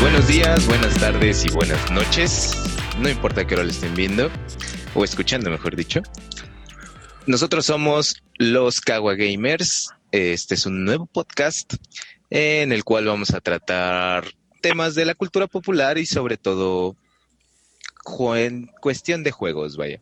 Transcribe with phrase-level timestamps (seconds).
[0.00, 2.56] Buenos días, buenas tardes y buenas noches.
[3.00, 4.30] No importa qué hora lo estén viendo
[4.94, 6.00] o escuchando, mejor dicho.
[7.26, 9.90] Nosotros somos los Kawa Gamers.
[10.10, 11.74] Este es un nuevo podcast
[12.30, 14.24] en el cual vamos a tratar
[14.62, 16.96] temas de la cultura popular y sobre todo
[18.34, 20.00] en cuestión de juegos, vaya.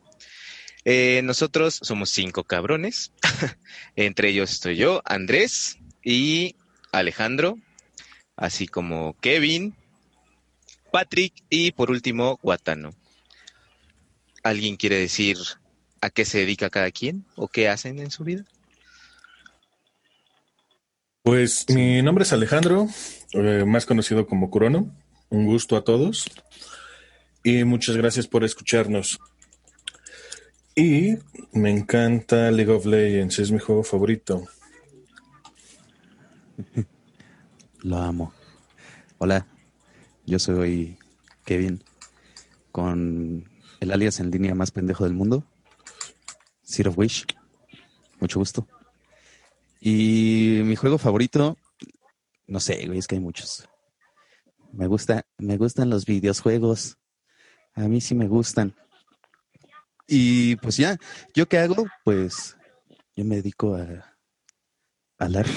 [0.85, 3.13] Eh, nosotros somos cinco cabrones.
[3.97, 6.55] Entre ellos estoy yo, Andrés y
[6.93, 7.59] Alejandro,
[8.37, 9.75] así como Kevin,
[10.91, 12.91] Patrick y por último Guatano.
[14.43, 15.37] ¿Alguien quiere decir
[16.01, 18.45] a qué se dedica cada quien o qué hacen en su vida?
[21.23, 22.89] Pues mi nombre es Alejandro,
[23.33, 24.95] eh, más conocido como Curono.
[25.31, 26.25] Un gusto a todos
[27.43, 29.19] y muchas gracias por escucharnos.
[30.75, 31.19] Y
[31.53, 34.45] me encanta League of Legends, es mi juego favorito.
[37.83, 38.33] Lo amo.
[39.19, 39.47] Hola,
[40.29, 40.99] yo soy
[41.45, 41.83] Kevin,
[42.71, 43.49] con
[43.81, 45.45] el alias en línea más pendejo del mundo,
[46.63, 47.27] Zero Wish.
[48.21, 48.67] Mucho gusto.
[49.81, 51.57] Y mi juego favorito,
[52.47, 53.67] no sé, güey, es que hay muchos.
[54.73, 56.99] Me gusta, me gustan los videojuegos.
[57.75, 58.75] A mí sí me gustan.
[60.07, 60.99] Y pues ya,
[61.35, 61.87] ¿yo qué hago?
[62.05, 62.57] Pues
[63.17, 64.15] yo me dedico a
[65.19, 65.53] al arte.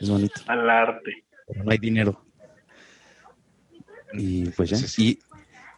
[0.00, 0.40] Es bonito.
[0.46, 1.24] Al arte.
[1.46, 2.29] Pero no hay dinero.
[4.12, 4.76] Y pues ya.
[5.02, 5.18] Y,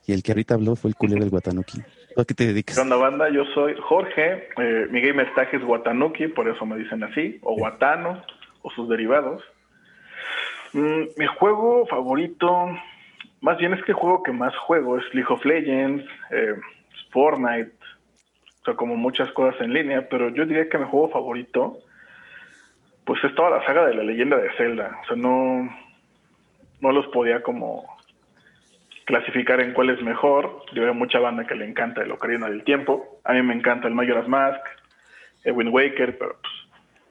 [0.07, 1.81] y el que ahorita habló fue el culero del Guatanuki.
[2.17, 2.77] ¿A qué te dedicas?
[2.77, 3.31] ¿Qué onda, banda?
[3.31, 4.49] Yo soy Jorge.
[4.59, 7.39] Eh, mi gamer tag es Watanuki, por eso me dicen así.
[7.43, 8.23] O Watano,
[8.63, 9.43] o sus derivados.
[10.73, 12.69] Mm, mi juego favorito,
[13.41, 16.55] más bien es que el juego que más juego es League of Legends, eh,
[17.11, 17.73] Fortnite,
[18.63, 21.79] o sea, como muchas cosas en línea, pero yo diría que mi juego favorito,
[23.05, 24.99] pues es toda la saga de la leyenda de Zelda.
[25.03, 25.69] O sea, no,
[26.81, 27.85] no los podía como
[29.05, 30.64] clasificar en cuál es mejor.
[30.72, 33.20] Yo veo mucha banda que le encanta el Ocarina del Tiempo.
[33.25, 34.61] A mí me encanta el Majora's Mask,
[35.45, 36.52] el Wind Waker, pero pues,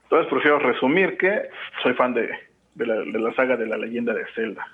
[0.03, 1.50] entonces prefiero resumir que
[1.81, 2.30] soy fan de,
[2.75, 4.66] de, la, saga de la leyenda de Zelda.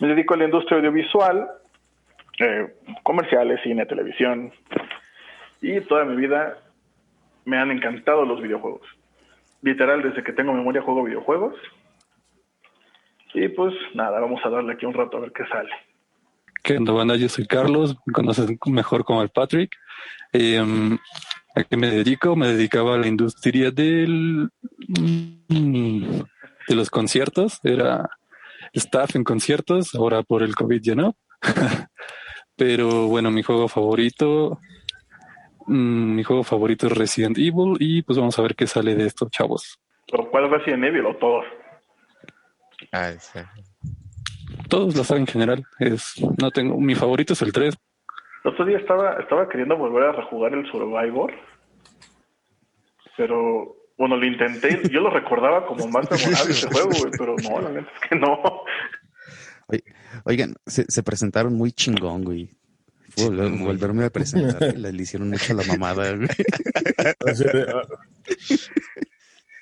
[0.00, 1.48] Me dedico a la industria audiovisual,
[2.38, 2.66] eh,
[3.02, 4.52] comerciales, cine, televisión,
[5.60, 6.58] y toda mi vida
[7.44, 8.82] me han encantado los videojuegos.
[9.62, 11.54] Literal, desde que tengo memoria juego videojuegos.
[13.34, 15.70] Y pues nada, vamos a darle aquí un rato a ver qué sale.
[16.62, 17.16] ¿Qué onda, banda?
[17.16, 19.74] Yo soy Carlos, me conoces mejor como el Patrick.
[20.32, 20.62] Eh,
[21.54, 22.36] ¿A qué me dedico?
[22.36, 24.48] Me dedicaba a la industria del,
[24.88, 26.20] mm,
[26.68, 27.58] de los conciertos.
[27.64, 28.08] Era
[28.72, 31.16] staff en conciertos, ahora por el COVID ya no.
[32.56, 34.60] Pero bueno, mi juego favorito,
[35.66, 39.06] mm, mi juego favorito es Resident Evil y pues vamos a ver qué sale de
[39.06, 39.78] estos chavos.
[40.10, 41.44] ¿Pero ¿Cuál es Resident Evil o todos?
[42.92, 43.40] Ah, sí.
[44.70, 45.64] Todos la saben en general.
[45.78, 47.76] Es, no tengo, mi favorito es el 3.
[48.44, 51.32] El otro día estaba, estaba queriendo volver a rejugar el Survivor,
[53.16, 57.60] pero bueno, lo intenté, yo lo recordaba como más memorable ese juego, güey, pero no,
[57.60, 58.40] la neta es que no.
[60.24, 62.50] Oigan, se, se presentaron muy chingón, güey.
[63.16, 64.76] Volverme a presentar.
[64.76, 66.28] le, le hicieron mucho la mamada, güey.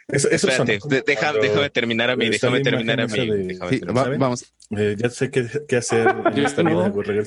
[0.09, 3.13] Eso, eso Espérate, deja- cuando déjame terminar a mí, déjame terminar a mí.
[3.13, 3.97] esa de- déjame Sí, terminar.
[3.97, 4.19] va- ¿saben?
[4.21, 4.55] vamos.
[4.77, 7.07] eh, ya sé qué, qué hacer en esta vida, güey.
[7.11, 7.27] A tener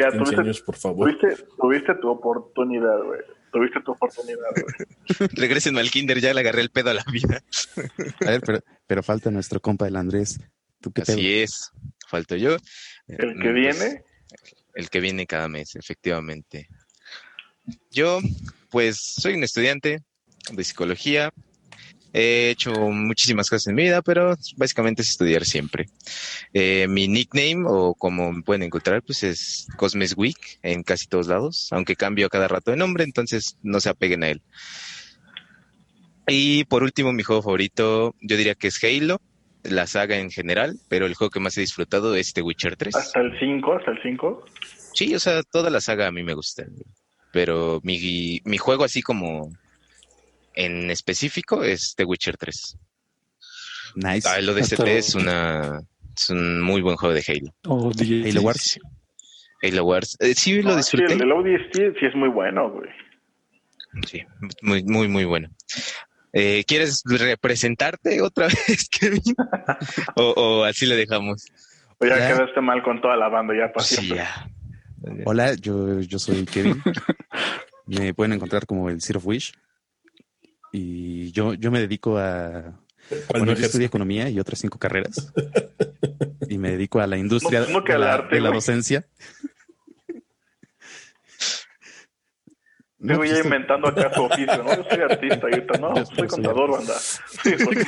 [0.00, 1.16] ya 15 tuviste- años, por favor.
[1.18, 3.20] Tuviste, tuviste tu oportunidad, güey.
[3.52, 4.74] Tuviste tu oportunidad, güey.
[5.34, 7.42] Regrésenme al kinder, ya le agarré el pedo a la vida.
[8.20, 10.38] A ver, pero, pero falta nuestro compa el Andrés.
[10.80, 11.16] ¿Tú qué pedo?
[11.16, 11.72] Así es,
[12.06, 12.56] falto yo.
[13.08, 14.04] El Mm, que pues, viene,
[14.74, 16.68] el que viene cada mes, efectivamente.
[17.90, 18.20] Yo,
[18.70, 20.02] pues, soy un estudiante
[20.52, 21.32] de psicología.
[22.12, 25.86] He hecho muchísimas cosas en mi vida, pero básicamente es estudiar siempre.
[26.54, 31.68] Eh, mi nickname, o como pueden encontrar, pues es Cosmes Week en casi todos lados,
[31.72, 34.42] aunque cambio a cada rato de nombre, entonces no se apeguen a él.
[36.26, 39.20] Y por último, mi juego favorito, yo diría que es Halo,
[39.62, 42.94] la saga en general, pero el juego que más he disfrutado es The Witcher 3.
[42.94, 44.44] hasta el 5, hasta el 5.
[44.94, 46.64] Sí, o sea, toda la saga a mí me gusta.
[47.32, 49.50] Pero mi, mi juego así como
[50.56, 52.76] en específico es The Witcher 3.
[53.96, 54.28] Nice.
[54.28, 55.80] Ah, el ODST Hasta- es una
[56.16, 57.54] es un muy buen juego de Halo.
[57.66, 58.30] O DJ.
[58.30, 58.60] Halo Wars.
[58.62, 58.80] Sí.
[59.62, 60.16] Halo Wars.
[60.20, 61.14] Eh, sí, lo Ah, sí, disfruté.
[61.14, 62.88] el, el ODST sí es muy bueno, güey.
[64.06, 64.22] Sí,
[64.62, 65.48] muy, muy, muy bueno.
[66.32, 69.22] Eh, ¿Quieres representarte otra vez, Kevin?
[70.16, 71.46] o, o así le dejamos.
[71.98, 72.28] O ya Ya.
[72.34, 74.50] quedaste mal con toda la banda, ya para Sí, ya.
[75.24, 76.82] Hola, yo, yo soy Kevin.
[77.86, 79.52] me pueden encontrar como el Zero of Wish.
[80.78, 82.78] Y yo, yo me dedico a.
[83.08, 83.66] ¿Cuál Bueno, no yo es?
[83.66, 85.32] estudio economía y otras cinco carreras.
[86.50, 88.58] y me dedico a la industria No, no que de, la, arte, de la güey.
[88.58, 89.06] docencia.
[92.98, 94.76] No, Digo, pues ya esto- inventando acá su oficio, ¿no?
[94.76, 96.94] Yo soy artista ahorita, no, Yo soy contador, banda.
[96.98, 97.86] Sí, pues.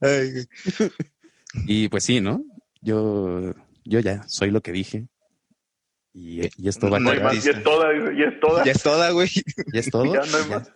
[1.66, 2.44] Y pues sí, ¿no?
[2.80, 5.06] Yo, yo ya soy lo que dije.
[6.20, 8.64] Y, y esto va a no hay más, y es toda, y es toda.
[8.64, 9.28] ya es toda, güey.
[9.72, 10.04] Ya es todo.
[10.12, 10.72] Ya no hay Ya- más.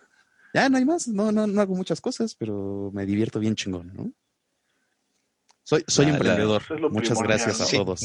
[0.53, 1.07] Ya no hay más.
[1.07, 4.11] No, no, no hago muchas cosas, pero me divierto bien chingón, ¿no?
[5.63, 6.61] Soy, soy Ah, la- emprendedor.
[6.63, 7.77] Es Muchas primordial, gracias a Sí.
[7.77, 8.01] todos.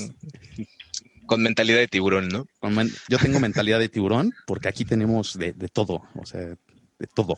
[1.26, 2.46] Con mentalidad de tiburón, ¿no?
[2.58, 6.40] Con men- Yo tengo mentalidad de tiburón porque aquí tenemos de, de todo, o sea,
[6.40, 7.36] de todo.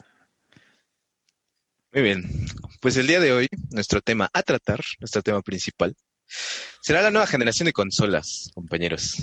[1.93, 2.47] Muy bien.
[2.81, 5.97] Pues el día de hoy, nuestro tema a tratar, nuestro tema principal,
[6.81, 9.17] será la nueva generación de consolas, compañeros.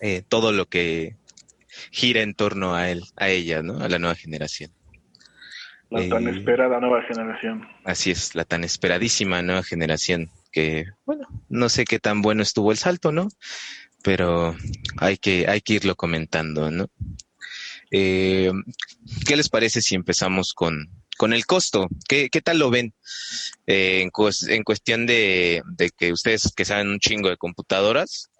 [0.00, 1.16] Eh, todo lo que
[1.90, 3.80] gira en torno a él, a ella, ¿no?
[3.80, 4.72] A la nueva generación.
[5.90, 7.66] La tan Eh, esperada nueva generación.
[7.84, 12.72] Así es, la tan esperadísima nueva generación que, bueno, no sé qué tan bueno estuvo
[12.72, 13.28] el salto, ¿no?
[14.02, 14.56] Pero
[14.98, 16.88] hay que, hay que irlo comentando, ¿no?
[17.90, 18.52] Eh,
[19.26, 20.88] ¿Qué les parece si empezamos con,
[21.18, 21.88] con el costo?
[22.08, 22.94] ¿Qué, qué tal lo ven
[23.66, 24.10] eh, en,
[24.48, 28.30] en cuestión de, de que ustedes que saben un chingo de computadoras,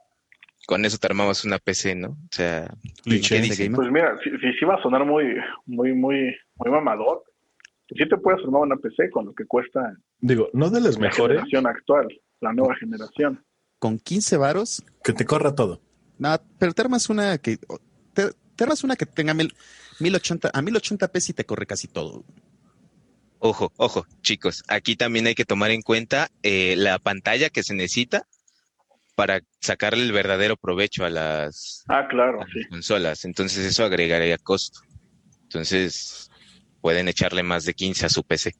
[0.70, 2.10] con eso te armabas una PC, ¿no?
[2.10, 2.72] O sea.
[3.04, 3.72] ¿qué gamer.
[3.74, 5.24] Pues mira, si, si, sí va a sonar muy,
[5.66, 7.24] muy, muy, muy mamador,
[7.88, 11.00] sí te puedes armar una PC con lo que cuesta Digo, no de las la
[11.00, 12.06] mejores, generación actual,
[12.40, 13.44] la nueva generación.
[13.80, 15.80] Con 15 varos, que te corra todo.
[16.18, 17.56] nada, pero te armas una que
[18.12, 19.52] te, te armas una que tenga mil,
[19.98, 22.22] 1080 a 1080p y te corre casi todo.
[23.40, 27.74] Ojo, ojo, chicos, aquí también hay que tomar en cuenta eh, la pantalla que se
[27.74, 28.28] necesita
[29.20, 32.66] para sacarle el verdadero provecho a las, Ah, claro, a las sí.
[32.70, 33.24] consolas.
[33.26, 34.80] Entonces eso agregaría costo.
[35.42, 36.30] Entonces
[36.80, 38.54] pueden echarle más de 15 a su PC.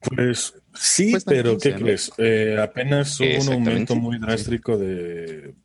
[0.00, 1.84] Pues sí, Cuestan pero 15, ¿qué ¿no?
[1.84, 2.12] crees?
[2.18, 5.56] Eh, apenas hubo un aumento muy drástico de,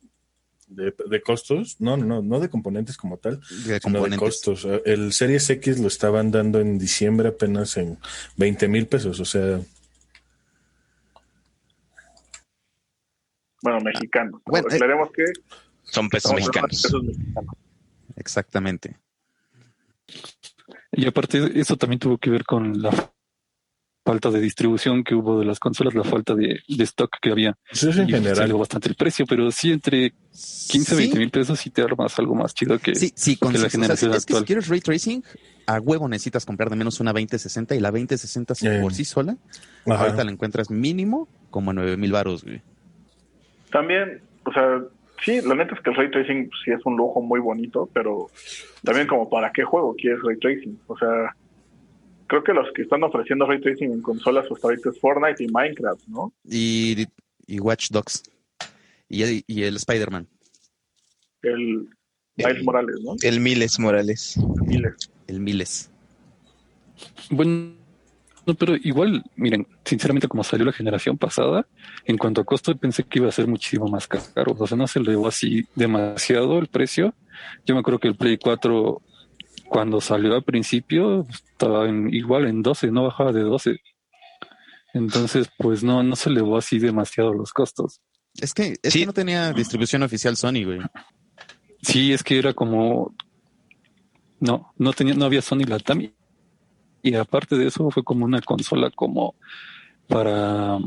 [0.66, 1.76] de, de costos.
[1.80, 4.66] No, no, no, no de componentes como tal, De sino de costos.
[4.84, 7.96] El Series X lo estaban dando en diciembre apenas en
[8.38, 9.20] 20 mil pesos.
[9.20, 9.60] O sea,
[13.62, 14.40] Bueno, mexicanos.
[14.44, 15.24] Bueno, eh, Aclaremos que
[15.84, 16.82] Son pesos mexicanos.
[16.82, 17.54] pesos mexicanos.
[18.16, 18.96] Exactamente.
[20.92, 22.90] Y aparte, eso también tuvo que ver con la
[24.04, 27.56] falta de distribución que hubo de las consolas, la falta de, de stock que había.
[27.70, 28.36] eso en Y general.
[28.36, 30.12] salió bastante el precio, pero sí entre
[30.68, 33.52] 15 20 mil pesos sí te armas algo más chido que, Sí, sí, que con
[33.52, 34.44] la o sea, generación es que si actual.
[34.44, 35.22] quieres ray tracing,
[35.66, 39.04] a huevo necesitas comprar de menos una 2060 y la 2060 sí, Eh, por sí
[39.04, 39.36] sola,
[39.86, 40.02] Ajá.
[40.06, 42.60] ahorita la encuentras mínimo como a 9 mil baros, güey.
[43.72, 44.82] También, o sea,
[45.24, 48.28] sí, la neta es que el ray tracing sí es un lujo muy bonito, pero
[48.84, 50.78] también como para qué juego quieres ray tracing.
[50.86, 51.34] O sea,
[52.26, 55.48] creo que los que están ofreciendo ray tracing en consolas hasta ahorita es Fortnite y
[55.48, 56.32] Minecraft, ¿no?
[56.44, 57.06] Y,
[57.46, 58.22] y Watch Dogs.
[59.08, 60.26] Y, el- y el Spider-Man.
[61.42, 61.88] El
[62.36, 63.14] Miles El- Morales, ¿no?
[63.22, 64.36] El Miles Morales.
[64.66, 65.10] Miles.
[65.26, 65.90] El Miles.
[67.30, 67.72] Bueno,
[68.46, 71.66] no, pero igual, miren, sinceramente como salió la generación pasada,
[72.04, 74.56] en cuanto a costo pensé que iba a ser muchísimo más caro.
[74.58, 77.14] O sea, no se elevó así demasiado el precio.
[77.66, 79.00] Yo me acuerdo que el Play 4,
[79.68, 83.78] cuando salió al principio, estaba en, igual en 12, no bajaba de 12.
[84.94, 88.00] Entonces, pues no, no se elevó así demasiado los costos.
[88.40, 89.00] Es que, es Sí.
[89.00, 90.80] que no tenía distribución oficial Sony, güey.
[91.82, 93.14] Sí, es que era como
[94.40, 96.10] no, no tenía, no había Sony Latam
[97.02, 99.34] y aparte de eso fue como una consola como
[100.08, 100.78] para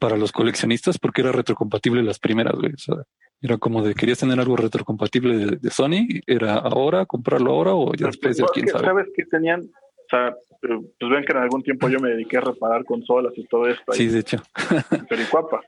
[0.00, 2.72] para los coleccionistas porque era retrocompatible las primeras, güey.
[2.72, 2.96] O sea,
[3.40, 7.94] era como de querías tener algo retrocompatible de, de Sony, era ahora, comprarlo ahora o
[7.94, 8.84] ya después ya Pues, quién que, sabe.
[8.86, 9.60] ¿Sabes qué tenían?
[9.60, 13.32] O sea, eh, pues ven que en algún tiempo yo me dediqué a reparar consolas
[13.36, 13.92] y todo esto.
[13.92, 14.38] Sí, de hecho.
[15.08, 15.60] Pericuapa.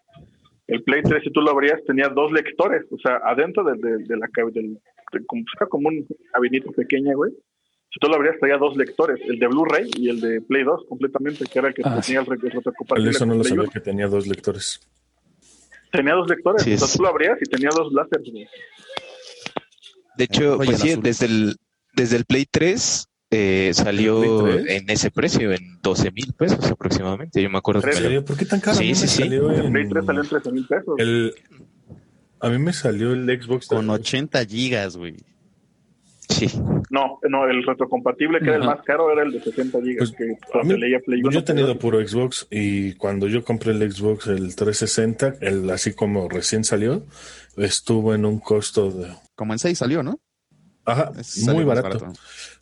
[0.66, 2.84] El Play 3, si tú lo abrías, tenía dos lectores.
[2.90, 4.74] O sea, adentro de, de, de la del,
[5.12, 7.32] de- como, era como un cabinito pequeña, güey.
[7.92, 10.86] Si tú lo abrías, traía dos lectores, el de Blu-ray y el de Play 2
[10.88, 12.26] completamente, que era el que Ah, tenía el
[12.96, 13.70] el eso no lo sabía 1.
[13.70, 14.80] que tenía dos lectores.
[15.90, 18.26] Tenía dos lectores, Sí, o sea, tú lo abrías y tenía dos láseres.
[18.32, 18.46] güey.
[20.16, 21.56] De hecho, pues sí, desde el,
[21.94, 24.82] desde el Play 3 eh, salió ¿El Play 3?
[24.82, 27.42] en ese precio, en 12 mil pesos aproximadamente.
[27.42, 28.24] Yo me acuerdo que ¿En me ¿En lo- serio?
[28.24, 28.76] ¿Por qué tan caro?
[28.76, 29.22] Sí, sí, sí.
[29.24, 30.94] salió El en- Play 3 salió en 13 mil pesos.
[30.98, 31.34] el-
[32.40, 35.16] A mí me salió el Xbox Con de- 80 gigas, güey.
[36.32, 36.48] Sí,
[36.90, 40.36] No, no, el retrocompatible que era el más caro era el de 60 gigas, Pues,
[40.62, 41.30] que mí- leía Play 1.
[41.30, 45.94] Yo he tenido puro Xbox y cuando yo compré el Xbox, el 360, el así
[45.94, 47.06] como recién salió,
[47.56, 49.12] estuvo en un costo de...
[49.34, 50.20] Como en 6 salió, ¿no?
[50.84, 52.06] Ajá, salió muy barato.
[52.06, 52.12] O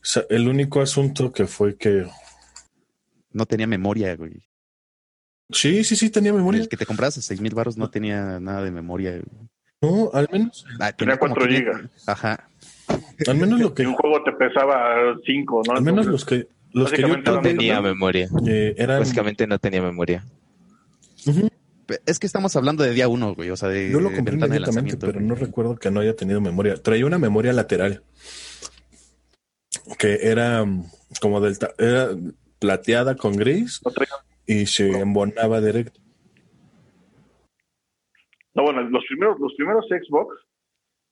[0.03, 2.07] sea, el único asunto que fue que
[3.33, 4.33] no tenía memoria, güey.
[5.51, 6.61] Sí, sí, sí, tenía memoria.
[6.61, 9.13] El que te compras a seis mil baros no tenía nada de memoria.
[9.13, 9.49] güey.
[9.83, 11.77] No, al menos, Ah, Tenía como 4 500.
[11.81, 12.09] gigas.
[12.09, 12.49] Ajá.
[13.29, 15.73] Al menos lo Y que, un juego te pesaba 5, ¿no?
[15.75, 18.29] al menos los que, los que yo básicamente No tenía memoria.
[18.47, 20.25] eh, eran, Básicamente no tenía memoria.
[22.07, 23.51] Es que estamos hablando de día uno, güey.
[23.51, 23.91] O sea, de.
[23.91, 25.25] yo lo compré inmediatamente, pero güey.
[25.25, 26.77] no recuerdo que no haya tenido memoria.
[26.77, 28.03] Traía una memoria lateral
[29.99, 30.85] que era mm,
[31.21, 32.11] como del, ta- era
[32.61, 33.81] plateada con gris
[34.47, 36.01] y se embonaba directo.
[38.55, 40.37] No, bueno, los primeros, los primeros Xbox,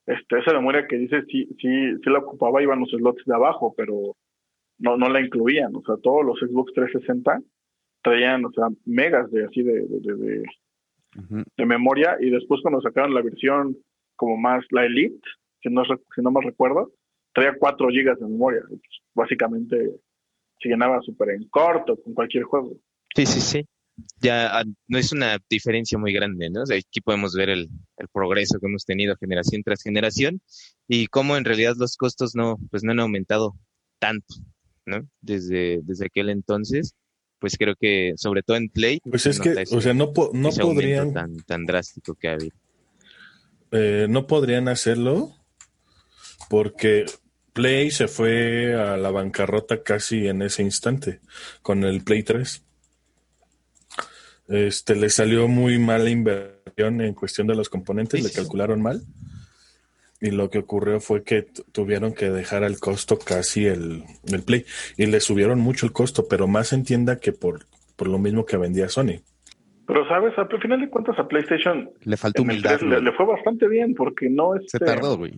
[0.08, 1.68] este, esa memoria que dices, sí, sí,
[2.02, 4.16] sí la ocupaba, iban los slots de abajo, pero
[4.78, 5.74] no, no la incluían.
[5.76, 7.40] O sea, todos los Xbox 360
[8.02, 10.42] traían, o sea, megas de así de, de, de, de-
[11.18, 11.42] Ujú.
[11.56, 13.76] de memoria y después cuando sacaron la versión
[14.14, 15.18] como más la Elite,
[15.62, 16.92] si no, si no me recuerdo,
[17.32, 18.60] traía 4 gigas de memoria.
[18.70, 19.90] Y, pues, básicamente
[20.60, 22.72] se llenaba súper en corto con cualquier juego.
[23.14, 23.64] Sí, sí, sí.
[24.20, 26.62] Ya ah, no es una diferencia muy grande, ¿no?
[26.62, 30.40] O sea, aquí podemos ver el, el progreso que hemos tenido generación tras generación
[30.86, 33.54] y cómo en realidad los costos no, pues no han aumentado
[33.98, 34.34] tanto,
[34.86, 35.08] ¿no?
[35.20, 36.94] Desde, desde aquel entonces,
[37.40, 39.00] pues creo que sobre todo en Play.
[39.04, 42.32] Pues es que, ese- o sea, no, po- no podrían, tan, tan drástico que ha
[42.34, 42.56] habido.
[43.72, 45.34] eh, no podrían hacerlo
[46.48, 47.06] porque
[47.52, 51.20] Play se fue a la bancarrota casi en ese instante
[51.62, 52.62] con el Play 3.
[54.48, 58.80] Este le salió muy mala inversión en cuestión de los componentes, Sí, le sí, calcularon
[58.80, 59.02] mal.
[60.20, 64.64] Y lo que ocurrió fue que tuvieron que dejar al costo casi el, el Play.
[64.96, 68.44] Y le subieron mucho el costo, pero más en tienda que por, por lo mismo
[68.44, 69.20] que vendía Sony.
[69.86, 70.36] Pero, ¿sabes?
[70.36, 72.78] Al final de cuentas a PlayStation Le faltó humildad.
[72.78, 75.32] 3 le, fue bastante bien porque no Se este, tardó, güey.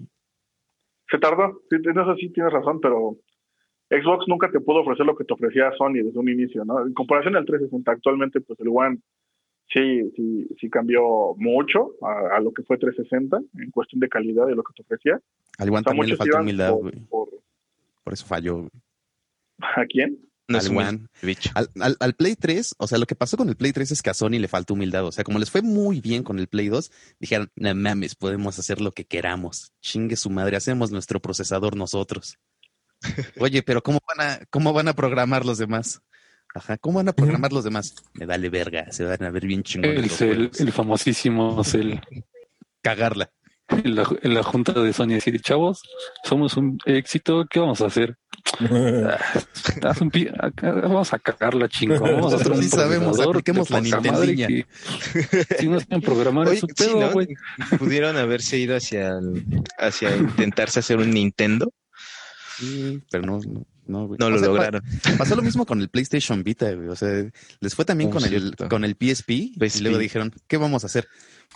[1.08, 3.16] Se tardó, en eso sí tienes razón, pero
[3.90, 6.86] Xbox nunca te pudo ofrecer lo que te ofrecía Sony desde un inicio, ¿no?
[6.86, 8.98] En comparación al 360, actualmente, pues el One
[9.72, 14.46] sí, sí, sí cambió mucho a, a lo que fue 360 en cuestión de calidad
[14.46, 15.20] de lo que te ofrecía.
[15.58, 16.94] Al One O sea, también le faltó humildad, por- güey.
[17.08, 17.28] por-
[18.04, 18.68] Por eso falló.
[19.60, 20.18] ¿A quién?
[20.48, 21.06] No Al One.
[21.54, 24.02] Al, al- al Play 3, o sea, lo que pasó con el Play 3 es
[24.02, 25.04] que a Sony le faltó humildad.
[25.06, 28.58] O sea, como les fue muy bien con el Play 2, dijeron, no mames, podemos
[28.58, 29.72] hacer lo que queramos.
[29.80, 32.36] Chingue su madre, hacemos nuestro procesador nosotros.
[33.38, 36.00] Oye, pero ¿cómo van a, cómo van a programar los demás?
[36.54, 37.94] Ajá, ¿cómo van a programar los demás?
[38.14, 40.60] Me vale verga, se van a ver bien chingones El, juegos.
[40.60, 42.00] el famosísimo Cel.
[42.82, 43.30] Cagarla.
[43.68, 45.80] En la, en la junta de Sony decir, chavos,
[46.24, 48.16] somos un éxito, ¿qué vamos a hacer?
[50.00, 52.00] Un pi- acá vamos a cagarla, chingo.
[52.00, 54.48] Vamos a hacer Nosotros un sí sabemos, apliquemos la Nintendiña.
[54.48, 54.66] que-
[55.58, 57.12] Si no saben programar Oye, es sí, pedo, ¿no?
[57.12, 57.28] güey.
[57.78, 61.72] Pudieron haberse ido hacia, el- hacia intentarse hacer un Nintendo.
[62.58, 64.18] Sí, pero no, no, no, güey.
[64.18, 64.82] No O lo sea, pa- lograron.
[65.18, 66.88] Pasó lo mismo con el PlayStation Vita, güey.
[66.88, 67.30] O sea,
[67.60, 69.82] les fue también Oh, con el, con el PSP, y PSP.
[69.82, 71.08] luego dijeron, ¿qué vamos a hacer?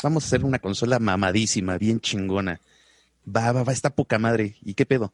[0.02, 2.60] Vamos a hacer una consola mamadísima, bien chingona.
[3.26, 4.56] Va, va, va, está poca madre.
[4.62, 5.12] ¿Y qué pedo?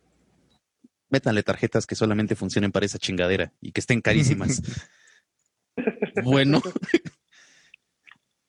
[1.11, 4.63] Métanle tarjetas que solamente funcionen para esa chingadera y que estén carísimas.
[6.25, 6.63] bueno.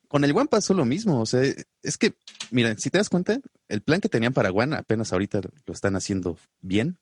[0.07, 1.21] Con el One pasó lo mismo.
[1.21, 1.41] O sea,
[1.83, 2.13] es que,
[2.51, 5.95] mira, si te das cuenta, el plan que tenían para One apenas ahorita lo están
[5.95, 6.97] haciendo bien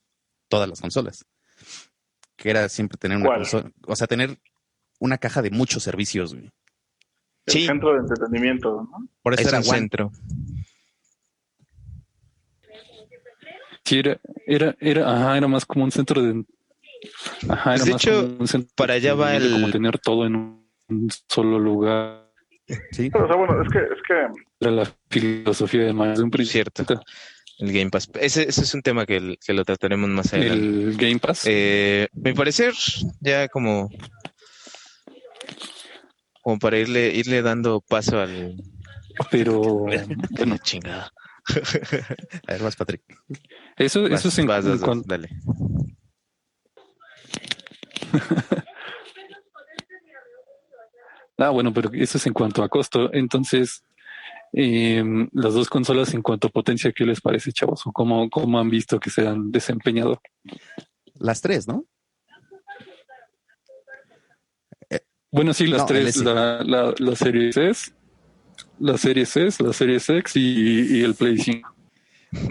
[0.50, 1.26] todas las consolas.
[2.36, 3.40] Que era siempre tener una ¿Cuál?
[3.40, 4.38] consola, o sea, tener
[5.00, 6.52] una caja de muchos servicios, güey.
[7.46, 7.66] El Sí.
[7.66, 9.08] centro de entretenimiento, ¿no?
[9.22, 10.12] Por eso Es era un centro.
[13.86, 16.44] Sí, era, era, era, ajá, era más como un centro de.
[17.50, 19.98] Ajá, era de más hecho, como un centro para allá va de como el- tener
[20.00, 22.30] todo en un solo lugar.
[22.92, 23.10] Sí.
[23.10, 24.14] Pero, o sea, bueno, es que, es que
[24.60, 26.72] Era la filosofía de más de un principio.
[26.76, 27.02] Cierto.
[27.60, 28.10] El Game Pass.
[28.20, 30.66] Ese, ese es un tema que, el- que lo trataremos más adelante.
[30.66, 31.44] El Game Pass.
[31.46, 32.74] Eh, mi parecer,
[33.20, 33.90] ya como,
[36.42, 38.56] como para irle, irle dando paso al.
[39.30, 39.86] pero
[40.32, 41.12] Bueno, chingada.
[42.48, 43.02] A ver, vas, Patrick.
[43.78, 45.30] eso, Vas, eso es en, vas, vas, vas, cuan- dale.
[51.38, 53.14] Ah, bueno, pero eso es en cuanto a costo.
[53.14, 53.84] Entonces,
[54.54, 57.86] eh, las dos consolas en cuanto a potencia, ¿qué les parece, chavos?
[57.86, 60.22] ¿O cómo, cómo han visto que se han desempeñado?
[61.16, 61.86] Las tres, ¿no?
[65.32, 67.92] Bueno, sí, las No, tres, la, la, la serie S,
[68.80, 71.76] la serie S, la serie X y, y el Play 5.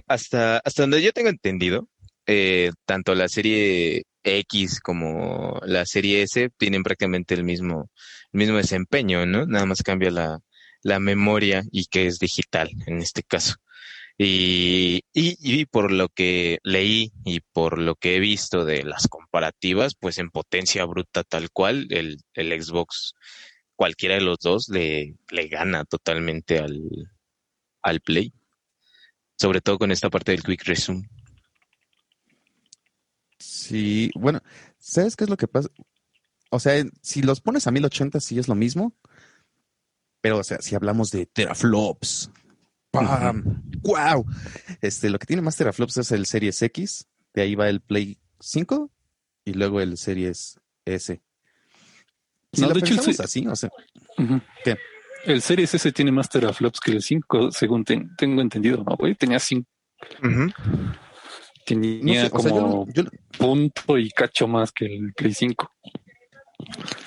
[0.07, 1.88] Hasta, hasta donde yo tengo entendido,
[2.26, 7.90] eh, tanto la serie X como la serie S tienen prácticamente el mismo,
[8.33, 9.45] el mismo desempeño, ¿no?
[9.47, 10.38] Nada más cambia la,
[10.83, 13.57] la memoria y que es digital en este caso.
[14.21, 19.95] Y, y, por lo que leí y por lo que he visto de las comparativas,
[19.95, 23.15] pues en potencia bruta tal cual, el, el Xbox,
[23.77, 27.13] cualquiera de los dos, le, le gana totalmente al,
[27.81, 28.33] al Play.
[29.37, 31.09] Sobre todo con esta parte del Quick Resume.
[33.39, 34.41] Sí, bueno,
[34.79, 35.69] ¿sabes qué es lo que pasa?
[36.51, 38.97] O sea, si los pones a 1080 sí es lo mismo,
[40.21, 42.31] pero o sea, si hablamos de teraflops,
[42.91, 43.63] ¡pam!
[43.83, 44.27] ¡Wow!
[44.81, 48.19] Este, lo que tiene más teraflops es el Series X, de ahí va el Play
[48.41, 48.91] 5
[49.45, 51.21] y luego el Series S.
[52.53, 53.71] Si No, de hecho, el así, o sea.
[54.65, 54.77] ¿qué?
[55.25, 59.15] El Series S tiene más teraflops que el 5, según ten- tengo entendido, ¿no, güey?
[59.15, 59.69] Tenía 5,
[60.23, 60.51] Ujú.
[61.67, 65.35] tenía No sé, o sea, como yo, yo- punto y cacho más que el Play
[65.35, 65.71] 5.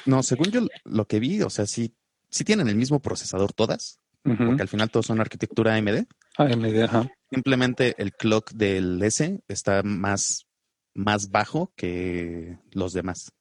[0.05, 1.93] no, según yo lo que vi, o sea, sí,
[2.31, 6.05] sí tienen el mismo procesador todas, porque al final todos son arquitectura AMD.
[6.37, 7.11] AMD, ajá.
[7.29, 10.47] Simplemente el clock del S está más,
[10.93, 13.33] más bajo que los demás.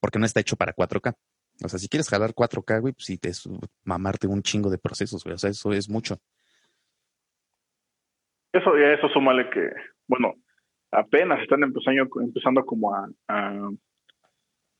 [0.00, 1.16] Porque no está hecho para 4K.
[1.64, 3.48] O sea, si quieres jalar 4K, güey, pues sí te es
[3.84, 5.34] mamarte un chingo de procesos, güey.
[5.34, 6.18] O sea, eso es mucho.
[8.52, 9.70] Eso eso súmale que,
[10.06, 10.34] bueno,
[10.90, 13.70] apenas están empezando, empezando como a, a,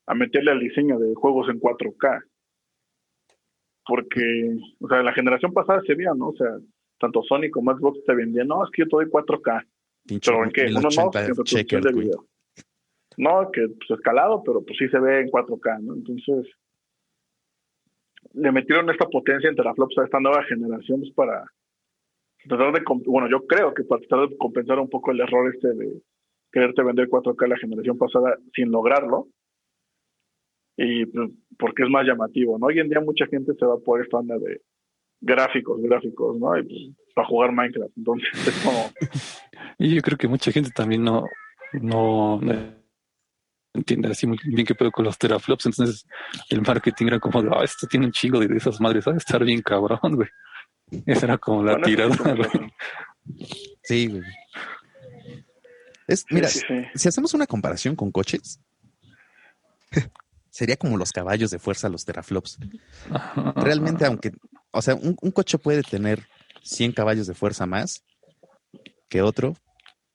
[0.06, 2.22] a meterle al diseño de juegos en 4K.
[3.86, 6.28] Porque, o sea, la generación pasada se veía, ¿no?
[6.28, 6.48] O sea,
[6.98, 9.66] tanto Sony como Xbox te vendían, no, es que yo te doy 4K.
[10.06, 10.66] Pinche Pero en qué?
[10.70, 12.26] Uno no, 1080 en reproducción checkered, de video.
[13.18, 15.94] No, que pues escalado, pero pues sí se ve en 4K, ¿no?
[15.94, 16.46] Entonces,
[18.34, 21.44] le metieron esta potencia entre la flops a esta nueva generación pues, para
[22.46, 25.72] tratar de, bueno, yo creo que para tratar de compensar un poco el error este
[25.74, 26.02] de
[26.52, 29.28] quererte vender 4K la generación pasada sin lograrlo.
[30.76, 32.66] Y pues, porque es más llamativo, ¿no?
[32.66, 34.60] Hoy en día mucha gente se va por esta onda de
[35.20, 36.56] gráficos, gráficos, ¿no?
[36.58, 37.96] Y pues, para jugar Minecraft.
[37.96, 38.90] Entonces, es como,
[39.78, 41.24] Y yo creo que mucha gente también no,
[41.72, 42.76] no, no
[43.74, 45.66] entiende así muy bien qué pedo con los teraflops.
[45.66, 46.06] Entonces
[46.50, 49.16] el marketing era como de, ah, esto tiene un chingo de esas madres, va a
[49.16, 50.28] estar bien cabrón, güey.
[51.04, 52.72] Esa era como la Bueno, tirada, güey.
[53.82, 54.22] Sí, güey.
[56.06, 56.74] Es, Sí, mira, sí, sí.
[56.94, 58.60] si hacemos una comparación con coches,
[60.56, 62.58] sería como los caballos de fuerza, los teraflops.
[63.56, 64.32] Realmente, aunque,
[64.70, 66.26] o sea, un, un coche puede tener
[66.62, 68.02] 100 caballos de fuerza más
[69.08, 69.54] que otro,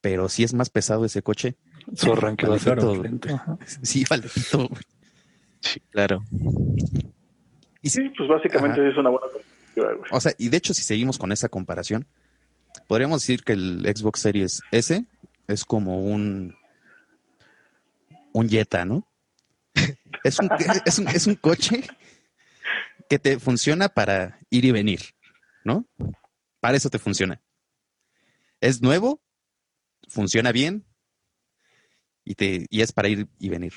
[0.01, 1.55] pero si es más pesado ese coche,
[1.95, 2.79] Su arranque va a ser.
[2.79, 3.57] Ajá.
[3.83, 4.81] sí, vale, pito, güey.
[5.61, 6.23] Sí, claro.
[7.83, 10.09] Y si- Sí, pues básicamente es una buena comparativa, güey.
[10.11, 12.07] o sea, y de hecho, si seguimos con esa comparación,
[12.87, 15.05] podríamos decir que el Xbox Series S
[15.47, 16.55] es como un
[18.33, 19.05] un Jetta, ¿no?
[20.23, 20.49] Es un,
[20.85, 21.83] es un, es un coche
[23.09, 25.01] que te funciona para ir y venir,
[25.63, 25.85] ¿no?
[26.59, 27.41] Para eso te funciona.
[28.59, 29.21] Es nuevo,
[30.07, 30.85] funciona bien
[32.23, 33.73] y, te, y es para ir y venir.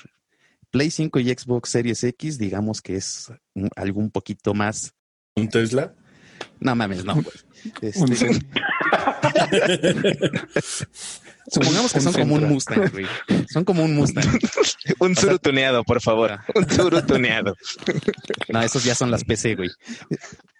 [0.69, 4.93] Play 5 y Xbox Series X, digamos que es un- algo un poquito más.
[5.35, 5.95] ¿Un Tesla?
[6.59, 7.15] No mames, no.
[7.81, 8.29] Este,
[11.47, 12.43] supongamos que un son como un.
[12.47, 13.05] Mustang, güey.
[13.49, 14.25] Son como un Mustang.
[14.99, 16.39] Un sea- suru tuneado, por favor.
[16.53, 17.55] Un suru tuneado.
[18.49, 19.69] No, esos ya son las PC, güey.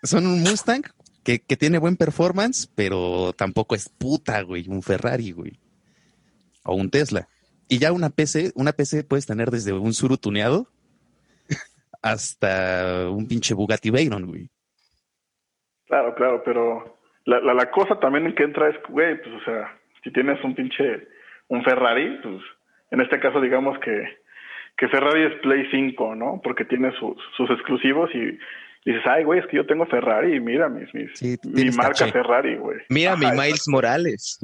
[0.03, 0.81] Son un Mustang
[1.23, 4.67] que, que tiene buen performance, pero tampoco es puta, güey.
[4.67, 5.59] Un Ferrari, güey.
[6.63, 7.27] O un Tesla.
[7.67, 10.67] Y ya una PC, una PC puedes tener desde un Suru tuneado
[12.01, 14.49] hasta un pinche Bugatti Veyron, güey.
[15.87, 19.43] Claro, claro, pero la, la, la cosa también en que entra es, güey, pues, o
[19.45, 21.07] sea, si tienes un pinche,
[21.47, 22.41] un Ferrari, pues,
[22.91, 24.03] en este caso digamos que,
[24.77, 26.41] que Ferrari es Play 5, ¿no?
[26.43, 28.37] Porque tiene sus, sus exclusivos y
[28.85, 32.11] dices, ay, güey, es que yo tengo Ferrari, mira mis, mis, Sí, mi marca caché.
[32.11, 32.79] Ferrari, güey.
[32.89, 34.39] Mira mi Miles Morales.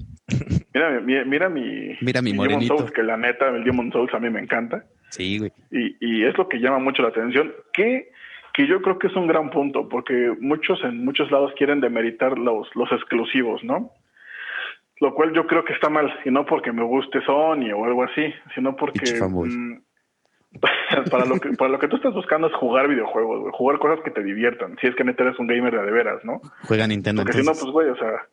[0.74, 2.78] Mira, mi- mira, mira mi, Mira mi Demon morenito.
[2.78, 4.84] Souls, que la neta, el Demon Souls a mí me encanta.
[5.10, 5.52] Sí, güey.
[5.72, 8.10] Y, y es lo que llama mucho la atención, que,
[8.54, 12.38] que yo creo que es un gran punto, porque muchos en muchos lados quieren demeritar
[12.38, 13.92] los, los exclusivos, ¿no?
[15.00, 18.04] Lo cual yo creo que está mal, y no porque me guste Sony o algo
[18.04, 19.82] así, sino porque mm,
[21.10, 24.04] para lo que para lo que tú estás buscando es jugar videojuegos, güey, jugar cosas
[24.04, 26.42] que te diviertan, si es que neta eres un gamer de, de veras, ¿no?
[26.64, 28.28] Juega Nintendo Porque si no, pues güey, o sea,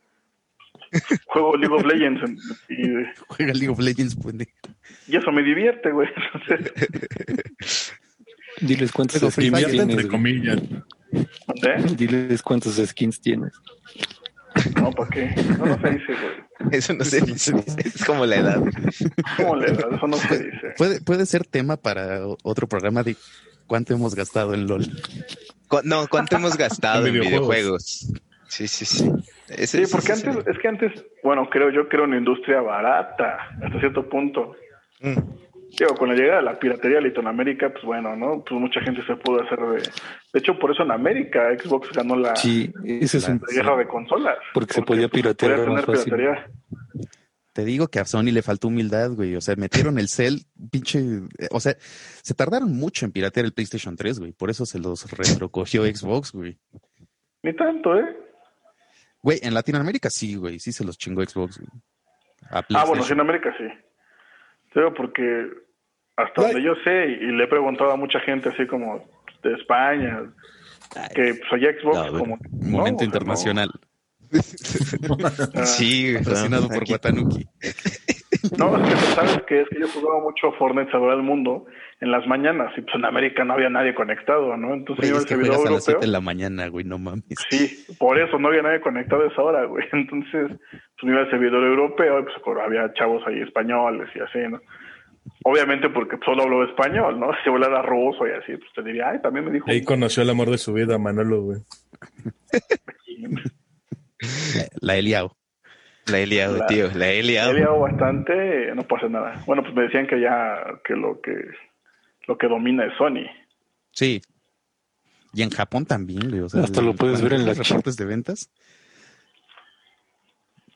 [1.26, 2.36] juego League of Legends en-
[2.68, 4.50] y, Juega League of Legends, pendejo.
[5.06, 6.08] y eso me divierte, güey.
[6.34, 7.94] Entonces,
[8.60, 9.80] Diles cuántos Pero skins tienes.
[9.80, 10.08] entre güey.
[10.08, 10.58] comillas.
[11.12, 11.84] ¿eh?
[11.96, 13.52] Diles cuántos skins tienes.
[14.80, 15.34] No, ¿para qué?
[15.58, 16.72] No, no se dice, güey.
[16.72, 17.52] Eso no se dice.
[17.78, 18.62] Es como la edad.
[19.36, 19.86] ¿Cómo le das?
[19.92, 20.74] Eso no se dice.
[20.76, 23.16] Puede, puede ser tema para otro programa de
[23.66, 24.84] cuánto hemos gastado en LOL.
[25.68, 27.48] Cu- No, ¿cuánto hemos gastado En en videojuegos.
[27.48, 28.12] videojuegos?
[28.48, 29.04] Sí, sí, sí.
[29.66, 30.90] sí, porque antes, es que antes,
[31.22, 34.56] bueno, creo yo creo una industria barata, hasta cierto punto.
[35.00, 35.18] Mm.
[35.76, 38.42] Digo, con la llegada de la piratería a Latinoamérica, pues bueno, ¿no?
[38.42, 39.82] Pues mucha gente se pudo hacer de...
[40.32, 43.40] De hecho, por eso en América Xbox ganó la, sí, ese es un...
[43.54, 44.38] guerra de consolas.
[44.54, 46.46] Porque, se podía pues, piratear tener piratería.
[47.52, 49.34] Te digo que a Sony le faltó humildad, güey.
[49.34, 51.00] O sea, metieron el cel, pinche.
[51.50, 54.32] O sea, se tardaron mucho en piratear el PlayStation 3, güey.
[54.32, 56.56] Por eso se los retrocogió Xbox, güey.
[57.42, 58.16] Ni tanto, ¿eh?
[59.22, 60.60] Güey, en Latinoamérica sí, güey.
[60.60, 61.68] Sí se los chingó Xbox, güey.
[62.50, 63.64] Ah, bueno, sí, en América sí.
[64.72, 65.48] Pero porque
[66.16, 69.04] hasta donde yo sé, y le he preguntado a mucha gente así como
[69.42, 70.24] de España,
[71.14, 72.38] que pues allá Xbox como...
[72.50, 73.70] Momento internacional.
[75.64, 77.46] sí, fascinado por Watanuki.
[78.56, 81.66] No, es que sabes que es que yo jugaba mucho Fortnite Salvador del Mundo
[82.00, 84.74] en las mañanas y pues en América no había nadie conectado, ¿no?
[84.74, 85.72] Entonces iba el servidor europeo.
[85.72, 87.24] a las 7 de la mañana, güey, no mames.
[87.50, 89.84] Sí, por eso no había nadie conectado a esa hora, güey.
[89.92, 94.60] Entonces, pues iba al servidor europeo y pues había chavos ahí españoles y así, ¿no?
[95.44, 97.30] Obviamente porque solo hablo español, ¿no?
[97.44, 99.70] Si hablara ruso y así, pues te diría, ay, también me dijo.
[99.70, 101.58] Ahí conoció el amor de su vida, Manolo, güey.
[104.80, 105.37] La he liado.
[106.10, 107.52] La he liado, tío, la he liado.
[107.52, 109.42] La he liado bastante, no pasa nada.
[109.46, 111.34] Bueno, pues me decían que ya, que lo que,
[112.26, 113.26] lo que domina es Sony.
[113.92, 114.22] Sí.
[115.34, 116.42] Y en Japón también, güey.
[116.44, 118.50] Hasta lo puedes ver en los reportes de ventas.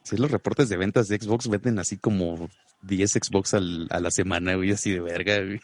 [0.03, 2.49] Sí, los reportes de ventas de Xbox venden así como
[2.83, 5.61] 10 Xbox al, a la semana, güey, así de verga, güey.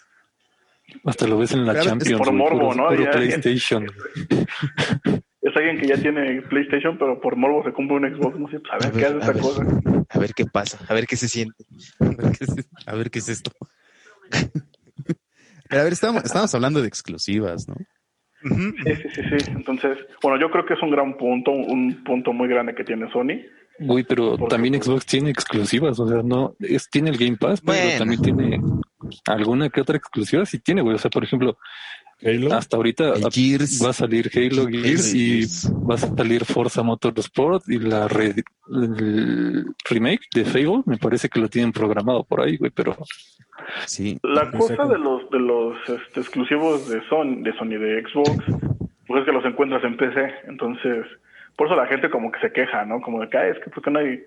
[1.05, 2.19] Hasta lo ves en la Champions.
[2.19, 2.89] Por morbo, ¿no?
[2.89, 3.87] PlayStation.
[5.41, 8.61] es alguien que ya tiene PlayStation, pero por morbo se compra un Xbox, no sé,
[8.61, 9.63] pues, a ver, qué hace esta cosa.
[10.11, 11.65] A ver qué pasa, a ver qué se siente.
[12.87, 13.51] A ver qué es, esto.
[15.69, 17.77] pero a ver, estamos, estamos hablando de exclusivas, ¿no?
[18.43, 19.51] Sí, sí, sí, sí.
[19.51, 23.11] Entonces, bueno, yo creo que es un gran punto, un punto muy grande que tiene
[23.11, 23.43] Sony.
[23.81, 27.99] Uy, pero también Xbox tiene exclusivas, o sea, no, es, tiene el Game Pass, pero
[27.99, 28.61] también tiene
[29.27, 30.97] alguna que otra exclusiva, sí tiene, güey.
[30.97, 31.59] O sea, por ejemplo,
[32.51, 35.43] hasta ahorita va a salir Halo Gears y
[35.89, 38.09] va a salir Forza Motorsport y la
[38.71, 42.97] el remake de Fable, me parece que lo tienen programado por ahí, güey, pero
[43.87, 44.19] sí.
[44.23, 48.45] La cosa de los de los este, exclusivos de Sony, de Sony de Xbox,
[49.07, 51.07] pues es que los encuentras en PC, entonces
[51.57, 53.01] por eso la gente como que se queja, ¿no?
[53.01, 54.21] Como de que, es que porque no hay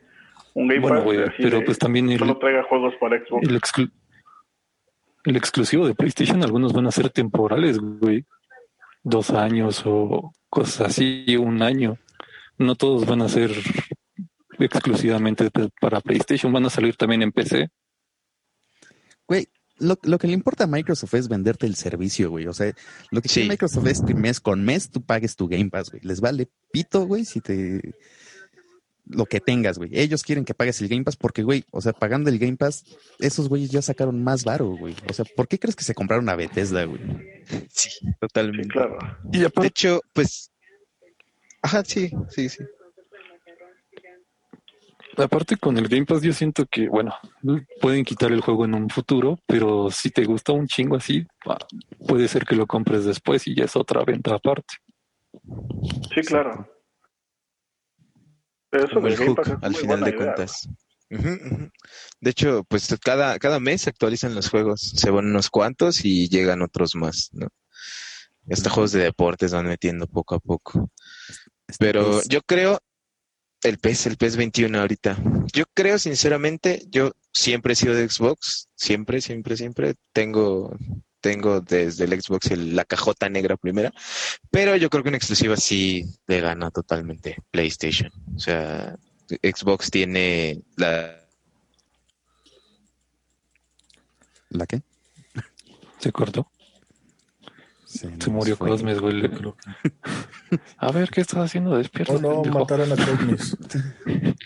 [0.54, 3.48] un Game bueno, Pass pero pues también solo traiga juegos para Xbox.
[3.48, 3.90] El,
[5.26, 8.26] exclusivo de PlayStation, algunos van a ser temporales, güey.
[9.04, 11.98] Dos años o cosas así, un año.
[12.58, 13.52] No todos van a ser
[14.60, 17.70] exclusivamente para PlayStation, van a salir también en PC.
[19.28, 22.48] Güey, lo, lo, que le importa a Microsoft es venderte el servicio, güey.
[22.48, 22.74] O sea,
[23.10, 26.04] lo que quiere Microsoft es que mes con mes tú pagues tu Game Pass, güey.
[26.04, 27.96] Les vale pito, güey, si te...
[29.12, 29.90] Lo que tengas, güey.
[29.94, 32.84] Ellos quieren que pagues el Game Pass porque, güey, o sea, pagando el Game Pass,
[33.20, 34.96] esos güeyes ya sacaron más varo, güey.
[35.10, 37.02] O sea, ¿por qué crees que se compraron a Bethesda, güey?
[37.70, 38.70] Sí, totalmente.
[38.70, 38.98] claro.
[39.32, 40.52] Y de hecho, pues...
[41.62, 42.64] Ajá, sí, sí, sí.
[45.18, 47.14] Aparte con el Game Pass yo siento que, bueno,
[47.82, 51.26] pueden quitar el juego en un futuro, pero si te gusta un chingo así,
[52.08, 54.76] puede ser que lo compres después y ya es otra venta aparte.
[56.14, 56.68] Sí, claro.
[58.72, 60.70] Eso el hook, al final de cuentas.
[61.10, 66.30] De hecho, pues cada, cada mes se actualizan los juegos, se van unos cuantos y
[66.30, 67.50] llegan otros más, ¿no?
[68.48, 70.90] Estos juegos de deportes van metiendo poco a poco.
[71.80, 72.80] Pero yo creo,
[73.64, 75.18] el PES, el PES 21 ahorita.
[75.54, 79.96] Yo creo, sinceramente, yo siempre he sido de Xbox, siempre, siempre, siempre.
[80.14, 80.76] Tengo,
[81.22, 83.94] tengo desde el Xbox la cajota negra primera,
[84.50, 88.12] pero yo creo que en exclusiva sí le gana totalmente PlayStation.
[88.36, 88.98] O sea,
[89.42, 91.18] Xbox tiene la...
[94.50, 94.82] ¿La qué?
[96.00, 96.52] Se cortó.
[97.86, 99.22] Se, murió Cosmes, güey.
[100.78, 101.78] a ver, ¿qué estás haciendo?
[101.78, 102.14] Despierta.
[102.14, 103.58] Oh, no, mataron a Cosmes.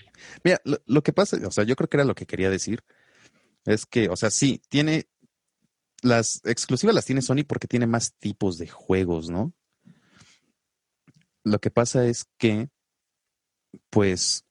[0.43, 2.83] Mira, lo, que pasa, o sea, yo creo que era lo que quería decir.
[3.65, 5.07] Es que, o sea, sí, tiene.
[6.05, 9.53] Las exclusivas las tiene Sony porque tiene más tipos de juegos, ¿no?
[11.43, 12.69] Lo que pasa es que,
[13.89, 14.45] pues.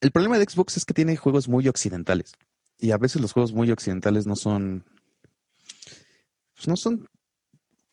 [0.00, 2.32] El problema de Xbox es que tiene juegos muy occidentales.
[2.78, 4.84] Y a veces los juegos muy occidentales no son.
[6.54, 7.08] Pues no son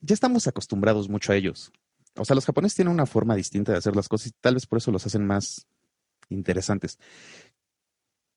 [0.06, 1.72] ya estamos acostumbrados mucho a ellos.
[2.16, 4.68] O sea, los japoneses tienen una forma distinta de hacer las cosas y tal vez
[4.68, 5.68] por eso los hacen más
[6.30, 7.00] interesantes.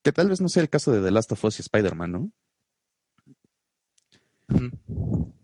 [0.03, 2.31] Que tal vez no sea el caso de The Last of Us y Spider-Man, ¿no?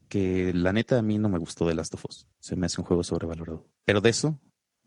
[0.09, 2.27] Que la neta a mí no me gustó The Last of Us.
[2.39, 3.65] Se me hace un juego sobrevalorado.
[3.85, 4.39] Pero de eso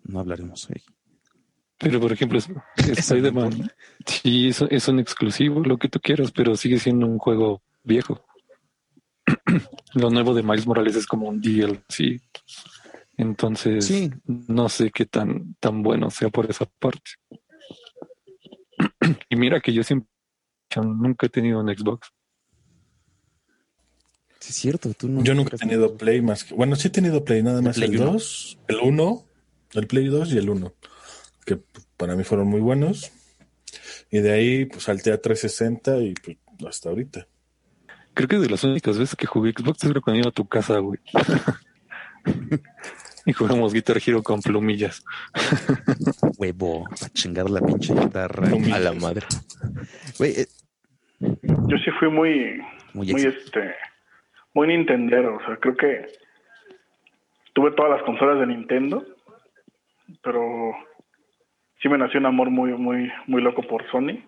[0.04, 0.82] no hablaremos hoy.
[1.78, 2.38] Pero, por ejemplo,
[2.76, 3.70] Spider-Man,
[4.06, 8.24] sí, es, es un exclusivo, lo que tú quieras, pero sigue siendo un juego viejo.
[9.94, 12.20] lo nuevo de Miles Morales es como un DLC.
[13.16, 14.10] Entonces, Sí.
[14.24, 17.12] no sé qué tan, tan bueno sea por esa parte.
[19.28, 20.08] y mira que yo siempre,
[20.76, 22.08] nunca he tenido un Xbox.
[24.40, 24.92] Sí, es cierto.
[24.94, 26.54] Tú no Yo nunca he tenido Play más que.
[26.54, 28.12] Bueno, sí he tenido Play, nada más Play el uno?
[28.12, 29.24] 2, el 1,
[29.74, 30.74] el Play 2 y el 1,
[31.44, 31.58] que
[31.96, 33.10] para mí fueron muy buenos.
[34.10, 37.26] Y de ahí, pues salté a 360 y pues hasta ahorita.
[38.14, 40.78] Creo que de las únicas veces que jugué Xbox es cuando iba a tu casa,
[40.78, 40.98] güey.
[43.26, 45.04] y jugamos Guitar Hero con plumillas.
[46.38, 48.48] Huevo, a chingar la pinche guitarra.
[48.48, 48.76] Plumillas.
[48.76, 49.26] A la madre.
[50.18, 50.48] Güey, eh,
[51.20, 52.58] Yo sí fui muy,
[52.94, 53.74] muy muy este,
[54.58, 55.36] muy Nintendero.
[55.36, 56.06] O sea, creo que
[57.52, 59.04] tuve todas las consolas de Nintendo,
[60.20, 60.74] pero
[61.80, 64.18] sí me nació un amor muy, muy, muy loco por Sony.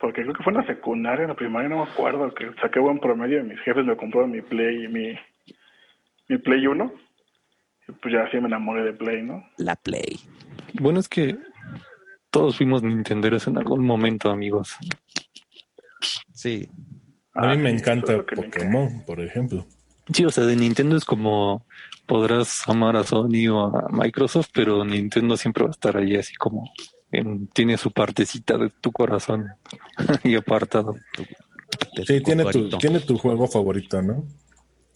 [0.00, 2.80] Porque creo que fue en la secundaria, en la primaria, no me acuerdo, que saqué
[2.80, 5.14] buen promedio y mis jefes me compraron mi Play y mi,
[6.28, 6.92] mi Play 1.
[7.86, 9.48] Y pues ya así me enamoré de Play, ¿no?
[9.56, 10.18] la Play.
[10.80, 11.36] Bueno, es que
[12.30, 14.76] todos fuimos Nintenderos en algún momento, amigos.
[16.32, 16.68] Sí.
[17.34, 19.66] A mí Ah, me encanta es me Pokémon, por ejemplo.
[20.12, 21.64] Sí, o sea, de Nintendo es como
[22.06, 26.34] podrás amar a Sony o a Microsoft, pero Nintendo siempre va a estar ahí así
[26.34, 26.70] como
[27.10, 29.46] en- tiene su partecita de tu corazón
[30.24, 30.96] y apartado.
[32.06, 34.24] Sí, tiene tu, tiene tu juego favorito, ¿no?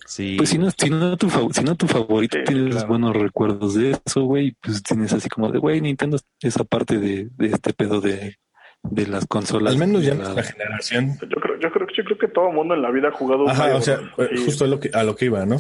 [0.07, 0.37] Sí.
[0.39, 2.89] Pues si no, si no tu, fa- si no tu favorito, Sí, tienes claro.
[2.89, 6.99] buenos recuerdos de eso, güey, pues tienes así como de, güey, Nintendo es esa parte
[6.99, 8.37] de, de este pedo de,
[8.83, 9.73] de las consolas.
[9.75, 11.13] Al menos ya la- nuestra generación.
[11.21, 13.45] Yo creo, yo creo, yo creo que todo el mundo en la vida ha jugado
[13.45, 13.99] un Ajá, o sea,
[14.45, 15.59] justo a lo, que, a lo que iba, ¿no?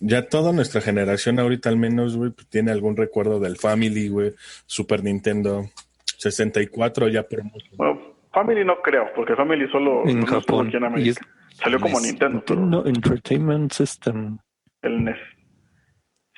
[0.00, 4.34] Ya toda nuestra generación ahorita al menos, güey, pues, tiene algún recuerdo del Family, güey,
[4.66, 5.70] Super Nintendo
[6.18, 7.66] 64 ya por mucho.
[7.76, 8.00] Bueno,
[8.32, 10.66] Family no creo, porque Family solo en no estuvo Japón.
[10.68, 11.20] aquí en América.
[11.20, 12.00] es Salió como.
[12.00, 14.38] Nintendo, pero Nintendo Entertainment System.
[14.82, 15.16] el NES.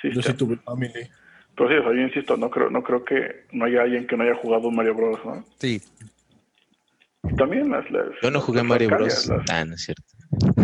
[0.03, 0.23] Yo sí.
[0.23, 1.09] sí tuve Family.
[1.57, 4.17] Pero sí, o sea, yo insisto, no creo, no creo que no haya alguien que
[4.17, 5.45] no haya jugado un Mario Bros, ¿no?
[5.59, 5.81] Sí.
[7.23, 9.27] Y también las, las Yo no jugué las Mario Bros.
[9.29, 10.03] Las, Ah, no es cierto.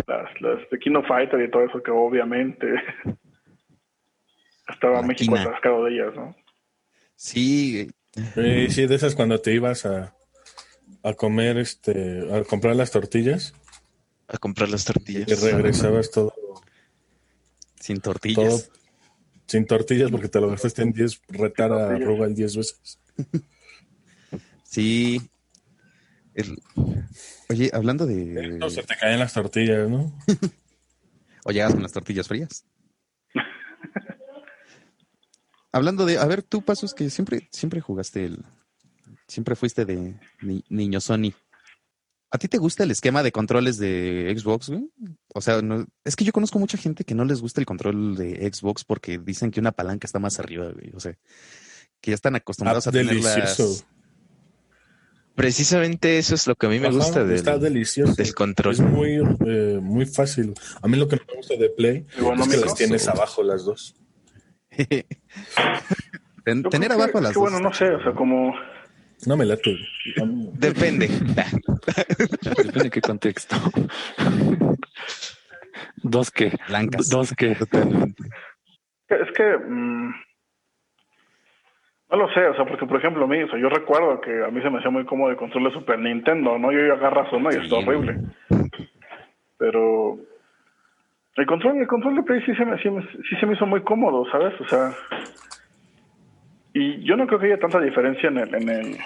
[0.07, 2.67] las, las de Kino Fighter y todo eso que obviamente
[4.67, 6.35] estaba México atascado de ellas, ¿no?
[7.15, 7.89] Sí.
[8.35, 10.13] Eh, sí, de esas cuando te ibas a,
[11.03, 13.53] a comer, este, a comprar las tortillas
[14.27, 15.41] A comprar las y tortillas.
[15.41, 16.33] regresabas todo,
[17.79, 18.71] Sin todo tortillas.
[19.51, 22.07] Sin tortillas porque te lo gastaste en 10, retar a tortillas.
[22.07, 22.99] Rugal 10 veces.
[24.63, 25.21] Sí.
[26.33, 26.61] El-
[27.49, 28.57] Oye, hablando de.
[28.57, 30.13] No se te caen las tortillas, ¿no?
[31.43, 32.65] O llegas con las tortillas frías.
[35.71, 38.45] Hablando de, a ver, tú pasos que siempre, siempre jugaste el,
[39.27, 41.33] siempre fuiste de ni- niño Sony.
[42.33, 44.89] ¿A ti te gusta el esquema de controles de Xbox, güey?
[45.33, 48.15] O sea, no- es que yo conozco mucha gente que no les gusta el control
[48.15, 50.91] de Xbox porque dicen que una palanca está más arriba, güey.
[50.95, 51.13] O sea,
[51.99, 53.63] que ya están acostumbrados Ah, a tener delicioso.
[53.63, 53.85] las...
[55.35, 58.13] Precisamente eso es lo que a mí me Ajá, gusta del, está delicioso.
[58.15, 58.73] del control.
[58.73, 59.15] Es muy,
[59.47, 60.53] eh, muy fácil.
[60.81, 63.63] A mí lo que no me gusta de Play es que las tienes abajo las
[63.65, 63.95] dos.
[66.43, 68.53] Ten- tener que- abajo es las que, dos bueno, no sé, o sea, como
[69.27, 69.77] No me late.
[70.53, 71.07] Depende.
[71.07, 73.55] Depende de qué contexto.
[76.03, 76.51] Dos que.
[76.67, 77.09] blancas.
[77.09, 77.55] Dos que.
[77.55, 78.23] Totalmente.
[79.09, 80.09] Es que mm,
[82.11, 84.43] no lo sé, o sea, porque por ejemplo a mí, o sea, yo recuerdo que
[84.43, 86.71] a mí se me hacía muy cómodo el control de Super Nintendo, ¿no?
[86.71, 88.17] Yo yo agarras uno y Sí, está horrible.
[89.57, 90.17] Pero
[91.35, 93.65] el control, el control de Play sí se me, sí, me- sí se me hizo
[93.65, 94.59] muy cómodo, ¿sabes?
[94.59, 94.93] O sea,
[96.73, 98.97] y yo no creo que haya tanta diferencia en el, en el,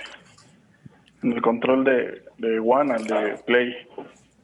[1.24, 3.76] en el control de, de One al de Play,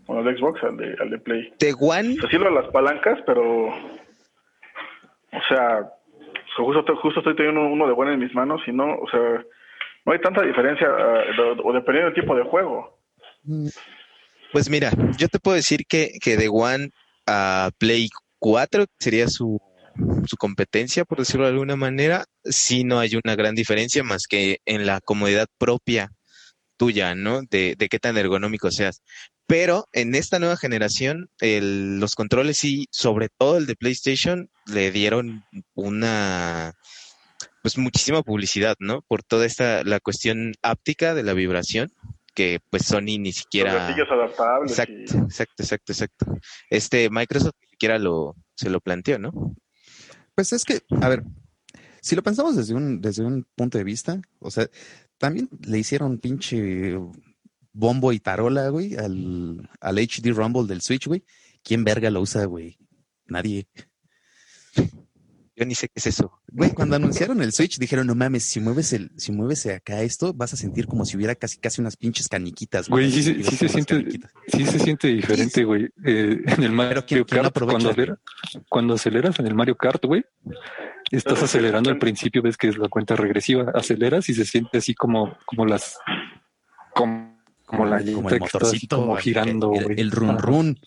[0.08, 1.54] bueno, de Xbox al de, al de Play.
[1.60, 3.68] De One, lo de las palancas, pero.
[5.34, 5.90] O sea,
[6.58, 9.44] justo, justo estoy teniendo uno de bueno en mis manos y no, o sea,
[10.06, 12.98] no hay tanta diferencia, ah, o o dependiendo del tipo de juego.
[14.52, 16.90] pues mira, yo te puedo decir que, que de One
[17.28, 19.62] a Play 4 sería su,
[20.26, 24.60] su competencia, por decirlo de alguna manera, sí no hay una gran diferencia más que
[24.66, 26.12] en la comodidad propia
[26.78, 27.42] tuya, ¿no?
[27.44, 29.02] De, de qué tan ergonómico seas.
[29.48, 34.92] Pero en esta nueva generación, el- los controles sí, sobre todo el de PlayStation, le
[34.92, 35.44] dieron
[35.76, 36.74] una,
[37.62, 39.02] pues muchísima publicidad, ¿no?
[39.02, 41.92] Por toda esta, la cuestión áptica de la vibración,
[42.34, 43.74] que pues Sony ni Los siquiera...
[43.74, 44.72] gatillos adaptables.
[44.72, 46.26] Exacto, y- exacto, exacto, exacto.
[46.70, 49.32] Este Microsoft ni siquiera lo, se lo planteó, ¿no?
[50.42, 51.24] Pues es que, a ver,
[52.02, 54.68] si lo pensamos desde un, desde un punto de vista, o sea,
[55.20, 56.98] también le hicieron pinche
[57.74, 61.24] bombo y tarola, güey, al, al HD Rumble del Switch, güey.
[61.62, 62.80] ¿Quién verga lo usa, güey?
[63.28, 63.68] Nadie.
[65.62, 66.42] Yo ni sé qué es eso.
[66.52, 70.34] Güey, cuando anunciaron el Switch dijeron, no mames, si mueves el, si mueves acá esto,
[70.34, 72.90] vas a sentir como si hubiera casi casi unas pinches caniquitas.
[72.90, 74.08] Güey, sí, sí, sí se siente,
[74.48, 75.88] sí se siente diferente, güey.
[76.04, 78.18] Eh, en el Mario Kart, cuando, aceleras,
[78.70, 80.26] cuando aceleras en el Mario Kart, güey,
[81.12, 84.96] estás acelerando al principio, ves que es la cuenta regresiva, aceleras y se siente así
[84.96, 85.96] como, como las,
[86.96, 90.80] como, como la como el motorcito, como girando, el, el, run run.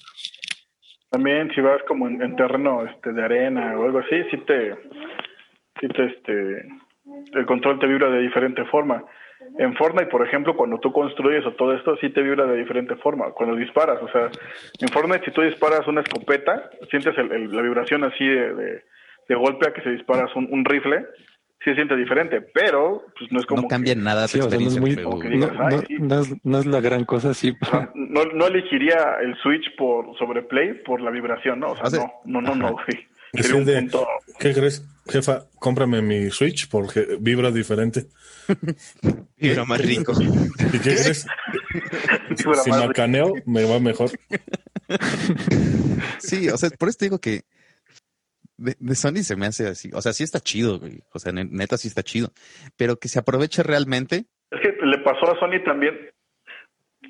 [1.14, 4.74] También si vas como en, terreno este, de arena o algo así, sí te,
[5.80, 6.66] sí te, este,
[7.34, 9.04] el control te vibra de diferente forma.
[9.60, 12.96] En Fortnite, por ejemplo, cuando tú construyes o todo esto, sí te vibra de diferente
[12.96, 13.30] forma.
[13.30, 14.28] Cuando disparas, o sea,
[14.80, 18.82] en Fortnite si tú disparas una escopeta, sientes la vibración así de,
[19.28, 21.06] de, golpe a que se disparas un rifle,
[21.64, 23.62] sí se siente diferente, pero pues no es como.
[23.62, 24.96] No cambia nada sí, no, es muy,
[26.44, 27.54] no, es la gran cosa, sí.
[27.94, 31.72] No, no, elegiría el Switch por sobre Play por la vibración, ¿no?
[31.72, 32.76] O sea, no, no, no, no,
[33.32, 34.06] Sería un punto...
[34.38, 35.46] ¿Qué crees, jefa?
[35.58, 38.06] Cómprame mi Switch porque vibra diferente.
[39.36, 40.12] vibra más rico.
[40.20, 41.26] ¿Y qué crees?
[42.62, 44.10] si macaneo, me va mejor.
[46.18, 47.42] Sí, o sea, por eso te digo que
[48.56, 49.90] de, Sony se me hace así.
[49.92, 51.02] O sea, sí está chido, güey.
[51.12, 52.32] O sea, neta sí está chido.
[52.76, 54.26] Pero que se aproveche realmente.
[54.50, 55.94] Es que le pasó a Sony también.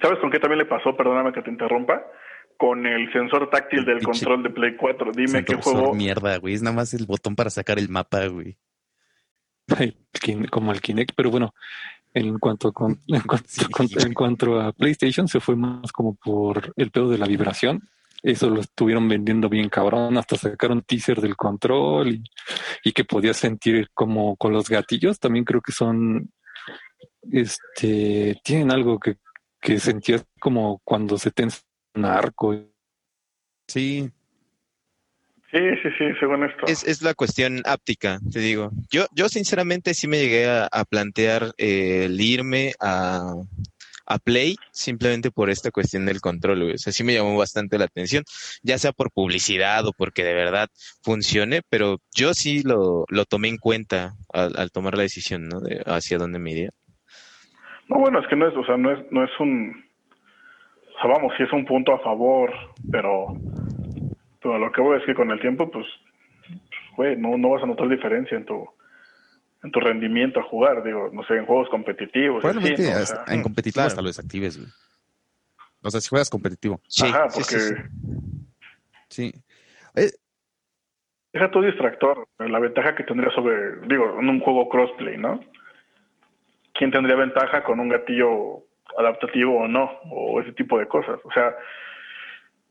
[0.00, 0.96] ¿Sabes con qué también le pasó?
[0.96, 2.02] Perdóname que te interrumpa.
[2.56, 5.12] Con el sensor táctil del control de Play 4.
[5.12, 5.92] Dime qué juego.
[5.94, 6.54] mierda, güey.
[6.54, 8.56] Es nada más el botón para sacar el mapa, güey.
[10.50, 11.52] como el Kinect, pero bueno,
[12.12, 13.48] en cuanto, con, en, cuanto,
[14.06, 17.82] en cuanto a PlayStation, se fue más como por el pedo de la vibración
[18.24, 22.20] eso lo estuvieron vendiendo bien cabrón, hasta sacaron teaser del control
[22.82, 26.30] y, que podías sentir como con los gatillos, también creo que son,
[27.30, 29.16] este, tienen algo que,
[29.60, 31.60] que sentías como cuando se tensa
[31.94, 32.56] un arco.
[33.68, 34.10] Sí.
[35.50, 36.66] Sí, sí, sí, según esto.
[36.66, 38.70] Es, es la cuestión áptica, te digo.
[38.90, 43.34] Yo, yo sinceramente sí me llegué a, plantear eh, el irme a,
[44.06, 46.74] a Play simplemente por esta cuestión del control, güey.
[46.74, 48.24] O sea, sí me llamó bastante la atención,
[48.62, 50.68] ya sea por publicidad o porque de verdad
[51.02, 55.60] funcione, pero yo sí lo, lo tomé en cuenta al, tomar la decisión, ¿no?
[55.60, 56.70] De hacia dónde me iría.
[57.88, 59.84] No, bueno, es que no es, o sea, no es, no es un,
[60.96, 62.50] o sea, vamos, sí es un punto a favor,
[62.90, 63.26] pero,
[64.40, 65.86] pero lo que voy a decir con el tiempo, pues,
[66.96, 68.66] güey, no, no vas a notar diferencia en tu,
[69.64, 72.42] en tu rendimiento a jugar, digo, no sé, en juegos competitivos.
[72.42, 72.92] Probablemente
[73.28, 74.68] en competitivo hasta lo desactives, güey.
[75.82, 76.80] O sea, si juegas competitivo.
[76.86, 77.56] Sí, Ajá, porque...
[79.08, 79.32] Sí.
[79.96, 80.10] Eh,
[81.32, 85.40] Deja tu distractor, la ventaja que tendría sobre, digo, en un juego crossplay, ¿no?
[86.74, 88.64] ¿Quién tendría ventaja con un gatillo
[88.98, 89.90] adaptativo o no?
[90.10, 91.18] O ese tipo de cosas.
[91.24, 91.56] O sea,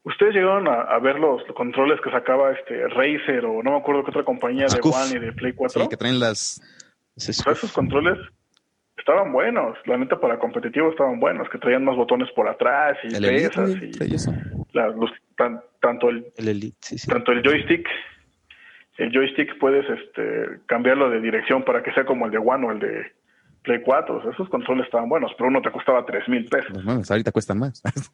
[0.06, 4.12] ¿Ustedes llegaron a, ver los, controles que sacaba este Razer o no me acuerdo qué
[4.12, 5.82] otra compañía de One y de Play 4?
[5.82, 6.62] Sí, que traen las
[7.16, 8.18] esos controles
[8.98, 13.10] estaban buenos, la neta para competitivo estaban buenos, que traían más botones por atrás y
[13.10, 13.92] pesas y
[14.74, 15.12] los,
[15.82, 16.32] tanto el,
[17.08, 17.88] tanto el joystick
[18.98, 22.72] el joystick puedes este cambiarlo de dirección para que sea como el de One o
[22.72, 23.12] el de
[23.64, 26.78] Play 4, esos controles estaban buenos, pero uno te costaba tres mil pesos.
[26.84, 27.82] Pues ahorita cuestan más.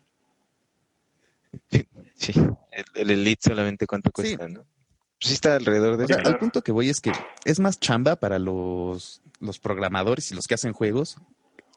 [2.14, 2.34] sí,
[2.94, 4.64] el, Elite solamente cuánto cuesta, ¿no?
[5.20, 7.12] Sí está alrededor de o Al punto que voy es que
[7.46, 11.18] es más chamba para los, los programadores y los que hacen juegos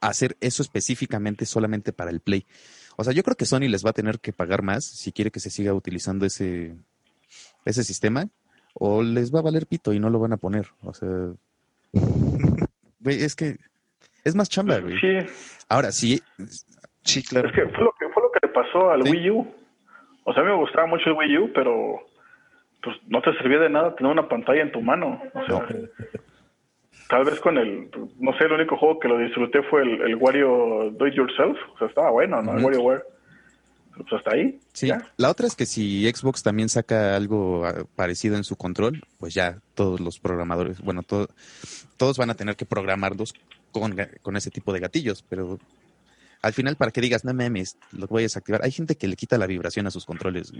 [0.00, 2.44] hacer eso específicamente solamente para el Play.
[2.96, 5.30] O sea, yo creo que Sony les va a tener que pagar más si quiere
[5.30, 6.74] que se siga utilizando ese,
[7.64, 8.28] ese sistema,
[8.74, 10.66] o les va a valer pito y no lo van a poner.
[10.82, 11.08] O sea,
[13.00, 13.56] güey, es que
[14.24, 14.98] es más chamba, güey.
[15.00, 15.18] Sí.
[15.68, 16.20] Ahora, sí.
[17.04, 17.48] Sí, claro.
[17.48, 19.46] Es que fue lo que, fue lo que le pasó al Wii U.
[20.24, 22.00] O sea, a mí me gustaba mucho el Wii U, pero
[22.82, 25.22] pues no te servía de nada tener una pantalla en tu mano.
[25.34, 25.66] O sea,
[27.08, 30.16] tal vez con el, no sé, el único juego que lo disfruté fue el, el
[30.16, 31.56] Wario Do It Yourself.
[31.74, 32.56] O sea, estaba bueno, ¿no?
[32.56, 33.02] El WarioWare.
[33.96, 34.58] Pues hasta ahí.
[34.72, 39.02] Sí, la otra es que si Xbox también saca algo ah, parecido en su control,
[39.18, 43.34] pues ya todos los programadores, bueno, todos van a tener que programarlos
[43.70, 45.58] con, con ese tipo de gatillos, pero
[46.40, 48.64] al final para que digas, no memes, lo voy a desactivar.
[48.64, 50.52] Hay gente que le quita la vibración a sus controles.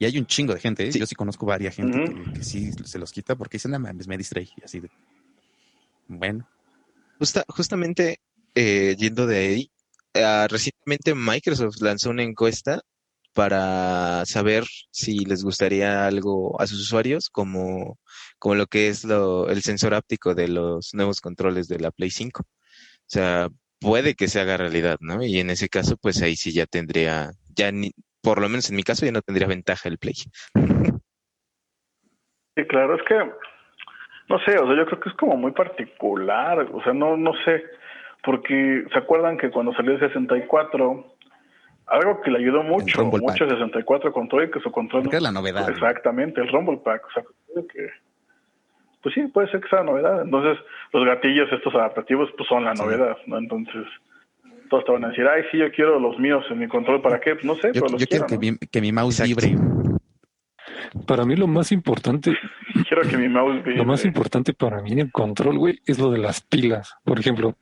[0.00, 0.92] Y hay un chingo de gente, ¿eh?
[0.92, 4.48] yo sí conozco varias gente que, sí se los quita porque dicen, nada me distrae.
[4.64, 4.90] Así de,
[6.08, 6.48] bueno.
[7.48, 8.18] justamente
[8.54, 9.70] eh, yendo de ahí,
[10.14, 12.80] ah, recientemente Microsoft lanzó una encuesta
[13.34, 17.98] para saber si les gustaría algo a sus usuarios, como,
[18.38, 22.10] como lo que es lo, el sensor áptico de los nuevos controles de la Play
[22.10, 22.42] 5.
[22.42, 22.46] O
[23.06, 25.22] sea, puede que se haga realidad, ¿no?
[25.22, 27.92] Y en ese caso, pues ahí sí ya tendría, ya ni,
[28.22, 30.14] por lo menos en mi caso, ya no tendría ventaja el Play.
[30.14, 30.30] Sí,
[32.68, 33.14] claro, es que,
[34.28, 37.32] no sé, o sea, yo creo que es como muy particular, o sea, no, no
[37.44, 37.64] sé,
[38.24, 41.16] porque se acuerdan que cuando salió el 64,
[41.86, 45.04] algo que le ayudó mucho, mucho el 64 control, que su control...
[45.04, 45.68] Porque es la novedad.
[45.68, 47.22] Exactamente, el Rumble Pack, o sea,
[47.72, 47.90] que
[49.02, 50.22] pues sí, puede ser que sea novedad.
[50.22, 50.58] Entonces,
[50.92, 53.38] los gatillos estos adaptativos, pues son la novedad, ¿no?
[53.38, 53.86] Entonces,
[54.70, 57.20] todos te van a decir, ay, sí, yo quiero los míos en mi control, ¿para
[57.20, 57.36] qué?
[57.42, 59.54] No sé, Yo, pero los yo quiero quiero, que, mi, que mi mouse libre.
[61.06, 62.36] Para mí lo más importante,
[62.88, 66.10] Quiero que mi mouse lo más importante para mí en el control, güey, es lo
[66.10, 66.94] de las pilas.
[67.04, 67.56] Por ejemplo,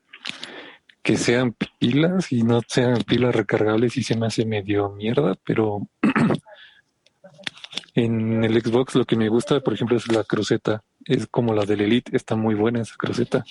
[1.02, 5.88] que sean pilas y no sean pilas recargables y se me hace medio mierda, pero
[7.94, 10.82] en el Xbox lo que me gusta, por ejemplo, es la cruceta.
[11.04, 13.44] Es como la del Elite, está muy buena esa cruceta.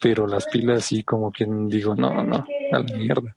[0.00, 2.36] Pero las pilas sí como que digo, no, no,
[2.72, 3.34] a la mierda.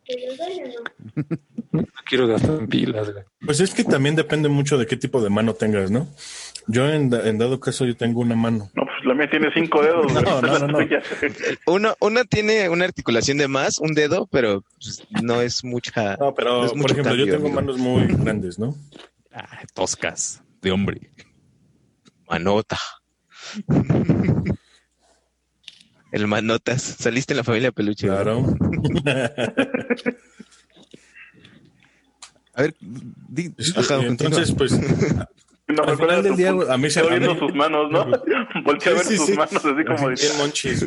[1.71, 3.23] No quiero gastar en pilas, güey.
[3.45, 6.07] Pues es que también depende mucho de qué tipo de mano tengas, ¿no?
[6.67, 8.69] Yo en, da- en dado caso yo tengo una mano.
[8.75, 10.11] No, pues la mía tiene cinco dedos.
[10.11, 10.23] güey.
[10.23, 10.77] No, no, no.
[11.65, 16.15] Uno, uno tiene una articulación de más, un dedo, pero pues, no es mucha.
[16.17, 17.55] No, pero no es por ejemplo, yo tengo amigo.
[17.55, 18.75] manos muy grandes, ¿no?
[19.33, 21.09] Ah, toscas de hombre.
[22.29, 22.77] Manota.
[26.11, 26.81] El manotas.
[26.81, 28.07] Saliste en la familia peluche.
[28.07, 28.45] Claro.
[32.53, 34.73] A ver, di- Ajá, Entonces, pues,
[35.67, 38.05] No, Al final del día, a mí se- viendo mí- sus manos, ¿no?
[38.65, 39.33] Voltea a ver Sí, sus sí.
[39.35, 40.15] manos así como de...
[40.15, 40.85] bien monchis.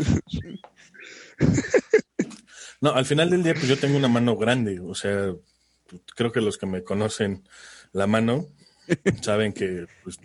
[2.82, 4.78] No, al final del día, pues yo tengo una mano grande.
[4.80, 5.32] O sea,
[6.14, 7.48] creo que los que me conocen
[7.92, 8.44] la mano
[9.22, 10.18] saben que pues,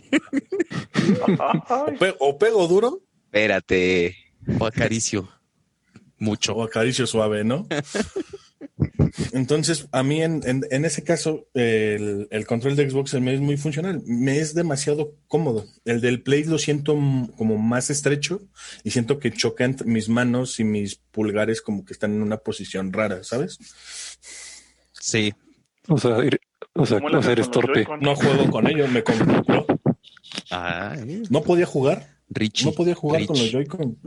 [1.70, 4.18] o, pe- o pego duro Espérate.
[4.60, 5.30] O acaricio
[6.18, 6.54] mucho.
[6.56, 7.68] o acaricio suave, ¿no?
[9.32, 13.40] Entonces, a mí en, en- en ese caso, el, el control de Xbox me es
[13.40, 14.02] muy funcional.
[14.06, 15.66] Me es demasiado cómodo.
[15.86, 16.94] El del Play lo siento
[17.38, 18.42] como más estrecho
[18.84, 22.92] y siento que chocan mis manos y mis pulgares como que están en una posición
[22.94, 23.58] rara, ¿sabes?
[24.94, 25.34] Sí,
[25.88, 26.40] O sea, ir-
[26.74, 27.88] o sea, ¿cómo le o sea, haces eres torpe.
[28.02, 29.66] No juego con ellos, me compró.
[30.52, 32.66] Ah, eh, No podía jugar, Richie.
[32.66, 33.52] no podía jugar con los.
[33.52, 33.98] Joy-Con.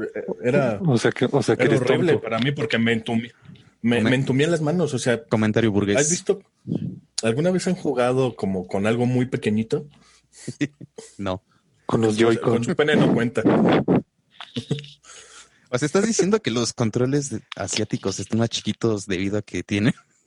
[0.43, 2.25] Era, O sea que, o sea que era eres horrible tonto.
[2.25, 3.29] para mí porque me entumí.
[3.83, 5.97] Me, me entumí en las manos, o sea, Comentario burgués.
[5.97, 6.41] ¿has visto?
[7.25, 9.87] ¿Alguna vez han jugado como con algo muy pequeñito?
[11.19, 11.43] No.
[11.87, 12.55] Con los Joy-Con.
[12.55, 13.43] Con su pene no cuenta.
[15.75, 19.95] O sea, estás diciendo que los controles asiáticos están más chiquitos debido a que tienen.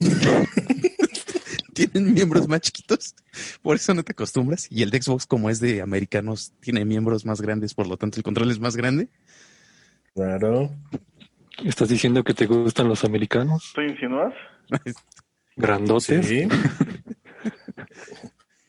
[1.76, 3.14] tienen miembros más chiquitos.
[3.62, 4.66] Por eso no te acostumbras.
[4.70, 8.18] Y el de Xbox, como es de americanos, tiene miembros más grandes, por lo tanto
[8.18, 9.08] el control es más grande.
[10.14, 10.70] Claro.
[11.64, 13.72] ¿Estás diciendo que te gustan los americanos?
[13.74, 14.34] ¿Tú insinúas?
[15.56, 16.48] Grandotes, Sí.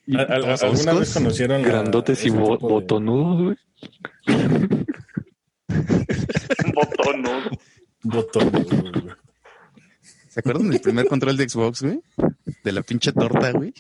[0.10, 3.58] Y ¿Al- al- todos ¿Alguna vez conocieron la- grandotes y bo- de- botonudos, güey.
[7.22, 7.42] ¿no?
[8.04, 8.52] botón?
[10.30, 12.00] ¿Se acuerdan del primer control de Xbox, güey?
[12.68, 13.74] De la pinche torta, güey.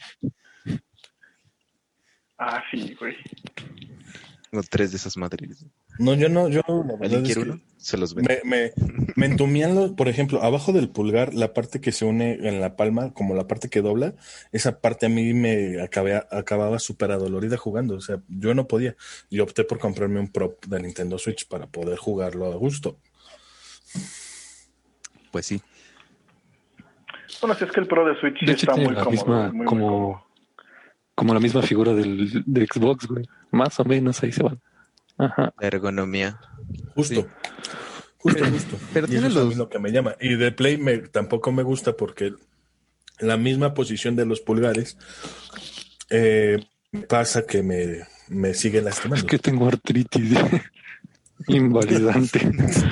[2.37, 3.17] Ah, sí, güey.
[4.49, 5.65] Tengo tres de esas madres.
[5.99, 7.61] No, yo no, yo la verdad ¿Alguien es quiere que uno?
[7.75, 8.31] Se los vendo.
[8.45, 8.71] me, me,
[9.17, 12.77] me entumían los, por ejemplo, abajo del pulgar, la parte que se une en la
[12.77, 14.15] palma, como la parte que dobla,
[14.53, 17.95] esa parte a mí me acabé, acababa súper adolorida jugando.
[17.95, 18.95] O sea, yo no podía.
[19.29, 23.01] Y opté por comprarme un prop de Nintendo Switch para poder jugarlo a gusto.
[25.33, 25.61] Pues sí.
[27.41, 29.03] Bueno, si es que el Pro de Switch sí De hecho, está tiene muy la
[29.03, 29.11] cómodo.
[29.25, 30.23] misma, muy, muy como, cómodo.
[31.15, 33.25] como la misma figura del, de Xbox, güey.
[33.51, 34.59] Más o menos ahí se van.
[35.17, 35.53] Ajá.
[35.59, 36.39] La ergonomía.
[36.95, 37.27] Justo.
[38.19, 38.77] Justo, justo.
[38.93, 40.15] pero y tiene eso es a mí los- lo que me llama.
[40.19, 42.33] Y de Play me, tampoco me gusta porque
[43.19, 44.97] la misma posición de los pulgares
[46.09, 46.59] eh,
[47.09, 47.99] pasa que me,
[48.29, 49.25] me sigue Es lastimando.
[49.25, 50.37] que tengo artritis
[51.47, 52.39] invalidante.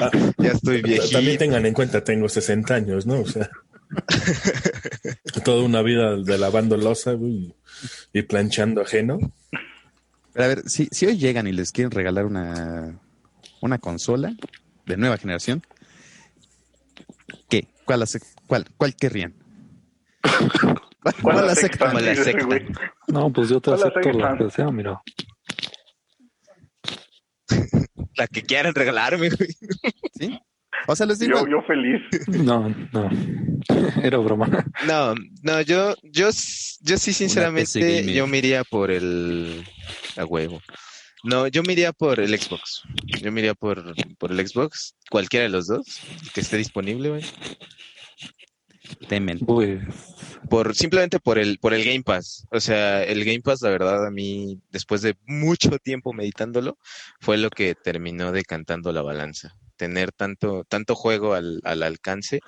[0.01, 1.37] Ah, Ya estoy También viejito.
[1.37, 3.21] tengan en cuenta, tengo 60 años, ¿no?
[3.21, 3.49] O sea,
[5.43, 7.53] toda una vida de lavando losa güey,
[8.13, 9.19] y planchando ajeno.
[10.33, 12.99] Pero a ver, si, si hoy llegan y les quieren regalar una,
[13.61, 14.33] una consola
[14.85, 15.61] de nueva generación,
[17.49, 17.67] ¿qué?
[17.85, 19.33] ¿Cuál, ace- cuál, cuál querrían?
[21.01, 21.91] ¿Cuál, ¿Cuál la aceptan?
[21.91, 22.73] ¿Cuál la.
[23.07, 24.37] No, pues yo te acepto fan.
[24.39, 25.01] que sea, mira.
[28.15, 29.49] La que quieran regalarme, güey.
[30.17, 30.39] ¿Sí?
[30.87, 32.01] O sea, les Yo, digo, yo feliz.
[32.27, 33.09] No, no.
[34.03, 34.47] Era broma.
[34.87, 36.29] No, no, yo, yo,
[36.81, 39.63] yo sí, sinceramente, yo me iría por el
[40.17, 40.61] a huevo.
[41.23, 42.83] No, yo me iría por el Xbox.
[43.21, 46.01] Yo me iría por, por el Xbox, cualquiera de los dos,
[46.33, 47.23] que esté disponible, güey.
[49.07, 49.39] temen.
[49.39, 52.45] Por, simplemente por el, por el Game Pass.
[52.51, 56.77] O sea, el Game Pass, la verdad, a mí, después de mucho tiempo meditándolo,
[57.19, 59.55] fue lo que terminó decantando la balanza.
[59.77, 62.39] Tener tanto, tanto juego al, al alcance,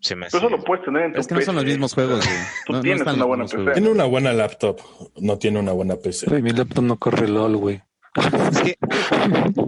[0.00, 0.36] se me hace.
[0.38, 2.38] Pero eso lo puedes tener en tu Es que no son los mismos juegos, güey.
[2.66, 3.56] Tú No, no tienes están una buena PC.
[3.56, 3.74] juegos.
[3.74, 4.80] Tiene una buena laptop,
[5.16, 6.40] no tiene una buena PC.
[6.40, 7.82] mi laptop no corre LOL, güey.
[8.50, 8.78] Es que-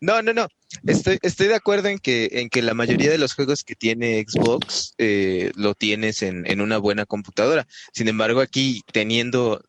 [0.00, 0.48] No, no, no.
[0.86, 4.24] Estoy, estoy de acuerdo en que, en que la mayoría de los juegos que tiene
[4.26, 7.66] Xbox eh, lo tienes en, en una buena computadora.
[7.92, 9.62] Sin embargo, aquí teniendo,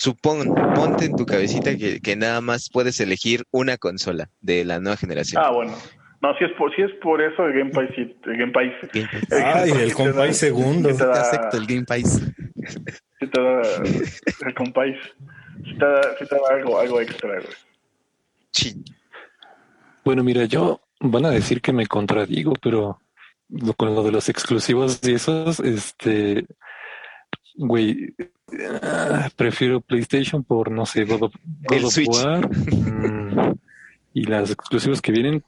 [0.00, 4.80] supón, ponte en tu cabecita que, que nada más puedes elegir una consola de la
[4.80, 5.42] nueva generación.
[5.44, 5.74] Ah, bueno.
[6.22, 8.64] No, si es por, si es por eso, el Game Pass, sí- el Game Pass,
[8.94, 9.32] Game Pass.
[9.56, 10.88] Ay, el compay segundo.
[10.90, 12.20] sí te da- Te acepto el Game Pass.
[13.20, 13.62] sí te da,
[14.46, 14.94] el Compay,
[15.64, 17.54] sí te da, sí te da algo, algo extra, güey.
[18.52, 18.82] Sí.
[20.04, 23.00] Bueno, mira, yo van a decir que me contradigo, pero
[23.76, 26.46] con lo de los exclusivos y esos, este,
[27.56, 28.14] güey,
[28.82, 31.34] ah, prefiero PlayStation por, no sé, God of,
[31.68, 32.08] God El of Switch.
[32.08, 32.48] War.
[32.74, 33.54] mm,
[34.14, 35.42] y las exclusivos que vienen,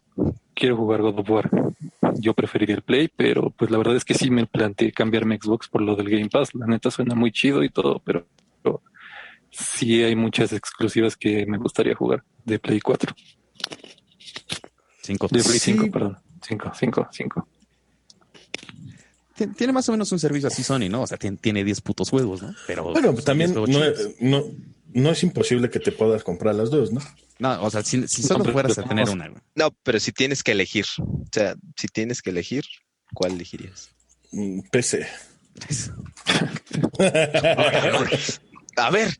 [0.54, 1.50] quiero jugar God of War.
[2.18, 5.68] Yo preferiría el Play, pero pues la verdad es que sí me planteé cambiarme Xbox
[5.68, 6.54] por lo del Game Pass.
[6.54, 8.26] La neta suena muy chido y todo, pero,
[8.62, 8.82] pero
[9.50, 13.14] sí hay muchas exclusivas que me gustaría jugar de Play 4.
[15.02, 15.26] Cinco.
[15.28, 15.72] De Play Sí.
[15.72, 16.18] 5, perdón.
[16.42, 17.48] 5, 5, 5.
[19.36, 21.02] Tien- Tiene más o menos un servicio así Sony, ¿no?
[21.02, 22.54] O sea, tien- tiene 10 putos juegos, ¿no?
[22.66, 23.68] Pero Bueno, son también 10
[24.20, 24.44] no, no,
[24.92, 27.00] no es imposible que te puedas comprar las dos, ¿no?
[27.38, 29.40] No, o sea, si, si solo pero- fueras a tener una, güey.
[29.54, 32.64] No, pero si tienes que elegir, o sea, si tienes que elegir,
[33.14, 33.90] ¿cuál elegirías?
[34.32, 35.06] Mm, PC.
[38.76, 39.14] A ver,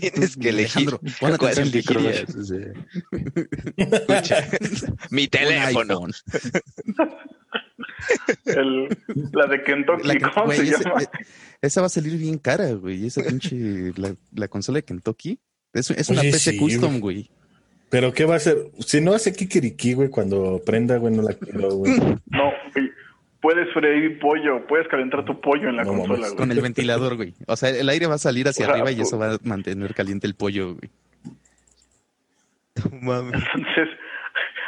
[0.00, 0.98] tienes que elegir.
[1.18, 2.24] ¿Cuál elegirías?
[3.76, 4.48] Escucha,
[5.10, 6.06] mi teléfono.
[8.46, 8.88] El,
[9.32, 11.02] la de Kentucky, La ¿cómo güey, se ese- llama?
[11.02, 11.06] eh,
[11.62, 13.06] esa va a salir bien cara, güey.
[13.06, 15.38] Esa pinche, la, la consola de Kentucky.
[15.72, 17.30] Es, es una Oye, PC sí, custom, güey.
[17.90, 18.56] Pero ¿qué va a hacer?
[18.78, 21.96] Si no hace kikiriki, güey, cuando prenda, güey, no la quiero, güey.
[22.26, 22.90] No, güey.
[23.42, 26.36] Puedes freír pollo, puedes calentar tu pollo en la No consola, güey.
[26.36, 27.34] Con el ventilador, güey.
[27.46, 29.38] O sea, el aire va a salir hacia O sea, arriba y eso va a
[29.44, 30.90] mantener caliente el pollo, güey.
[32.90, 33.42] No mames.
[33.54, 33.88] Entonces,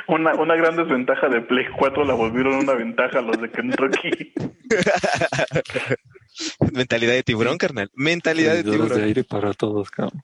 [0.08, 4.32] una, una gran desventaja de Play 4 la volvieron una ventaja los de Kentucky.
[6.72, 7.90] Mentalidad de tiburón, carnal.
[7.94, 9.08] Mentalidad de Servidores de tiburón.
[9.08, 10.22] aire para todos, cabrón.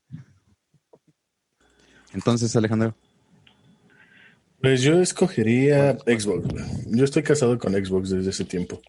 [2.14, 2.94] Entonces, Alejandro,
[4.60, 6.48] Pues yo escogería Xbox.
[6.86, 8.80] Yo estoy casado con Xbox desde ese tiempo.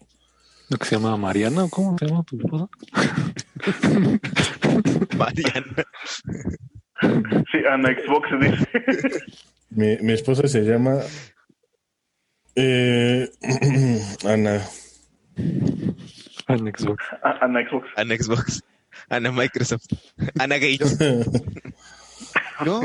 [0.68, 2.68] Lo que se llama Mariana, ¿o ¿cómo se llama tu esposa?
[5.18, 5.84] Mariana.
[7.00, 9.24] Sí, Ana Xbox se dice.
[9.70, 10.98] Mi, mi esposa se llama
[12.56, 13.28] eh,
[14.24, 14.60] Ana.
[15.36, 17.04] En Xbox.
[17.22, 17.86] A- Ana Xbox.
[17.96, 18.62] Ana Xbox.
[19.08, 19.86] Ana Microsoft.
[20.38, 20.98] Ana Gates.
[22.64, 22.80] yo.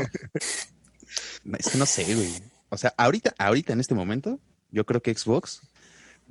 [1.58, 2.28] Es que no sé, güey.
[2.68, 4.40] O sea, ahorita, ahorita en este momento,
[4.70, 5.62] yo creo que Xbox,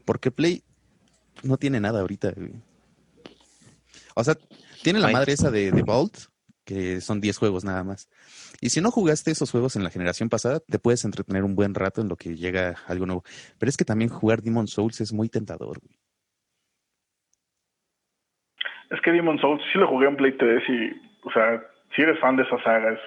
[0.06, 0.64] porque Play
[1.44, 2.54] no tiene nada ahorita, güey.
[4.16, 4.38] O sea,
[4.82, 6.18] tiene la madre esa de, de Vault,
[6.66, 8.10] que son 10 juegos nada más.
[8.60, 11.76] Y si no jugaste esos juegos en la generación pasada, te puedes entretener un buen
[11.76, 13.24] rato en lo que llega algo nuevo.
[13.60, 15.96] Pero es que también jugar Demon Souls es muy tentador, güey.
[18.92, 21.62] Es que Demon Souls sí lo jugué en Play 3 y, o sea,
[21.96, 23.00] si eres fan de esas sagas,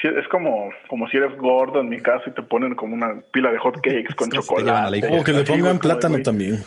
[0.00, 3.20] sí, es como, como si eres gordo en mi caso y te ponen como una
[3.32, 5.08] pila de hot cakes con si chocolate.
[5.10, 6.62] O que le pongan plátano también.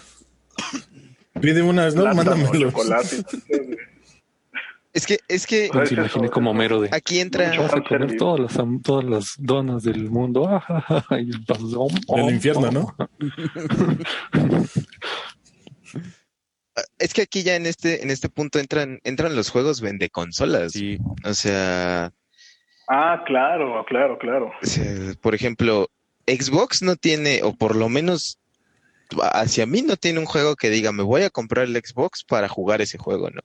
[1.41, 2.13] Pide unas, ¿no?
[2.13, 2.71] Mándamelo.
[2.71, 3.17] chocolate.
[4.93, 6.57] Es que, es que Me es eso, imaginé es como eso.
[6.57, 6.89] mero de.
[6.91, 7.47] aquí entra.
[7.49, 8.17] Mucho Vas a comer fanservice.
[8.17, 10.47] todas las, todas las donas del mundo.
[11.19, 11.31] Y
[11.75, 12.71] om, Del infierno.
[12.71, 12.95] ¿no?
[16.97, 20.71] Es que aquí ya en este, en este punto entran, entran los juegos vende consolas.
[20.71, 20.97] Sí.
[21.23, 22.11] O sea,
[22.87, 24.51] Ah, claro, claro, claro.
[25.21, 25.89] por ejemplo,
[26.27, 28.39] Xbox no tiene, o por lo menos
[29.33, 32.49] hacia mí no tiene un juego que diga, me voy a comprar el Xbox para
[32.49, 33.41] jugar ese juego, ¿no?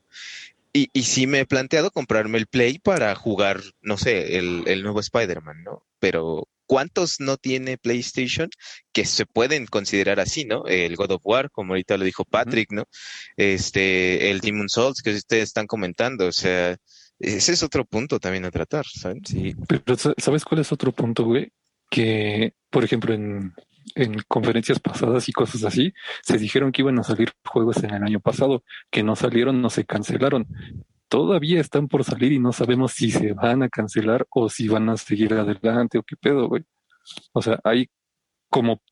[0.78, 4.82] Y, y sí me he planteado comprarme el Play para jugar, no sé, el, el
[4.82, 5.82] nuevo Spider-Man, ¿no?
[5.98, 8.48] Pero ¿cuántos no tiene PlayStation
[8.92, 10.66] que se pueden considerar así, ¿no?
[10.66, 12.84] El God of War, como ahorita lo dijo Patrick, ¿no?
[13.36, 16.76] Este, el Demon Souls que ustedes están comentando, o sea,
[17.18, 19.22] ese es otro punto también a tratar, ¿saben?
[19.24, 19.54] Sí.
[19.66, 21.50] Pero sa- ¿sabes cuál es otro punto, güey?
[21.90, 23.54] que, por ejemplo, en,
[23.94, 28.02] en conferencias pasadas y cosas así, se dijeron que iban a salir juegos en el
[28.02, 30.46] año pasado, que no salieron, no se cancelaron.
[31.08, 34.88] Todavía están por salir y no sabemos si se van a cancelar o si van
[34.88, 36.64] a seguir adelante o qué pedo, güey.
[37.32, 37.88] O sea, hay
[38.50, 38.82] como,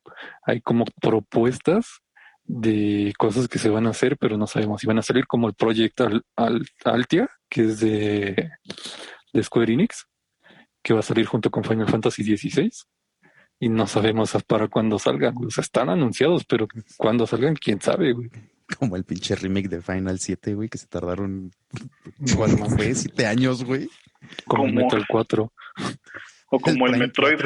[0.42, 2.00] hay como propuestas
[2.44, 5.48] de cosas que se van a hacer, pero no sabemos si van a salir como
[5.48, 8.50] el proyecto Al, Altia, que es de,
[9.32, 10.06] de Square Enix,
[10.82, 12.70] que va a salir junto con Final Fantasy XVI
[13.58, 15.34] y no sabemos para cuándo salgan.
[15.44, 18.30] O sea, están anunciados, pero cuándo salgan, quién sabe, güey.
[18.78, 21.52] Como el pinche remake de Final 7, güey, que se tardaron
[22.36, 22.94] ¿cuánto fue?
[22.94, 23.88] ¿Siete años, güey?
[24.46, 25.52] Como Metal 4.
[26.48, 27.38] O como el, Metroid.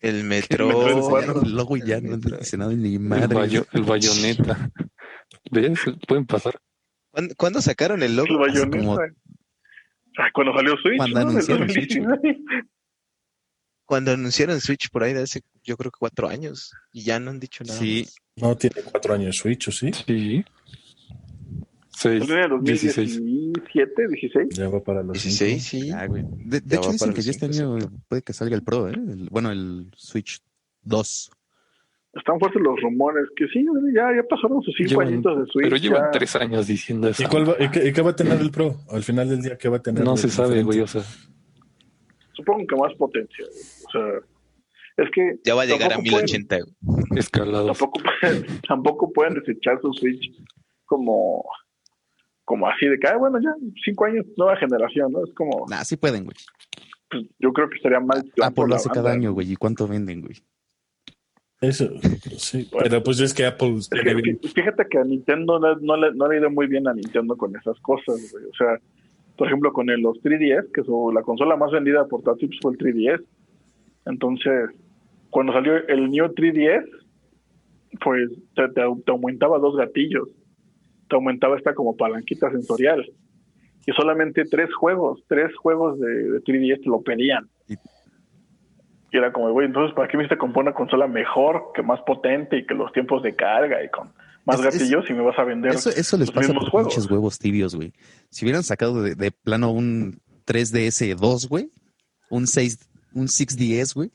[0.00, 1.44] el Metroid.
[1.44, 3.62] El logo ya no dice nada ni madre.
[3.72, 4.70] El, bayoneta.
[5.50, 5.78] ¿Ves?
[6.06, 6.60] Pueden pasar.
[7.36, 8.28] ¿Cuándo, sacaron el logo?
[8.28, 8.78] El bayoneta.
[8.78, 8.98] Como...
[10.34, 10.96] cuando salió Switch.
[10.98, 11.98] Cuando anunciaron Switch
[13.88, 17.30] cuando anunciaron Switch por ahí de hace, yo creo que cuatro años, y ya no
[17.30, 17.78] han dicho nada.
[17.78, 18.06] Sí.
[18.36, 19.90] No tiene cuatro años Switch, ¿o sí?
[20.06, 20.44] Sí.
[21.88, 24.48] Seis, 2017, 16.
[24.50, 25.90] Ya va para los 16, sí.
[25.90, 26.22] Ah, güey.
[26.22, 27.78] De, hecho, dicen que ya este año
[28.08, 28.94] puede que salga el Pro, ¿eh?
[29.30, 30.42] bueno, el Switch
[30.82, 31.30] 2.
[32.12, 33.64] Están fuertes los rumores que sí,
[33.94, 35.64] ya, ya pasaron sus cinco añitos de Switch.
[35.64, 37.22] Pero llevan tres años diciendo eso.
[37.22, 38.76] ¿Y, cuál va, y, qué, y, qué, va a tener el Pro?
[38.90, 40.04] Al final del día, ¿qué va a tener?
[40.04, 41.02] No se sabe, güey, o sea
[42.38, 43.44] supongo que más potencia.
[43.88, 45.38] O sea, es que.
[45.44, 46.58] Ya va a llegar a 1080.
[47.16, 47.66] Escalado.
[47.66, 50.30] Tampoco, pueden, tampoco pueden desechar su Switch
[50.84, 51.44] como.
[52.44, 53.50] Como así de que, ah, bueno, ya,
[53.84, 55.22] cinco años, nueva generación, ¿no?
[55.24, 55.66] Es como.
[55.68, 56.36] Nah, sí pueden, güey.
[57.10, 58.24] Pues, yo creo que estaría mal.
[58.42, 59.52] Apple lo hace cada año, güey.
[59.52, 60.36] ¿Y cuánto venden, güey?
[61.60, 61.88] Eso,
[62.36, 62.70] sí.
[62.78, 63.78] pero pues es que Apple.
[64.54, 67.36] fíjate que a Nintendo no, no, le, no le ha ido muy bien a Nintendo
[67.36, 68.44] con esas cosas, güey.
[68.44, 68.78] O sea,
[69.36, 72.78] por ejemplo, con el, los 3DS, que es la consola más vendida portátil fue el
[72.78, 73.24] 3DS.
[74.08, 74.70] Entonces,
[75.30, 76.84] cuando salió el New 3DS,
[78.02, 80.28] pues te, aumentaba dos gatillos.
[81.08, 83.10] Te aumentaba esta como palanquita sensorial.
[83.86, 87.48] Y solamente tres juegos, tres juegos de, 3DS te lo pedían.
[89.10, 92.58] Y era como, güey, entonces, ¿para qué me comprar una consola mejor, que más potente
[92.58, 94.12] y que los tiempos de carga y con
[94.48, 95.72] más gatillos y me vas a vender.
[95.72, 97.92] Eso, eso les pasa por muchos huevos tibios, güey.
[98.30, 101.70] Si hubieran sacado de, plano un 3DS 2, güey,
[102.30, 104.10] un 6, un 6DS, güey.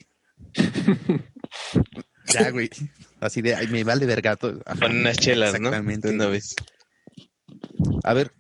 [2.28, 2.70] ya, güey.
[3.20, 4.60] Así de, ay, me vale vergato.
[4.80, 5.70] Con unas chelas, ¿no?
[5.70, 6.10] Exactamente.
[6.10, 6.56] Una vez.
[8.04, 8.32] A ver,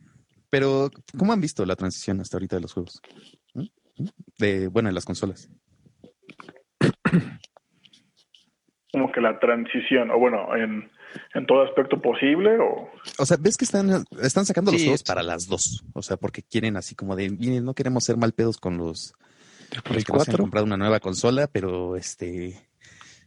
[0.49, 3.01] pero ¿cómo han visto la transición hasta ahorita de los juegos?
[3.54, 3.62] ¿Mm?
[3.97, 4.08] ¿Mm?
[4.39, 5.49] De, bueno, en las consolas.
[8.91, 10.91] Como que la transición, o bueno, en
[11.34, 12.89] en todo aspecto posible o
[13.20, 16.41] o sea ves que están están sacando los juegos para las dos o sea porque
[16.41, 19.14] quieren así como de no queremos ser mal pedos con los,
[19.89, 22.70] los que han comprado una nueva consola pero este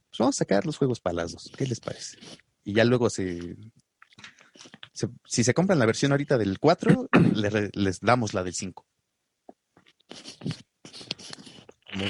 [0.08, 1.52] pues vamos a sacar los juegos dos.
[1.56, 2.18] Qué les parece
[2.64, 3.56] y ya luego se,
[5.24, 7.08] si se compran la versión ahorita del 4
[7.74, 8.86] les, damos la del 5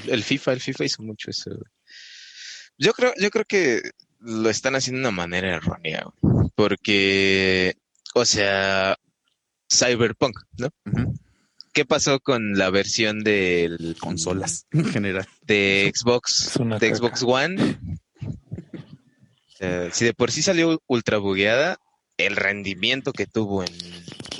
[0.08, 1.50] el FIFA el FIFA hizo mucho eso.
[2.76, 3.80] Yo creo yo creo que
[4.20, 6.04] lo están haciendo de una manera errónea,
[6.54, 7.76] porque,
[8.14, 8.96] o sea,
[9.72, 10.70] Cyberpunk, ¿no?
[11.76, 15.26] ¿Qué pasó con la versión de consolas en general?
[15.42, 17.78] De Xbox, de Xbox One.
[19.92, 21.76] si de por sí salió ultra bugueada,
[22.16, 23.74] el rendimiento que tuvo en,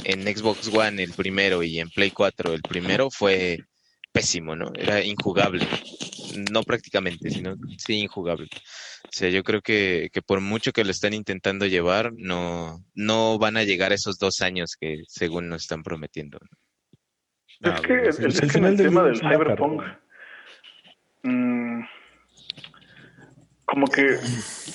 [0.05, 3.59] en Xbox One el primero y en Play 4 el primero fue
[4.13, 4.73] pésimo, ¿no?
[4.75, 5.69] Era injugable.
[6.51, 8.49] No prácticamente, sino sí injugable.
[9.05, 13.39] O sea, yo creo que, que por mucho que lo están intentando llevar, no, no
[13.39, 16.39] van a llegar a esos dos años que según nos están prometiendo.
[17.61, 17.93] Es ah, que,
[18.25, 19.83] el, tema del cyberpunk,
[21.23, 21.81] mm,
[23.65, 24.19] como que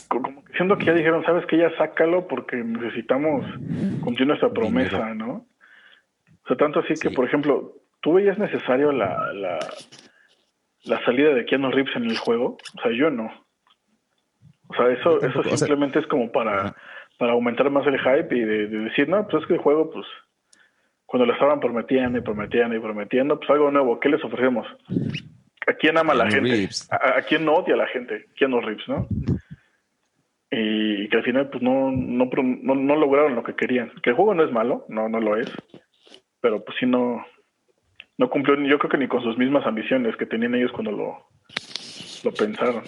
[0.07, 3.45] como que siendo que ya dijeron, sabes que ya sácalo porque necesitamos
[4.03, 5.47] cumplir nuestra promesa, ¿no?
[6.43, 9.59] O sea, tanto así que, por ejemplo, ¿tú veías necesario la, la,
[10.83, 12.57] la salida de Keanu Reeves en el juego?
[12.77, 13.31] O sea, yo no.
[14.67, 16.75] O sea, eso, eso simplemente es como para,
[17.17, 20.05] para aumentar más el hype y de, decir, no, pues es que el juego, pues,
[21.11, 24.65] cuando lo estaban prometiendo y prometiendo y prometiendo, pues algo nuevo, ¿qué les ofrecemos?
[25.67, 26.69] ¿A quién ama la gente?
[26.89, 28.27] ¿A, quién no odia a la gente?
[28.37, 29.09] ¿Quién no Reeves, no?
[30.49, 32.29] Y que al final, pues, no, no,
[32.75, 33.91] no, lograron lo que querían.
[34.01, 35.51] Que el juego no es malo, no, no lo es,
[36.39, 37.25] pero pues sí no,
[38.17, 41.27] no cumplió, yo creo que ni con sus mismas ambiciones que tenían ellos cuando lo,
[42.23, 42.83] lo pensaron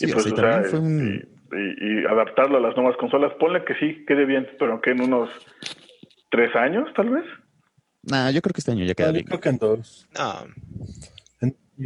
[0.00, 4.90] y, pues, y, adaptarlo a las nuevas consolas, ponle que sí, quede bien, pero que
[4.90, 5.28] en unos
[6.32, 7.24] tres años, tal vez.
[8.02, 9.24] Nah, yo creo que este año ya queda bien.
[9.24, 10.08] Yo creo que en dos.
[10.18, 10.46] No.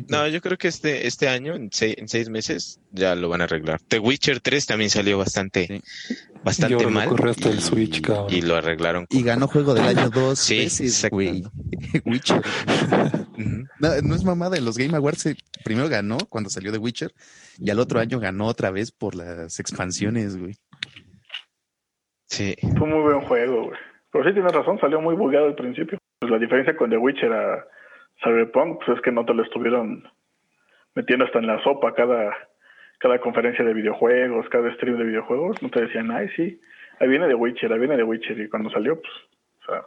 [0.08, 3.40] No, yo creo que este, este año, en seis, en seis meses, ya lo van
[3.40, 3.80] a arreglar.
[3.88, 5.82] The Witcher 3 también salió bastante, Sí.
[6.42, 7.08] bastante Y mal.
[7.28, 8.26] hasta el y- Switch, cabrón.
[8.34, 9.06] Y lo arreglaron.
[9.10, 11.16] Y ganó juego del año dos Sí, veces, exacto.
[11.16, 11.44] güey.
[12.04, 12.42] Witcher.
[13.78, 17.14] No, no es mamada, en los Game Awards eh, primero ganó cuando salió The Witcher
[17.58, 20.56] y al otro año ganó otra vez por las expansiones, güey.
[22.28, 22.54] Sí.
[22.76, 23.78] Fue muy buen juego, güey.
[24.12, 25.98] Pero sí tienes razón, salió muy bugueado al principio.
[26.20, 27.66] Pues la diferencia con The Witcher a
[28.22, 30.08] Cyberpunk, pues es que no te lo estuvieron
[30.94, 32.32] metiendo hasta en la sopa cada,
[32.98, 35.60] cada conferencia de videojuegos, cada stream de videojuegos.
[35.62, 36.60] No te decían, ay, sí,
[37.00, 38.38] ahí viene The Witcher, ahí viene The Witcher.
[38.40, 39.12] Y cuando salió, pues,
[39.62, 39.82] o sea,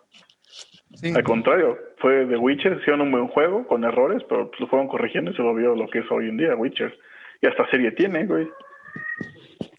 [0.96, 1.14] Sí.
[1.16, 4.88] al contrario, fue The Witcher, hicieron un buen juego con errores, pero pues, lo fueron
[4.88, 6.98] corrigiendo y se volvió lo que es hoy en día Witcher.
[7.42, 8.50] Y hasta serie tiene, güey.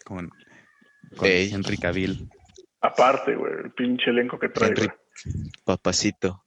[0.05, 0.29] Con,
[1.17, 1.51] con Ey.
[1.53, 2.29] Henry Cavill.
[2.81, 4.89] Aparte, güey, el pinche elenco que trae, Henry.
[5.63, 6.43] Papacito.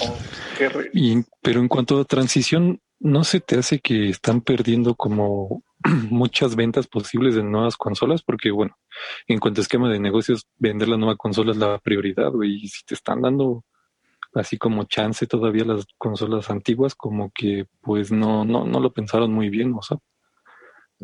[0.00, 0.18] Oh,
[0.58, 5.62] re- Y, pero en cuanto a transición, ¿no se te hace que están perdiendo como
[6.10, 8.22] muchas ventas posibles de nuevas consolas?
[8.22, 8.76] Porque, bueno,
[9.26, 12.56] en cuanto a esquema de negocios, vender la nueva consola es la prioridad, güey.
[12.64, 13.64] Y si te están dando
[14.34, 19.32] así como chance todavía las consolas antiguas, como que pues no, no, no lo pensaron
[19.32, 19.98] muy bien, o sea,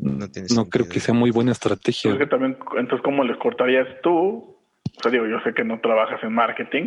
[0.00, 2.12] No, tiene no creo que sea muy buena estrategia.
[2.12, 4.56] Es que también, entonces, ¿cómo les cortarías tú?
[4.96, 6.86] O sea, digo, yo sé que no trabajas en marketing,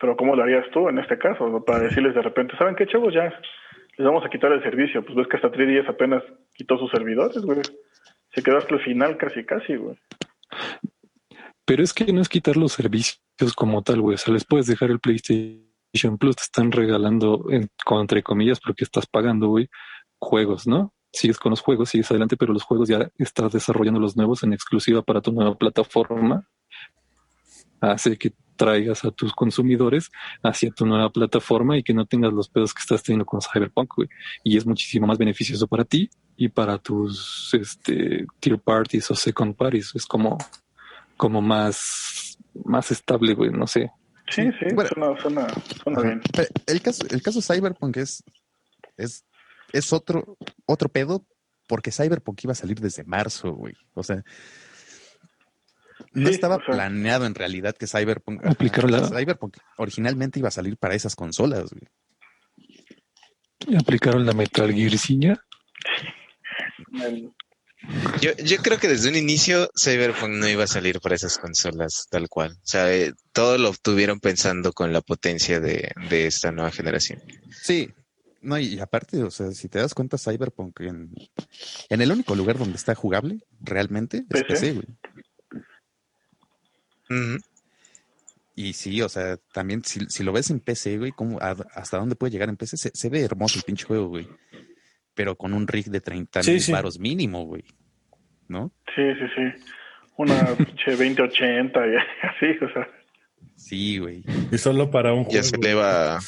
[0.00, 1.48] pero ¿cómo lo harías tú en este caso?
[1.48, 1.64] ¿no?
[1.64, 3.14] Para decirles de repente, ¿saben qué, chavos?
[3.14, 3.24] Ya
[3.96, 5.04] les vamos a quitar el servicio.
[5.04, 6.22] Pues ves que hasta 3 días apenas
[6.54, 7.60] quitó sus servidores, güey.
[8.32, 9.96] Se quedó hasta el final casi, casi, güey.
[11.64, 13.20] Pero es que no es quitar los servicios
[13.54, 14.16] como tal, güey.
[14.16, 19.06] O sea, les puedes dejar el PlayStation Plus, te están regalando, entre comillas, porque estás
[19.06, 19.68] pagando, güey,
[20.18, 20.92] juegos, ¿no?
[21.14, 24.52] Sigues con los juegos, sigues adelante, pero los juegos ya estás desarrollando los nuevos en
[24.52, 26.48] exclusiva para tu nueva plataforma.
[27.80, 30.10] Hace que traigas a tus consumidores
[30.42, 33.94] hacia tu nueva plataforma y que no tengas los pedos que estás teniendo con Cyberpunk,
[33.94, 34.08] güey.
[34.42, 39.54] Y es muchísimo más beneficioso para ti y para tus este, tier parties o second
[39.54, 39.92] parties.
[39.94, 40.36] Es como,
[41.16, 43.92] como más, más estable, güey, no sé.
[44.30, 44.90] Sí, sí, Bueno.
[44.90, 45.46] suena, suena,
[45.82, 46.22] suena bien.
[46.66, 48.24] El caso, el caso Cyberpunk es,
[48.96, 49.24] es,
[49.74, 51.26] es otro, otro pedo
[51.68, 53.74] porque Cyberpunk iba a salir desde marzo, güey.
[53.94, 54.22] O sea,
[56.12, 56.74] no Sí, estaba o sea.
[56.74, 61.70] planeado en realidad que Cyberpunk, Aplicaron la- Cyberpunk originalmente iba a salir para esas consolas,
[61.70, 61.88] güey.
[63.78, 65.40] Aplicaron la Metal Gearciña.
[68.20, 72.06] Yo, yo creo que desde un inicio Cyberpunk no iba a salir para esas consolas
[72.10, 72.52] tal cual.
[72.52, 77.20] O sea, eh, todo lo tuvieron pensando con la potencia de, de esta nueva generación.
[77.50, 77.90] Sí.
[78.44, 81.10] No, y aparte, o sea, si te das cuenta, Cyberpunk en,
[81.88, 84.72] en el único lugar donde está jugable realmente es PC.
[84.74, 84.86] Güey.
[88.56, 91.98] Y sí, o sea, también si, si lo ves en PC, güey, ¿cómo, a- ¿hasta
[91.98, 92.76] dónde puede llegar en PC?
[92.76, 94.28] Se, se ve hermoso el pinche juego, güey.
[95.14, 96.72] Pero con un rig de 30 Sí, mil sí.
[96.72, 97.64] varos mínimo, güey.
[98.48, 98.72] ¿No?
[98.94, 99.64] Sí, sí, sí.
[100.16, 101.90] Una pinche 2080 y
[102.22, 102.88] así, o sea.
[103.56, 104.24] Sí, güey.
[104.52, 105.44] Y solo para un Ya juego.
[105.44, 106.20] se eleva.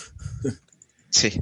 [1.17, 1.41] Sí,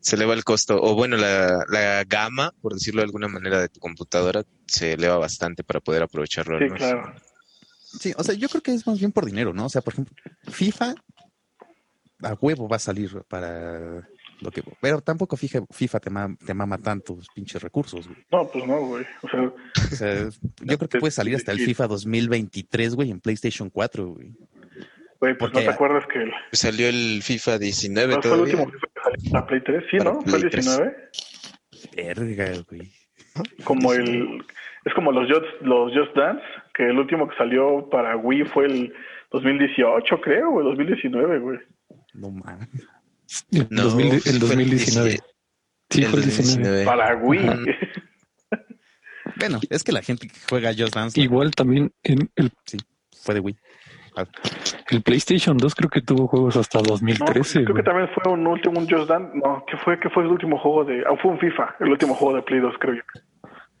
[0.00, 0.80] se eleva el costo.
[0.80, 5.16] O bueno, la, la gama, por decirlo de alguna manera, de tu computadora se eleva
[5.18, 6.58] bastante para poder aprovecharlo.
[6.58, 7.12] Sí, claro.
[7.98, 9.66] Sí, o sea, yo creo que es más bien por dinero, ¿no?
[9.66, 10.14] O sea, por ejemplo,
[10.50, 10.94] FIFA
[12.22, 14.08] a huevo va a salir para
[14.40, 14.62] lo que...
[14.80, 18.24] Pero tampoco FIFA, FIFA te, ma- te mama tantos pinches recursos, güey.
[18.30, 19.04] No, pues no, güey.
[19.22, 19.42] O sea,
[19.92, 20.28] O sea,
[20.62, 24.28] yo creo que puede salir hasta el FIFA 2023, güey, en PlayStation 4, güey.
[24.28, 24.38] güey,
[25.18, 28.64] pues Porque- no te acuerdas que el, Salió el FIFA 19 ¿cuál fue el último
[28.70, 28.86] FIFA
[29.30, 29.84] para Play 3?
[29.90, 30.20] Sí, ¿no?
[30.22, 30.64] ¿Fue el Play 3.
[30.66, 30.96] 19?
[31.96, 32.92] Verga, güey.
[33.64, 34.44] Como el.
[34.84, 36.42] Es como los Just, los Just Dance,
[36.74, 38.92] que el último que salió para Wii fue el
[39.30, 41.58] 2018, creo, o el 2019, güey.
[42.14, 42.68] No mames.
[43.52, 45.08] El, No, 2000 el fue el 2019.
[45.10, 45.24] 17.
[45.90, 46.82] Sí, El fue el 19.
[46.82, 46.84] 2019.
[46.84, 47.76] Para Wii.
[49.36, 52.50] Bueno, es que la gente que juega Just Dance la- Igual también en el,
[53.22, 53.56] fue de Wii.
[54.90, 57.64] El PlayStation 2 creo que tuvo juegos hasta No, 2013.
[57.64, 59.32] creo que también fue un último, un Just Dance.
[59.34, 59.98] No, ¿qué fue?
[60.00, 61.00] ¿Qué fue el último juego de.?
[61.06, 63.02] Ah, fue un FIFA, el último juego de Play 2, creo yo.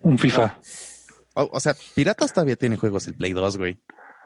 [0.00, 0.58] Un FIFA.
[1.34, 3.78] O, o sea, Piratas todavía tiene juegos el Play 2, güey.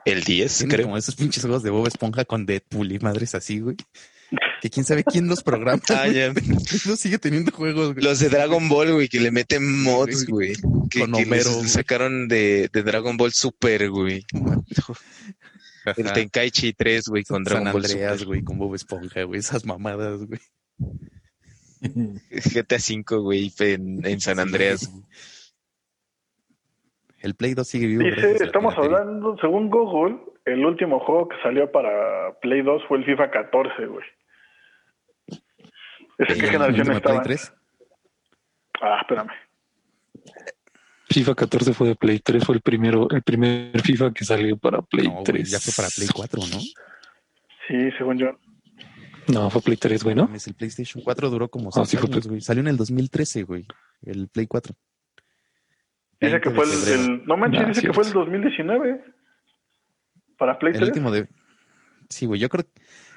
[0.05, 0.87] El 10, Tiene creo.
[0.87, 3.77] como esos pinches juegos de Bob Esponja con Deadpool y madres así, güey.
[4.61, 5.81] Que quién sabe quién los programa.
[5.91, 6.33] Ah, ya.
[6.87, 8.05] No sigue teniendo juegos, güey.
[8.05, 10.55] Los de Dragon Ball, güey, que le meten mods, güey.
[10.91, 11.69] Que, Con que Homero, güey.
[11.69, 14.25] sacaron de, de Dragon Ball Super, güey.
[15.97, 16.13] El.
[16.13, 19.41] Tenkaichi 3, güey, con San Dragon Ball Andreas, güey, con Bob Esponja, güey.
[19.41, 20.41] Esas mamadas, güey.
[22.31, 24.91] GTA 5, güey, en, en San Andreas.
[27.21, 28.03] El Play 2 sigue vivo.
[28.03, 33.05] Dice, estamos hablando, según Google, el último juego que salió para Play 2 fue el
[33.05, 34.05] FIFA 14, güey.
[36.19, 37.23] ¿Esa ¿Y qué el generación de Play estaba?
[37.23, 37.55] 3?
[38.81, 39.46] Ah, espérame.
[41.09, 44.83] FIFA 14 fue de Play 3, fue el primero, el primer FIFA que salió para
[44.83, 45.51] Play No, güey, 3.
[45.51, 46.59] ya fue para Play 4, ¿no?
[47.69, 48.27] Sí, según yo.
[49.29, 50.25] No, fue Play 3, güey, ¿no?
[50.27, 52.41] Mames, el PlayStation 4 duró como Ah, 6 sí fue años, güey.
[52.41, 53.67] Salió en el 2013, güey.
[54.03, 54.75] El Play 4.
[56.21, 59.05] Dice 20 que fue el, No manches, Ah, dice que fue el 2019.
[60.39, 60.89] Para Play El 3.
[60.91, 61.29] último de.
[62.09, 62.41] Sí, güey.
[62.41, 62.65] Yo creo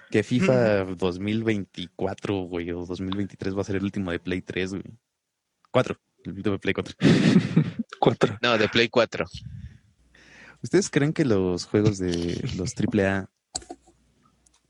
[0.09, 4.83] que FIFA 2024, güey, o 2023 va a ser el último de Play 3, güey.
[5.71, 5.95] 4.
[6.23, 6.95] De Play 4.
[7.99, 8.37] 4.
[8.41, 9.25] No, de Play 4.
[10.61, 13.29] ¿Ustedes creen que los juegos de los AAA,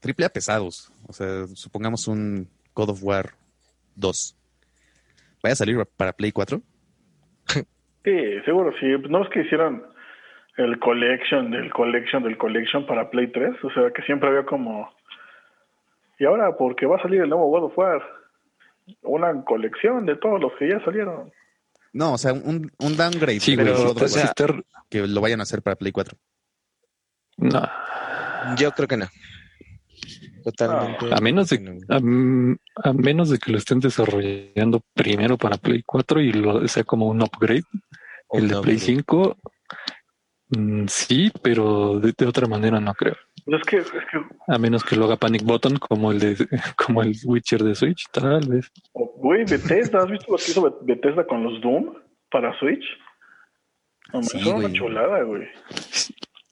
[0.03, 3.31] AAA pesados, o sea, supongamos un God of War
[3.95, 4.37] 2,
[5.41, 6.61] vaya a salir para Play 4?
[8.03, 8.85] Sí, seguro, sí.
[9.09, 9.83] No es que hicieran
[10.57, 13.63] el collection del collection del collection para Play 3.
[13.63, 14.89] O sea, que siempre había como...
[16.17, 18.01] Y ahora, porque va a salir el nuevo God of War.
[19.03, 21.31] Una colección de todos los que ya salieron.
[21.93, 24.47] No, o sea, un, un downgrade Sí, War, sí está-
[24.89, 26.17] que lo vayan a hacer para Play 4.
[27.37, 27.67] no,
[28.57, 29.07] Yo creo que no.
[30.43, 31.13] Totalmente.
[31.13, 32.57] a menos de no.
[32.83, 37.07] a, menos de que lo estén desarrollando primero para Play 4 y lo sea como
[37.07, 37.63] un upgrade,
[38.31, 39.37] el de No, Play pero- 5
[40.49, 43.15] mm, sí, pero de, de otra manera no creo.
[43.45, 43.97] Es que, es que
[44.47, 48.05] A menos que lo haga Panic Button como el de como el Witcher de Switch,
[48.11, 48.71] tal vez.
[49.19, 51.93] Güey, Bethesda, ¿has visto lo que hizo Bet- Bethesda con los Doom
[52.31, 52.83] para Switch?
[54.13, 54.73] No, Sí, son una güey.
[54.73, 55.47] chulada, güey.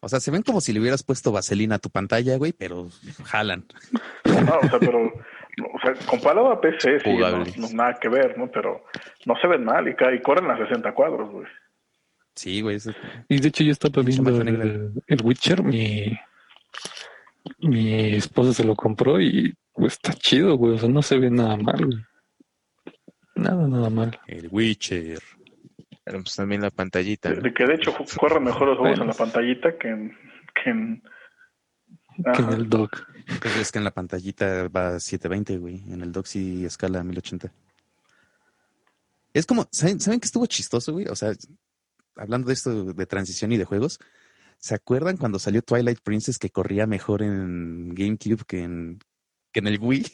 [0.02, 2.88] O sea, se ven como si le hubieras puesto vaselina a tu pantalla, güey, pero
[3.26, 3.66] jalan.
[4.26, 7.44] No, o sea, pero, o sea, comparado a PC, sí, no,
[7.74, 8.50] nada que ver, ¿no?
[8.52, 8.86] Pero
[9.26, 11.48] no se ven mal y, y corren a 60 cuadros, güey.
[12.36, 12.76] Sí, güey.
[12.76, 12.92] eso-
[13.28, 16.16] Y de hecho yo estaba viendo el, el Witcher, mi,
[17.60, 20.76] mi esposa se lo compró y pues, está chido, güey.
[20.76, 21.98] O sea, no se ve nada mal, güey.
[23.38, 24.20] Nada, nada mal.
[24.28, 25.20] El Witcher.
[26.04, 27.30] Pero pues también la pantallita.
[27.30, 27.42] De, ¿no?
[27.42, 29.04] de que de hecho corren mejor los juegos Bueno.
[29.04, 30.18] en la pantallita que en...
[30.64, 31.04] Que en
[32.34, 33.06] Que en el dock.
[33.42, 35.84] Pues es que en la pantallita va a 720, güey.
[35.92, 37.52] En el dock sí escala a 1080.
[39.34, 41.08] Es como, ¿saben, ¿saben qué estuvo chistoso, güey?
[41.08, 41.34] O sea,
[42.16, 44.00] hablando de esto de transición y de juegos,
[44.58, 49.00] ¿se acuerdan cuando salió Twilight Princess que corría mejor en GameCube que en,
[49.52, 50.06] que en el Wii?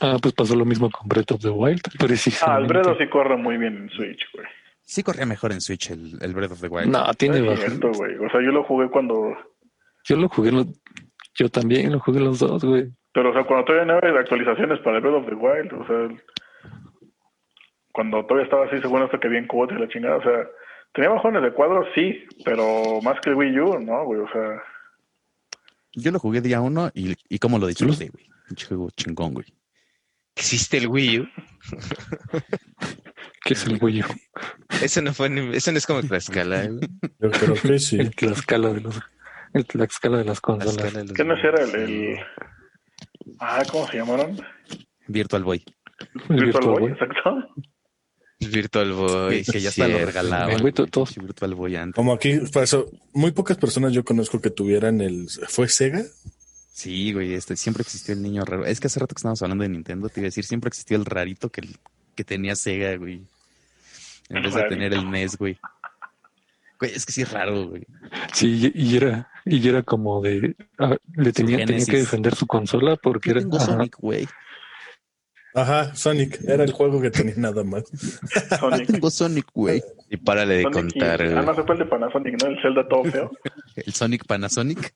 [0.00, 2.72] Ah, pues pasó lo mismo con Breath of the Wild, Ah, el precisamente.
[2.74, 4.46] Bredo sí corre muy bien en Switch, güey.
[4.82, 6.88] Sí corría mejor en Switch el, el Breath of the Wild.
[6.90, 8.16] No, tiene cierto, güey.
[8.16, 9.36] O sea, yo lo jugué cuando...
[10.04, 10.80] Yo lo jugué, los-
[11.34, 12.88] yo también lo jugué los dos, güey.
[13.12, 15.86] Pero, o sea, cuando todavía no había actualizaciones para el Breath of the Wild, o
[15.86, 16.08] sea...
[17.92, 20.46] Cuando todavía estaba así, según esto que bien cuota y la chingada, o sea...
[20.94, 24.20] Tenía bajones de cuadros, sí, pero más que el Wii U, ¿no, güey?
[24.20, 24.62] O sea...
[25.94, 28.26] Yo lo jugué día uno y, y cómo lo disfruté, güey.
[28.68, 29.46] Juego chingón, güey.
[30.36, 31.28] ¿Existe el Wii U?
[33.44, 34.06] Que es el Wii U.
[34.82, 36.68] Eso no fue, ni- eso no es como Tlaxcala, ¿eh?
[36.72, 36.88] güey.
[37.20, 37.98] Yo creo que sí.
[37.98, 39.00] El Tlaxcala de los,
[39.54, 40.92] el Tlaxcala de las consolas.
[40.92, 42.18] De los- ¿Qué no era el, el...
[43.38, 44.38] Ah, ¿cómo se llamaron?
[45.06, 45.64] Virtual Boy.
[45.98, 46.92] El Virtual Virtual Boy, Boy.
[46.92, 47.48] exacto.
[48.40, 49.42] Virtual Boy.
[49.44, 50.60] que ya hasta lo regalaban.
[50.60, 51.94] Güey, todos- Virtual Boy antes.
[51.96, 55.28] Como aquí pasó, muy pocas personas yo conozco que tuvieran el.
[55.48, 56.02] ¿Fue Sega?
[56.72, 58.64] Sí, güey, este, siempre existió el niño raro.
[58.64, 60.96] Es que hace rato que estábamos hablando de Nintendo, te iba a decir, siempre existió
[60.96, 61.62] el rarito que,
[62.14, 63.22] que tenía Sega, güey.
[64.28, 65.58] En vez de tener el NES, güey.
[66.78, 67.84] Güey, es que sí es raro, güey.
[68.32, 72.94] Sí, y era, y era como de, ah, le tenía, tenía que defender su consola
[72.94, 74.28] porque Yo era, Sonic, güey.
[75.54, 76.40] Ajá, Sonic.
[76.46, 77.84] Era el juego que tenía nada más.
[78.60, 78.86] Sonic.
[78.92, 79.82] Tengo Sonic, güey.
[80.10, 82.48] Y párale de Sonic y- contar, Ah, no se fue el de Panasonic, ¿no?
[82.50, 83.30] El Zelda todo feo.
[83.76, 84.94] El Sonic Panasonic.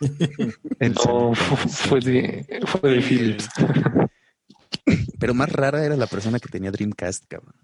[0.80, 1.36] El no, Sonic.
[1.68, 3.48] fue de, fue de Philips.
[5.18, 7.54] Pero más rara era la persona que tenía Dreamcast, cabrón.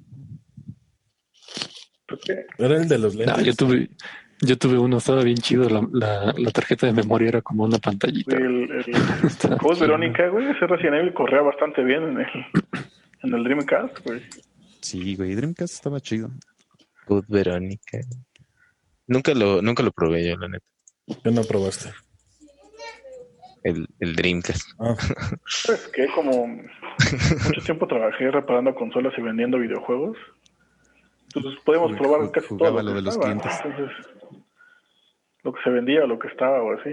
[2.07, 2.47] ¿Por qué?
[2.59, 3.45] Era el de los No, lentes.
[3.47, 3.91] yo tuve,
[4.41, 7.79] yo tuve uno, estaba bien chido, la, la, la tarjeta de memoria era como una
[7.79, 8.37] pantallita.
[8.37, 8.69] El,
[9.61, 9.81] Code.
[9.81, 12.47] Verónica, güey, ese Resident Evil corría bastante bien en el,
[13.23, 14.23] en el Dreamcast, güey.
[14.81, 16.31] Sí, güey, Dreamcast estaba chido.
[17.07, 18.01] Good Verónica.
[19.07, 20.67] Nunca lo, nunca lo probé yo, la neta.
[21.23, 21.91] ¿Qué no probaste?
[23.63, 24.69] El, el Dreamcast.
[24.79, 24.97] Ah,
[25.47, 30.17] Es que como mucho tiempo trabajé reparando consolas y vendiendo videojuegos,
[31.35, 33.41] entonces podemos probar casi todo lo que de los estaba, ¿no?
[33.41, 33.61] clientes.
[33.65, 34.16] Entonces,
[35.47, 36.91] lo que se vendía o lo que estaba o así.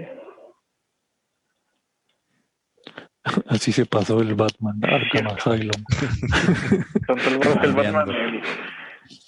[3.48, 5.84] Así se pasó el Batman Arkham Asylum.
[7.06, 7.34] Tanto el,
[7.64, 8.42] el Batman, el,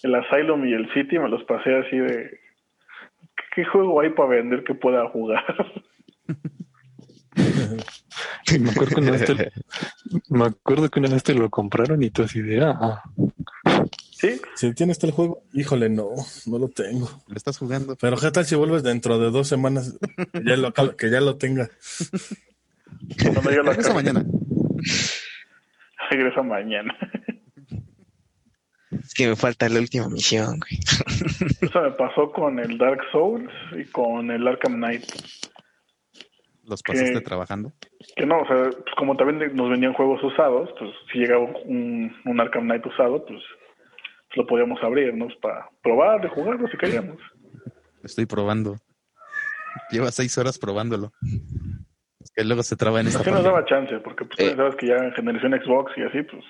[0.05, 2.39] el Asylum y el City me los pasé así de...
[3.55, 5.43] ¿Qué juego hay para vender que pueda jugar?
[8.61, 9.51] me, acuerdo que una vez te,
[10.29, 13.03] me acuerdo que una vez te lo compraron y tú así de, ah,
[14.19, 14.41] ¿Sí?
[14.55, 16.09] Si tienes el juego, híjole, no,
[16.47, 17.07] no lo tengo.
[17.29, 17.97] Lo estás jugando.
[17.97, 19.99] Pero qué tal si vuelves dentro de dos semanas,
[20.33, 21.69] que ya lo, que ya lo tenga.
[23.19, 24.25] Regresa mañana.
[26.11, 26.97] Regresa mañana.
[28.91, 30.81] Es que me falta la última misión, güey.
[31.61, 35.05] Eso me pasó con el Dark Souls y con el Arkham Knight.
[36.65, 37.75] Los pasaste trabajando.
[38.17, 42.17] Que no, o sea, pues como también nos vendían juegos usados, pues si llegaba un,
[42.25, 43.43] un Arkham Knight usado, pues,
[44.29, 45.27] pues lo podíamos abrir, ¿no?
[45.27, 47.19] Pues, para probar, de jugarlo si queríamos.
[48.03, 48.77] Estoy probando.
[49.91, 51.13] Lleva seis horas probándolo.
[52.21, 53.49] Es que luego se traba en esta Así nos parte.
[53.55, 54.55] daba chance, porque pues Eh.
[54.57, 56.45] sabes que ya en generación Xbox y así, pues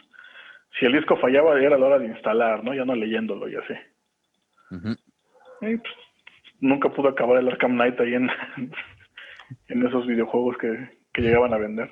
[0.78, 2.74] si el disco fallaba ya era la hora de instalar, ¿no?
[2.74, 3.74] Ya no leyéndolo y así.
[5.60, 5.94] Y, pues,
[6.60, 8.28] nunca pudo acabar el Arkham Knight ahí en,
[9.68, 11.90] en esos videojuegos que, que llegaban a vender.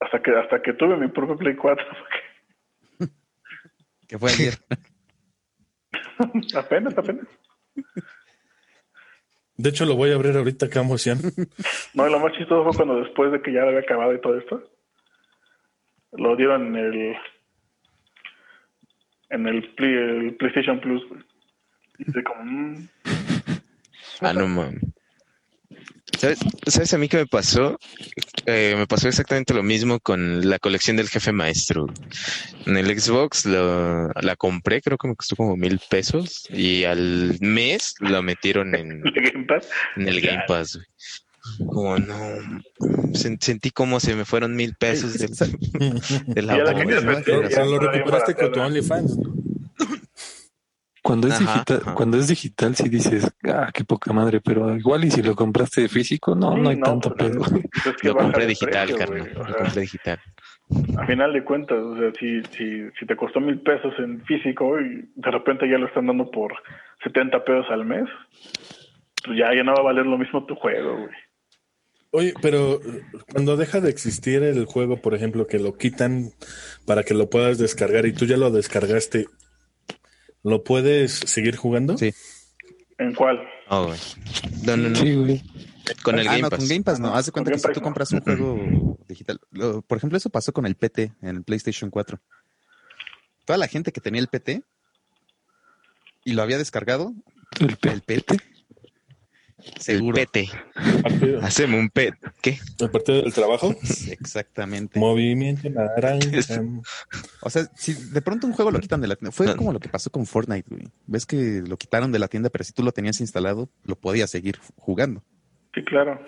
[0.00, 2.16] Hasta que hasta que tuve mi propio Play 4, porque
[4.08, 4.54] Que fue ayer.
[6.56, 7.26] apenas, apenas.
[9.56, 11.18] De hecho, lo voy a abrir ahorita, qué emoción.
[11.94, 14.38] No, y lo más chistoso fue cuando después de que ya había acabado y todo
[14.38, 14.70] esto,
[16.12, 17.16] lo dieron en el
[19.30, 19.94] en el, Play-
[20.26, 21.02] el PlayStation Plus.
[21.08, 21.22] güey.
[21.98, 22.88] Y así como, mm,
[24.20, 24.82] Ah, no mames.
[26.18, 27.78] ¿Sabes, ¿Sabes a mí qué me pasó?
[28.46, 31.86] Eh, me pasó exactamente lo mismo con la colección del jefe maestro.
[32.64, 37.36] En el Xbox lo- la compré, creo que me costó como mil pesos y al
[37.40, 39.68] mes lo metieron en, el Game Pass.
[39.96, 40.76] en el Game Pass.
[40.76, 40.86] güey.
[41.68, 42.16] Como no,
[43.12, 45.30] sen- sentí como se me fueron mil pesos del,
[46.26, 48.60] de la la recuperaste con tu.
[48.60, 49.16] OnlyFans.
[51.06, 51.94] Cuando es Ajá, digital, ajá.
[51.94, 55.88] cuando es digital sí dices, ah, qué poca madre, pero igual y si lo compraste
[55.88, 57.38] físico, no, Sí, no hay no, tanto pues, pedo.
[57.42, 59.32] pues, es que Lo compré de digital, precio, carnal.
[59.34, 60.18] Lo sea, compré digital.
[60.98, 64.80] a final de cuentas, o sea, si, si, si te costó mil pesos en físico
[64.80, 66.54] y de repente ya lo están dando por
[67.04, 68.08] 70 pesos al mes,
[69.24, 71.10] pues ya, ya no va a valer lo mismo tu juego, güey.
[72.10, 72.80] Oye, pero
[73.32, 76.30] cuando deja de existir el juego, por ejemplo, que lo quitan
[76.86, 79.26] para que lo puedas descargar y tú ya lo descargaste,
[80.46, 81.98] ¿lo puedes seguir jugando?
[81.98, 82.14] Sí.
[82.98, 83.40] ¿En cuál?
[83.68, 83.98] Oh, güey.
[84.64, 84.96] No, no, no.
[84.96, 85.42] Sí, güey.
[86.02, 86.58] Con el ah, Game no, Pass.
[86.60, 87.08] con Game Pass no.
[87.08, 87.84] Ah, Haz de cuenta que Game si tú no.
[87.84, 91.90] compras un juego digital, lo- por ejemplo, eso pasó con el PT en el PlayStation
[91.90, 92.20] 4.
[93.44, 94.62] Toda la gente que tenía el PT
[96.24, 97.12] y lo había descargado,
[97.60, 98.40] el PT,
[99.74, 100.14] El seguro.
[100.14, 100.48] pete.
[101.42, 102.14] Hacemos un pet.
[102.40, 102.58] ¿Qué?
[102.84, 103.74] aparte del trabajo,
[104.20, 104.98] Exactamente.
[104.98, 106.30] movimiento naranja.
[107.42, 109.56] O sea, si de pronto un juego lo quitan de la tienda, fue No.
[109.56, 110.84] como lo que pasó con Fortnite, güey.
[111.06, 114.30] Ves que lo quitaron de la tienda, pero si tú lo tenías instalado, lo podías
[114.30, 115.22] seguir jugando.
[115.74, 116.20] Sí, claro.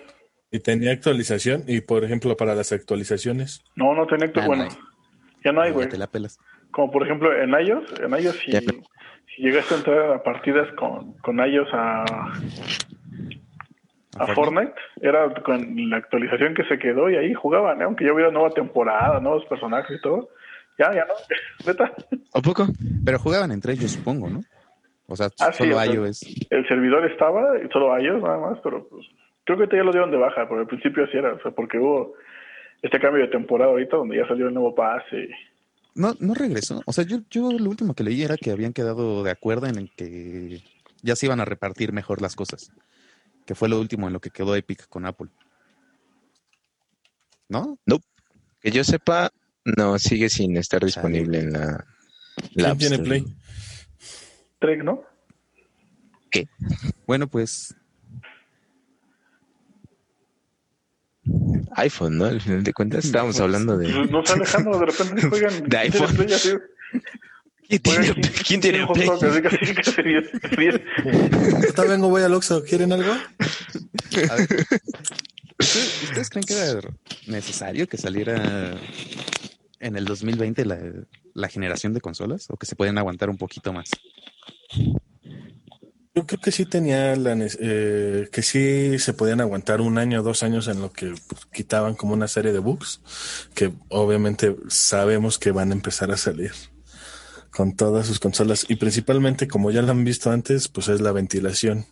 [0.51, 3.61] Y tenía actualización y, por ejemplo, para las actualizaciones.
[3.75, 4.69] No, no tenía que, Ah, bueno, no
[5.43, 5.89] ya no hay, Ya güey.
[5.89, 6.37] te la pelas.
[6.71, 11.37] Como por ejemplo en iOS, en iOS si llegaste a entrar a partidas con, con
[11.39, 12.05] iOS a,
[14.19, 17.85] a Fortnite, era con la actualización que se quedó y ahí jugaban, ¿eh?
[17.85, 20.29] aunque ya hubiera nueva temporada, nuevos personajes y todo.
[20.77, 21.13] Ya, ya no,
[21.65, 21.91] neta.
[22.33, 22.67] ¿A poco?
[23.03, 24.41] Pero jugaban entre ellos, supongo, ¿no?
[25.07, 26.47] O sea, Ah, sí, solo sea, iOS.
[26.49, 29.05] El servidor estaba, solo iOS nada más, pero pues
[29.43, 31.79] creo que ya lo dieron de baja, pero al principio así era, o sea, porque
[31.79, 32.13] hubo
[32.81, 35.29] este cambio de temporada ahorita donde ya salió el nuevo pase.
[35.95, 36.81] No, no regresó.
[36.85, 39.77] O sea, yo, yo lo último que leí era que habían quedado de acuerdo en
[39.77, 40.61] el que
[41.01, 42.71] ya se iban a repartir mejor las cosas.
[43.49, 45.29] Que fue lo último en lo que quedó Epic con Apple.
[47.47, 47.79] ¿No?
[48.61, 49.31] Que yo sepa,
[49.65, 51.83] no, sigue sin estar disponible en la,
[52.53, 52.99] la ¿Quién tiene.
[52.99, 53.25] Play?
[54.59, 55.03] Trek, ¿no?
[57.07, 57.73] Bueno, pues
[61.71, 62.25] iPhone, ¿no?
[62.25, 63.91] Al final de cuentas, estábamos Pues, hablando de.
[63.91, 65.63] Pues, no está alejando, de repente juegan.
[65.67, 66.17] De iPhone.
[67.69, 69.07] ¿Quién tiene, quince- ¿quién tiene Play?
[71.87, 72.63] vengo, voy al Oxxo.
[72.63, 73.11] ¿Quieren algo?
[73.11, 74.65] A ver,
[75.59, 76.81] ¿ustedes, ustedes creen que era
[77.27, 78.75] necesario que saliera
[79.79, 80.79] en el 2020 la,
[81.35, 83.89] la generación de consolas o que se pueden aguantar un poquito más?
[86.15, 90.23] Yo creo que sí tenía la eh, que sí se podían aguantar un año o
[90.23, 92.99] dos años en lo que pues, quitaban como una serie de bugs
[93.53, 96.51] que obviamente sabemos que van a empezar a salir
[97.51, 101.11] con todas sus consolas y principalmente como ya lo han visto antes pues es la
[101.11, 101.85] ventilación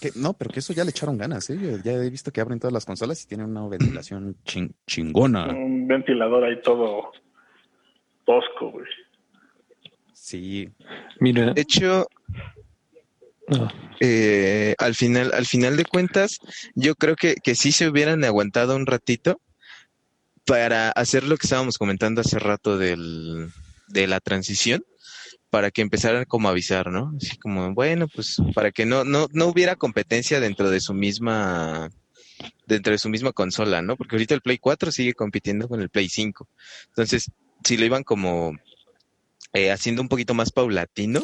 [0.00, 1.58] Que, no, pero que eso ya le echaron ganas, ¿eh?
[1.60, 5.46] Yo ya he visto que abren todas las consolas y tienen una ventilación chin- chingona.
[5.48, 7.10] Un ventilador ahí todo
[8.24, 8.86] tosco, güey.
[10.12, 10.68] Sí,
[11.20, 12.06] Mira, De hecho,
[13.50, 16.38] Ah, eh, al final, al final de cuentas,
[16.74, 19.40] yo creo que, que sí se hubieran aguantado un ratito
[20.44, 23.50] para hacer lo que estábamos comentando hace rato del,
[23.88, 24.84] de la transición,
[25.50, 27.12] para que empezaran como a avisar, ¿no?
[27.16, 31.90] Así como, bueno, pues para que no, no, no hubiera competencia dentro de su misma,
[32.66, 33.96] dentro de su misma consola, ¿no?
[33.96, 36.48] Porque ahorita el Play 4 sigue compitiendo con el Play 5.
[36.88, 37.30] Entonces,
[37.64, 38.52] si lo iban como
[39.52, 41.22] eh, haciendo un poquito más paulatino,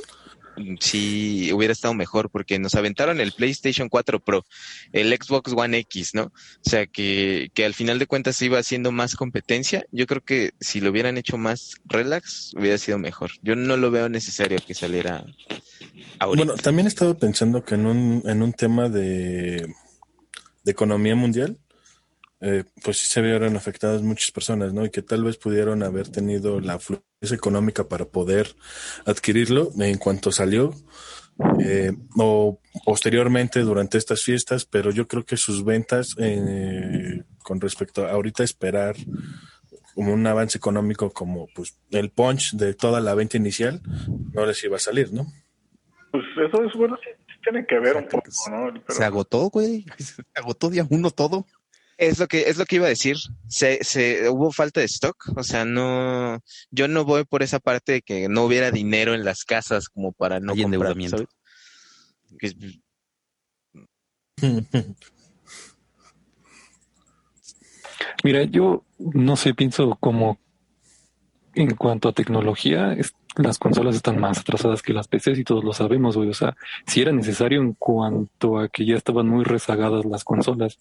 [0.81, 4.45] sí hubiera estado mejor porque nos aventaron el PlayStation 4 Pro,
[4.93, 6.25] el Xbox One X, ¿no?
[6.25, 9.87] O sea, que, que al final de cuentas iba haciendo más competencia.
[9.91, 13.33] Yo creo que si lo hubieran hecho más relax, hubiera sido mejor.
[13.43, 15.25] Yo no lo veo necesario que saliera
[16.19, 16.45] ahorita.
[16.47, 19.67] Bueno, también he estado pensando que en un, en un tema de,
[20.65, 21.59] de economía mundial,
[22.47, 24.85] eh, pues sí se vieron afectadas muchas personas, ¿no?
[24.85, 28.55] Y que tal vez pudieron haber tenido la fluidez económica para poder
[29.07, 30.75] adquirirlo en cuanto salió
[31.59, 38.07] eh, o posteriormente durante estas fiestas, pero yo creo que sus ventas eh, con respecto
[38.07, 38.95] a ahorita esperar
[39.95, 43.81] como un avance económico como pues el punch de toda la venta inicial
[44.33, 45.27] no les iba a salir, ¿no?
[46.11, 46.97] Pues eso es bueno,
[47.43, 48.73] tiene que ver un poco, ¿no?
[48.87, 49.85] Pero- Se agotó, güey.
[49.99, 51.47] Se agotó día uno todo.
[51.97, 53.17] Es lo que, es lo que iba a decir.
[53.49, 55.17] Se, se, hubo falta de stock.
[55.37, 56.41] O sea, no,
[56.71, 60.13] yo no voy por esa parte de que no hubiera dinero en las casas como
[60.13, 60.97] para no Hay comprar,
[68.23, 70.39] Mira, yo no sé, pienso como
[71.55, 75.65] en cuanto a tecnología, es- las consolas están más atrasadas que las PCs y todos
[75.65, 76.29] lo sabemos, güey.
[76.29, 80.79] O sea, si era necesario en cuanto a que ya estaban muy rezagadas las consolas,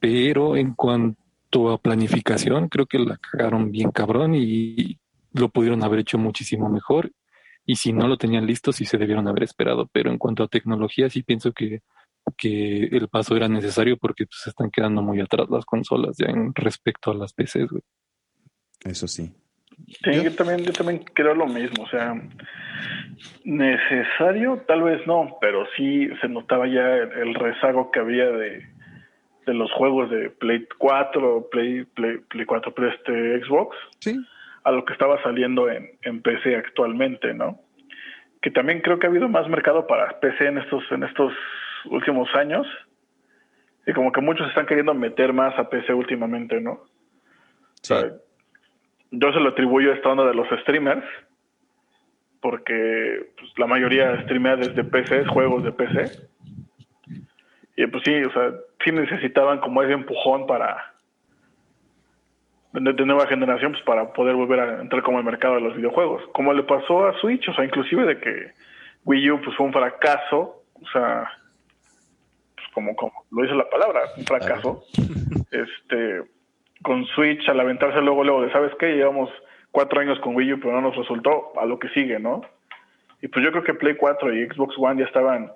[0.00, 4.98] pero en cuanto a planificación, creo que la cagaron bien cabrón y
[5.32, 7.10] lo pudieron haber hecho muchísimo mejor.
[7.64, 9.88] Y si no lo tenían listo, sí se debieron haber esperado.
[9.92, 11.80] Pero en cuanto a tecnología, sí pienso que
[12.36, 16.26] que el paso era necesario porque pues, se están quedando muy atrás las consolas ya
[16.26, 17.82] en respecto a las PCs, güey.
[18.84, 19.32] Eso sí.
[19.86, 21.84] Sí, yo también, yo también creo lo mismo.
[21.84, 22.14] O sea,
[23.44, 28.66] necesario, tal vez no, pero sí se notaba ya el, el rezago que había de,
[29.46, 34.16] de los juegos de Play 4, Play, Play, Play 4, Play, este, Xbox, Sí.
[34.64, 37.60] a lo que estaba saliendo en, en PC actualmente, ¿no?
[38.42, 41.32] Que también creo que ha habido más mercado para PC en estos, en estos
[41.86, 42.66] últimos años.
[43.86, 46.80] Y como que muchos están queriendo meter más a PC últimamente, ¿no?
[47.82, 47.94] Sí.
[47.94, 48.10] O sea,
[49.12, 51.04] yo se lo atribuyo a esta onda de los streamers,
[52.40, 56.26] porque pues, la mayoría streamea desde PC, juegos de PC.
[57.76, 58.52] Y pues sí, o sea,
[58.86, 60.94] sí necesitaban como ese empujón para
[62.72, 65.76] de, de nueva generación, pues para poder volver a entrar como al mercado de los
[65.76, 66.22] videojuegos.
[66.32, 68.52] Como le pasó a Switch, o sea, inclusive de que
[69.04, 71.28] Wii U pues fue un fracaso, o sea,
[72.54, 74.84] pues, como, como lo dice la palabra, un fracaso.
[75.50, 76.22] Este,
[76.82, 78.94] con Switch al aventarse luego, luego de, ¿sabes qué?
[78.94, 79.30] Llevamos
[79.72, 82.42] cuatro años con Wii U, pero no nos resultó a lo que sigue, ¿no?
[83.22, 85.50] Y pues yo creo que Play 4 y Xbox One ya estaban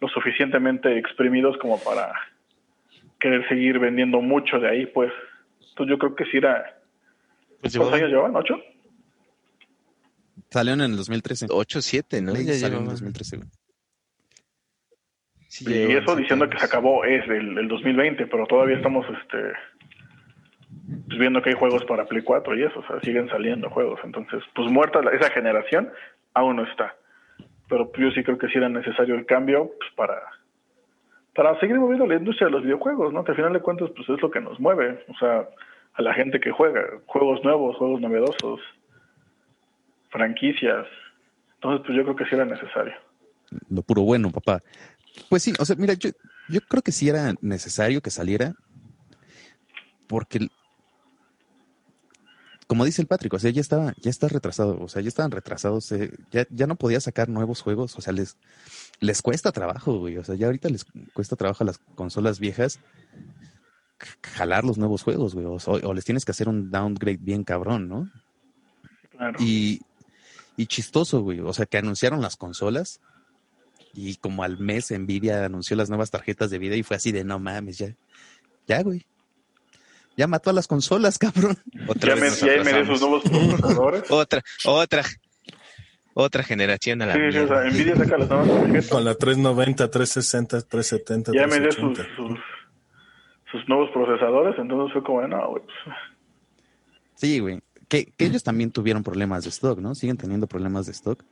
[0.00, 2.12] lo suficientemente exprimidos como para
[3.20, 5.12] querer seguir vendiendo mucho de ahí, pues.
[5.70, 6.76] Entonces yo creo que sí era...
[7.60, 8.34] pues ¿Cuántos años llevaban?
[8.36, 8.58] ¿Ocho?
[10.50, 11.46] Salieron en el 2013.
[11.50, 12.32] 8, 7, ¿no?
[12.32, 13.48] Play Ya salió en llevaba- 2013, güey.
[15.48, 19.52] sí, Y eso diciendo que se acabó es el, el 2020, pero todavía estamos este
[21.06, 24.00] pues, viendo que hay juegos para Play 4 y eso, o sea, siguen saliendo juegos.
[24.04, 25.90] Entonces, pues muerta la- esa generación,
[26.34, 26.96] aún no está.
[27.68, 30.20] Pero yo sí creo que sí era necesario el cambio pues, para,
[31.34, 33.24] para seguir moviendo la industria de los videojuegos, ¿no?
[33.24, 35.48] Que al final de cuentas pues es lo que nos mueve, o sea,
[35.94, 38.60] a la gente que juega, juegos nuevos, juegos novedosos,
[40.10, 40.86] franquicias.
[41.54, 42.94] Entonces, pues yo creo que sí era necesario.
[43.68, 44.62] Lo puro bueno, papá.
[45.28, 46.10] Pues sí, o sea, mira, yo,
[46.48, 48.54] yo creo que sí era necesario que saliera
[50.06, 50.48] porque,
[52.70, 55.32] como dice el Patrick, o sea, ya estaba, ya está retrasado, o sea, ya estaban
[55.32, 58.36] retrasados, eh, ya, ya no podía sacar nuevos juegos, o sea, les,
[59.00, 62.78] les cuesta trabajo, güey, o sea, ya ahorita les cuesta trabajo a las consolas viejas
[64.22, 67.88] jalar los nuevos juegos, güey, o, o les tienes que hacer un downgrade bien cabrón,
[67.88, 68.08] ¿no?
[69.10, 69.36] Claro.
[69.40, 69.80] Y,
[70.56, 71.40] y chistoso, güey.
[71.40, 73.00] O sea, que anunciaron las consolas
[73.94, 77.24] y como al mes Nvidia anunció las nuevas tarjetas de video y fue así de
[77.24, 77.96] no mames, ya,
[78.68, 79.04] ya, güey.
[80.16, 81.56] Ya mató a las consolas, cabrón.
[81.86, 84.04] Otra ya vez me, ya me nuevos procesadores.
[84.10, 85.04] Otra, otra,
[86.14, 88.88] otra generación a la Sí, sí, o sea, Nvidia saca las nuevas tarjetas.
[88.88, 92.16] Con la 390, 360, 370, Ya me sus, 380.
[92.16, 92.38] sus,
[93.52, 95.96] sus nuevos procesadores, entonces fue como, no, güey, pues,
[97.16, 97.60] Sí, güey.
[97.88, 99.94] Que, que ellos también tuvieron problemas de stock, ¿no?
[99.94, 101.22] Siguen teniendo problemas de stock.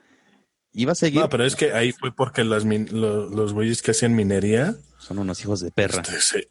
[0.72, 1.20] Iba a seguir.
[1.20, 4.74] No, pero es que ahí fue porque las min- lo- los güeyes que hacían minería
[4.98, 6.02] Son unos hijos de perra.
[6.02, 6.48] este, se,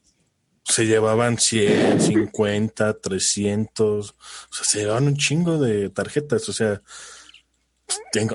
[0.67, 4.09] se llevaban 100, 50, 300.
[4.09, 4.13] O
[4.53, 6.47] sea, se llevaban un chingo de tarjetas.
[6.49, 6.81] O sea,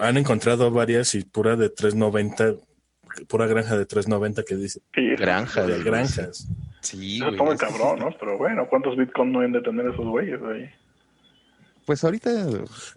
[0.00, 2.54] han encontrado varias y pura de 390,
[3.28, 6.48] pura granja de 390 que dice Sí, Granja de granjas.
[6.80, 7.36] Sí, güey.
[7.36, 7.98] que cabrón.
[7.98, 8.10] ¿no?
[8.18, 10.70] Pero bueno, ¿cuántos bitcoins no deben de tener esos güeyes ahí?
[11.84, 12.30] Pues ahorita,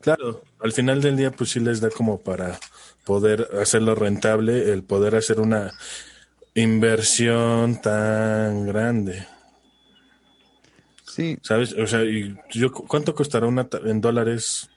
[0.01, 2.57] Claro, al final del día, pues sí les da como para
[3.03, 5.73] poder hacerlo rentable, el poder hacer una
[6.55, 9.27] inversión tan grande,
[11.05, 11.73] sí, ¿sabes?
[11.73, 14.69] O sea, y yo, ¿cuánto costará una ta- en dólares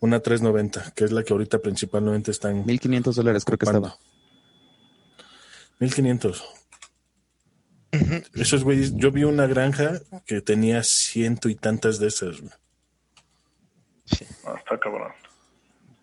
[0.00, 3.96] una 390, que es la que ahorita principalmente están 1500 dólares creo que estaba.
[5.78, 6.44] 1500.
[8.34, 12.40] Esos güeyes, yo vi una granja que tenía ciento y tantas de esas.
[12.40, 12.52] güey.
[14.46, 15.12] Ah, está cabrón.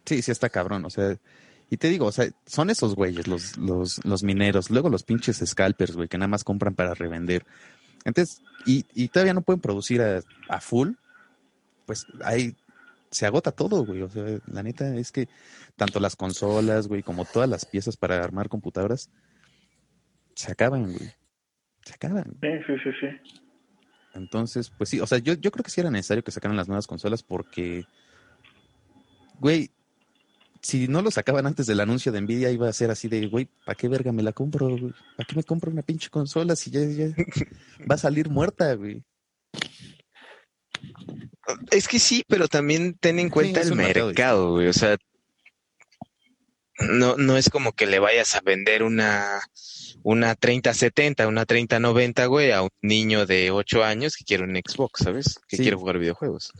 [0.06, 1.18] Sí, sí está cabrón, o sea,
[1.74, 5.44] y te digo, o sea, son esos güeyes, los, los, los mineros, luego los pinches
[5.44, 7.48] scalpers, güey, que nada más compran para revender.
[8.06, 10.92] Entonces, y, y todavía no pueden producir a, a full,
[11.88, 12.56] pues ahí
[13.10, 14.04] se agota todo, güey.
[14.04, 15.28] O sea, la neta es que
[15.76, 19.10] tanto las consolas, güey, como todas las piezas para armar computadoras,
[20.36, 21.10] se acaban, güey.
[21.82, 22.38] Se acaban.
[22.40, 23.40] Sí, sí, sí, sí.
[24.14, 26.68] Entonces, pues sí, o sea, yo, yo creo que sí era necesario que sacaran las
[26.68, 27.86] nuevas consolas porque,
[29.40, 29.72] güey,
[30.64, 33.50] si no lo sacaban antes del anuncio de Nvidia iba a ser así de, güey,
[33.66, 34.70] ¿para qué verga me la compro?
[34.70, 34.94] güey?
[35.18, 37.14] ¿Para qué me compro una pinche consola si ya, ya
[37.90, 39.04] va a salir muerta, güey?
[41.70, 44.68] Es que sí, pero también ten en cuenta el mercado mercado, güey.
[44.68, 44.98] O sea,
[46.80, 49.42] no, no es como que le vayas a vender una,
[50.04, 55.04] una 3070, una 3090, güey, a un niño de 8 años que quiere un Xbox,
[55.04, 55.40] ¿sabes?
[55.48, 55.64] Que Sí.
[55.64, 56.52] quiere jugar videojuegos.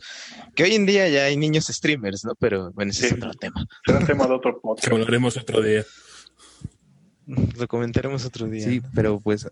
[0.54, 2.34] Que hoy en día ya hay niños streamers, ¿no?
[2.36, 3.06] Pero bueno, ese Sí.
[3.08, 3.66] es otro tema.
[3.86, 4.92] Será tema de otro Que podcast.
[4.92, 5.84] hablaremos otro día.
[7.26, 8.64] Lo comentaremos otro día.
[8.68, 9.48] Sí, pero pues,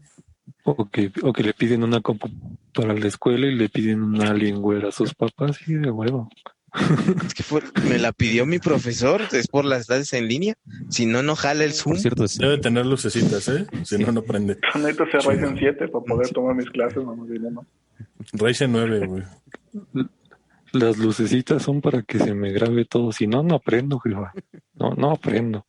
[0.65, 2.29] O que, o que le piden una compu
[2.75, 6.29] para la escuela y le piden una Alienware a sus papás y de huevo.
[7.27, 10.55] Es que fue- me la pidió mi profesor, es por las clases en línea.
[10.89, 11.95] Si no, no jala el Zoom.
[11.95, 13.67] por cierto, Debe tener lucecitas, ¿eh?
[13.85, 14.59] Si no, no prende.
[14.75, 17.67] Necesito ser Ryzen 7 para poder tomar mis clases, mamá, no.
[18.33, 19.23] Ryzen 9, güey.
[20.73, 23.13] Las lucecitas son para que se me grabe todo.
[23.13, 24.33] Si no, no aprendo, jefa.
[24.75, 25.67] No, no aprendo.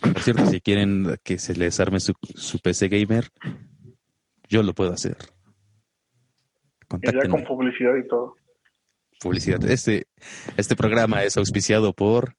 [0.00, 3.28] por cierto, si quieren que se les arme su, su PC gamer,
[4.48, 5.16] yo lo puedo hacer.
[7.02, 8.36] Y ya con publicidad y todo.
[9.20, 9.64] Publicidad.
[9.70, 10.06] Este,
[10.56, 12.36] este programa es auspiciado por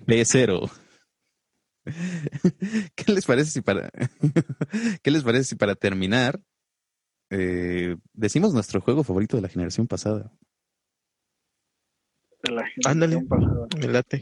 [0.00, 0.70] B0.
[2.94, 3.90] ¿Qué les parece si para
[5.02, 6.40] qué les parece si para terminar
[7.30, 10.32] eh, decimos nuestro juego favorito de la generación pasada?
[12.42, 13.22] La Ándale.
[13.22, 13.66] pasada.
[13.78, 14.20] Me late.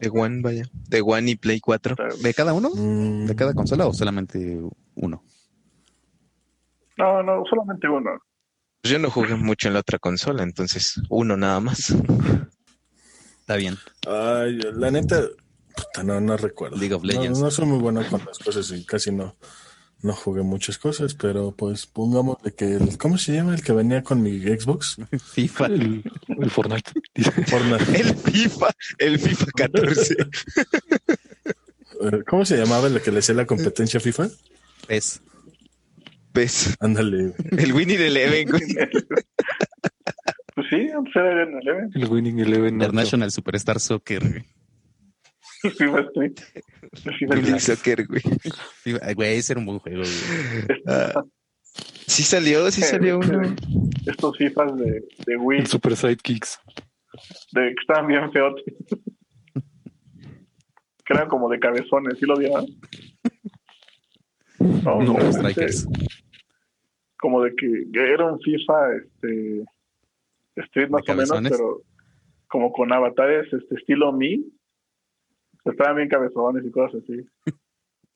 [0.00, 0.64] De One, vaya.
[0.72, 1.96] De One y Play 4.
[2.22, 2.70] ¿De cada uno?
[2.74, 4.60] Mm, ¿De cada consola o solamente
[4.94, 5.24] uno?
[6.96, 8.10] No, no, solamente uno.
[8.82, 11.90] Pues yo no jugué mucho en la otra consola, entonces uno nada más.
[13.40, 13.76] Está bien.
[14.06, 15.22] Ay, la neta,
[15.74, 16.76] puta, no, no recuerdo.
[16.76, 17.38] League of No, Legends.
[17.40, 19.36] No, soy muy bueno con las cosas y casi no,
[20.02, 23.72] no jugué muchas cosas, pero pues pongamos de que el, ¿cómo se llama el que
[23.72, 24.96] venía con mi Xbox?
[25.32, 25.66] FIFA.
[25.66, 26.92] El, el Fortnite.
[27.46, 27.98] Fortnite.
[28.00, 28.68] El FIFA,
[28.98, 30.16] el FIFA 14.
[31.98, 34.28] Eh, ¿Cómo se llamaba el que le hacía la competencia a FIFA?
[34.88, 35.22] Es.
[36.36, 37.32] Pues, Ándale.
[37.56, 38.60] el Winnie de Eleven, güey.
[40.54, 41.90] Pues sí, antes era en Eleven.
[41.94, 42.74] el Winning Eleven.
[42.74, 44.44] International Superstar Soccer.
[45.62, 46.32] FIFA Street.
[47.06, 47.60] El FIFA Winning.
[47.60, 48.22] Soccer, güey.
[49.14, 50.02] Güey, ese era un buen juego.
[50.02, 50.80] güey.
[50.86, 51.24] Ah,
[52.06, 53.54] sí salió, sí salió uno.
[54.06, 56.58] Estos FIFAs de, de Wii, El Super Sidekicks.
[57.52, 58.54] de, que estaban bien feos.
[61.04, 62.66] que eran como de cabezones, ¿sí lo vieron?
[64.58, 65.86] No, No, Strikers.
[67.18, 69.64] Como de que, era un FIFA este
[70.56, 71.82] Street más ¿De o menos, pero
[72.48, 74.44] como con avatares este estilo Mi.
[75.64, 77.26] Estaban bien cabezones y cosas así.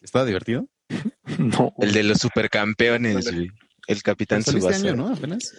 [0.00, 0.66] ¿Estaba divertido?
[1.38, 1.72] No.
[1.78, 3.48] El de los supercampeones, güey.
[3.86, 4.76] El Capitán este Subasa.
[4.88, 5.08] año, ¿no?
[5.08, 5.54] Apenas.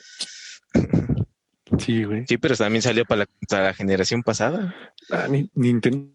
[1.80, 2.26] Sí, güey.
[2.28, 4.76] Sí, pero también salió para la, para la generación pasada.
[5.10, 6.14] Ah, Ni- Nintendo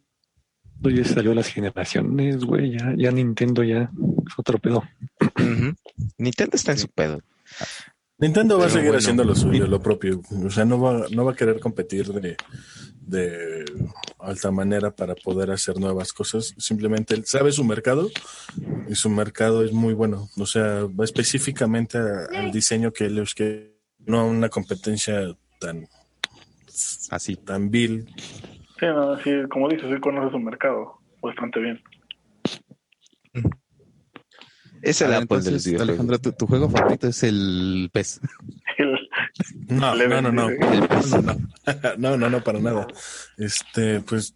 [0.82, 2.78] ya salió las generaciones, güey.
[2.78, 3.90] Ya, ya Nintendo ya
[4.26, 4.82] es otro pedo.
[6.18, 7.20] Nintendo está en su pedo.
[8.18, 8.98] Nintendo va a seguir bueno.
[8.98, 10.22] haciendo lo suyo, lo propio.
[10.44, 12.36] O sea, no va, no va a querer competir de,
[13.00, 13.64] de
[14.18, 16.54] alta manera para poder hacer nuevas cosas.
[16.56, 18.08] Simplemente él sabe su mercado
[18.88, 20.30] y su mercado es muy bueno.
[20.38, 23.72] O sea, va específicamente a- al diseño que ellos quieren,
[24.06, 25.20] no a una competencia
[25.60, 25.86] tan
[27.10, 27.36] Así.
[27.36, 28.08] tan vil.
[28.78, 31.82] Sí, no, sí, como dices, sí conoces su mercado bastante bien.
[34.82, 35.80] Es el A ver, Apple de los entonces.
[35.80, 38.20] Alejandro, tu, tu juego favorito es el pez.
[38.78, 39.08] El-
[39.68, 40.50] No, no, no, no.
[40.50, 42.86] No, no, no, no, no, para nada.
[43.38, 44.34] Este, pues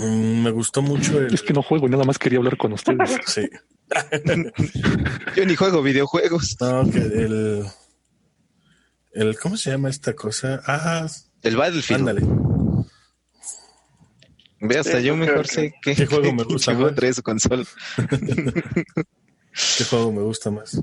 [0.00, 1.32] mm, me gustó mucho el.
[1.34, 3.18] Es que no juego, nada más quería hablar con ustedes.
[3.26, 3.48] Sí.
[5.36, 6.56] Yo ni juego videojuegos.
[6.60, 7.64] No, que el.
[9.12, 10.62] El, ¿cómo se llama esta cosa?
[10.66, 11.06] Ah,
[11.42, 12.08] El Battlefield.
[12.08, 12.22] ándale.
[14.64, 16.94] Ve, hasta Sí, yo mejor sé qué, ¿Qué juego me gusta más?
[16.94, 17.64] trae su consola.
[19.78, 20.80] ¿Qué juego me gusta más?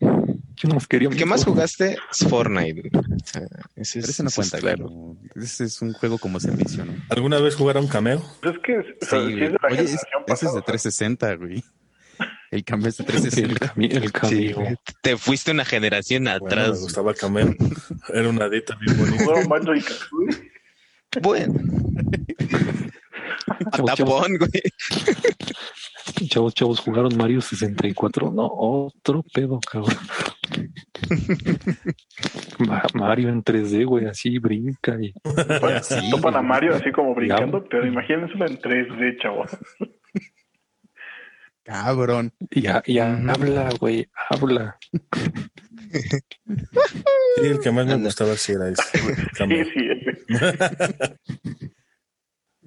[0.00, 1.08] Yo no más quería.
[1.08, 2.90] El que más jugaste es Fortnite.
[2.94, 3.42] O sea,
[3.76, 4.86] ese es, ese no ese es cuenta, claro.
[4.86, 6.92] como- ese es un juego como servicio, ¿no?
[7.10, 8.22] ¿Alguna vez jugaron cameo?
[8.42, 10.40] Pues es que o Sí, sea, sí es de la Oye, es- generación ese es
[10.40, 11.64] de o sea, 360, güey.
[12.50, 13.74] El cambio es de El, 360.
[13.74, 14.56] cami- el Sí, camino.
[14.56, 14.76] güey.
[15.00, 16.80] Te fuiste una generación Bueno, me atrás.
[16.80, 17.54] gustaba cameo.
[18.12, 19.24] Era una dita bien bonita.
[21.22, 21.54] Bueno,
[23.72, 24.62] Chavos, chavos, tapón, güey.
[26.28, 28.30] chavos, chavos, jugaron Mario 64.
[28.30, 29.96] No, otro pedo, cabrón.
[32.58, 35.12] Ma- Mario en 3D, güey, así brinca y
[35.60, 36.42] Bueno, Sí, topan a.
[36.42, 37.66] Mario así como brincando, Ya.
[37.70, 39.50] pero imagínenselo en 3D, chavos.
[41.64, 42.32] Cabrón.
[42.50, 43.30] y, ha- y ha- Ujú.
[43.30, 44.78] habla, güey, habla.
[45.90, 48.82] Sí, el que más me gustaba sí era ese.
[49.36, 49.88] Sí, sí.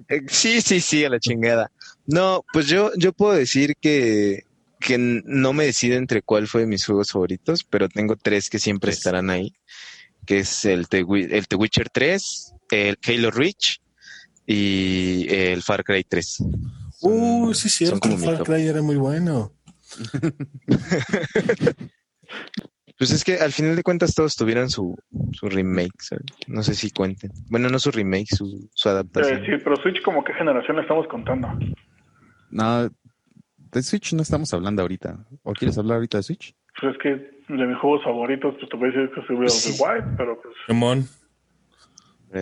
[0.08, 1.70] Eh, Sí, sí, sí, a la chingada.
[2.06, 4.42] No, pues yo, yo puedo decir que,
[4.80, 8.58] que no me decido entre cuál fue de mis juegos favoritos, pero tengo tres que
[8.58, 9.54] siempre estarán ahí,
[10.26, 13.78] que es el The, Wi- el The Witcher 3, el Halo Reach
[14.46, 16.38] y el Far Cry 3.
[17.02, 18.00] Uh, sí, cierto.
[18.18, 18.42] Far.
[18.42, 19.52] Cry era muy bueno.
[23.02, 24.96] Pues es que al final de cuentas todos tuvieron su,
[25.32, 26.24] su remake, ¿sabes?
[26.46, 27.32] No sé si cuenten.
[27.50, 29.40] Bueno, no su remake, su, su Eh, adaptación.
[29.44, 31.48] sí, pero Switch, como qué generación le estamos contando?
[32.52, 32.88] No,
[33.72, 35.18] de Switch no estamos hablando ahorita.
[35.42, 36.54] ¿O quieres hablar ahorita de Switch?
[36.80, 37.08] Pues es que
[37.52, 39.76] de mis juegos favoritos, pues te voy a decir que of Sí.
[39.76, 40.54] the Wild, pero pues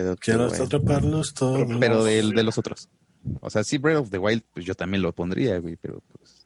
[0.03, 0.61] Dead quiero Wild.
[0.61, 1.67] atraparlos todos.
[1.79, 2.87] Pero del- de los otros.
[3.39, 6.45] O sea, sí, Breath of the Wild, pues yo también lo pondría, güey, pero pues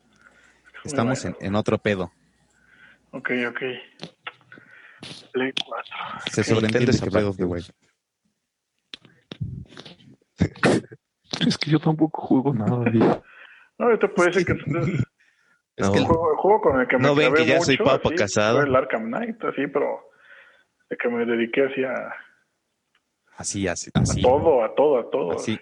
[0.86, 2.14] estamos en, en otro pedo.
[3.16, 3.62] Ok, ok.
[5.32, 5.96] Play 4.
[6.32, 7.70] Se sobreentiende que Breath of the Wild.
[11.48, 12.90] Es que yo tampoco juego nada.
[12.94, 13.00] y-
[13.78, 15.04] No, yo te puedo decir que entonces,
[15.78, 15.92] Es No.
[15.92, 17.66] que el, el- juego, el juego con el que me No ven que ya mucho,
[17.66, 18.62] soy papa así, casado.
[18.62, 20.10] el Arkham Knight, así, pero
[20.90, 22.16] de que me dediqué así a,
[23.38, 24.22] así, así, a así.
[24.22, 25.32] todo, a todo, a todo.
[25.34, 25.60] Así.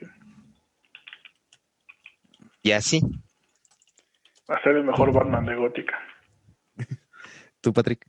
[2.62, 3.02] Y así.
[4.48, 5.98] A ser el mejor Batman de Gótica.
[7.64, 8.06] ¿Tú, Patrick?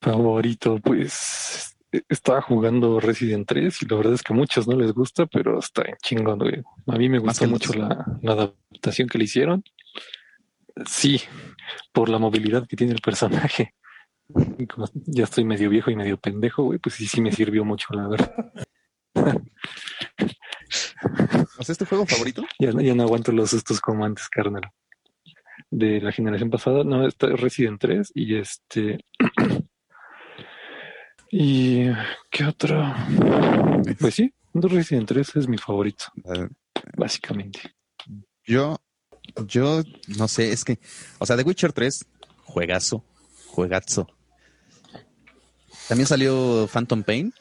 [0.00, 4.74] Favorito, pues eh, estaba jugando Resident 3 y la verdad es que a muchos no
[4.74, 6.62] les gusta, pero está en chingón, güey.
[6.86, 9.62] A mí me gustó mucho la, la adaptación que le hicieron.
[10.86, 11.20] Sí,
[11.92, 13.74] por la movilidad que tiene el personaje.
[14.58, 17.66] Y como ya estoy medio viejo y medio pendejo, güey, pues sí, sí me sirvió
[17.66, 18.52] mucho, la verdad.
[21.58, 22.46] ¿O sea, es tu juego favorito?
[22.58, 24.62] Ya, no- ya no aguanto los sustos como antes, carnal.
[25.70, 29.04] De la generación pasada, no, está Resident 3 y este.
[31.30, 31.84] ¿Y
[32.30, 32.92] qué otro?
[34.00, 36.48] Pues sí, Resident 3 es mi favorito, Ah,
[36.96, 37.60] básicamente.
[38.44, 38.78] Yo,
[39.46, 39.82] yo
[40.18, 40.80] no sé, es que,
[41.18, 42.04] o sea, The Witcher 3,
[42.42, 43.04] juegazo,
[43.46, 44.08] juegazo.
[45.88, 47.32] También salió Phantom Pain,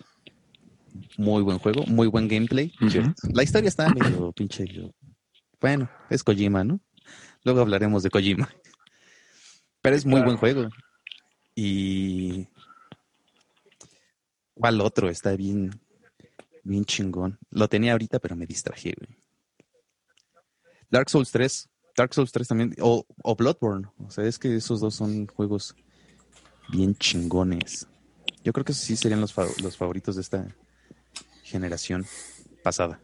[1.18, 2.72] muy buen juego, muy buen gameplay.
[3.34, 4.66] La historia está medio pinche.
[5.60, 6.80] Bueno, es Kojima, ¿no?
[7.44, 8.50] Luego hablaremos de Kojima.
[9.82, 10.26] Pero es muy Claro.
[10.26, 10.70] buen juego.
[11.56, 12.48] Y.
[14.54, 15.10] ¿Cuál otro?
[15.10, 15.80] Está bien,
[16.64, 17.40] bien chingón.
[17.50, 19.18] Lo tenía ahorita, pero me distraje, güey.
[20.90, 21.70] Dark Souls 3.
[21.96, 22.76] Dark Souls 3 también.
[22.82, 23.88] O, o Bloodborne.
[24.00, 25.76] O sea, es que esos dos son juegos
[26.72, 27.88] bien chingones.
[28.44, 30.48] Yo creo que esos sí serían los, los favoritos de esta
[31.44, 32.06] generación
[32.64, 33.02] pasada.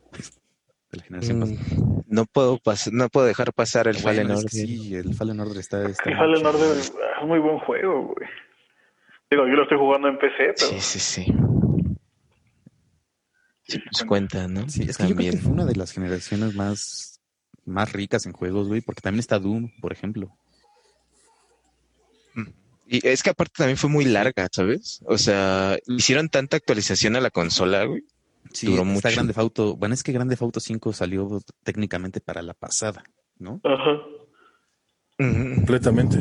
[0.91, 2.04] De la generación pasada.
[2.15, 4.49] Mm, No puedo pas- no puedo dejar pasar el Fallen Bueno, Order.
[4.51, 5.85] sí, el Fallen Order está.
[5.89, 6.93] está El Fallen muy Order es
[7.25, 8.29] muy buen juego, güey.
[9.29, 11.25] Digo, yo lo estoy jugando en PC, pero Sí, sí, sí.
[13.67, 14.69] Sí, pues cuenta, ¿no?
[14.69, 15.39] Sí, es que yo creo que También.
[15.39, 17.19] fue una de las generaciones más,
[17.65, 20.31] más ricas en juegos, güey, porque también está Doom, por ejemplo.
[22.87, 25.01] Y es que aparte también fue muy larga, ¿sabes?
[25.07, 28.03] O sea, hicieron tanta actualización a la consola, güey.
[28.53, 29.09] Sí, Duró está mucho.
[29.15, 29.75] Grande Auto.
[29.75, 33.03] Bueno, es que Grande Auto 5 salió técnicamente para la pasada,
[33.37, 33.59] ¿no?
[33.63, 34.01] ajá.
[35.17, 36.19] Completamente.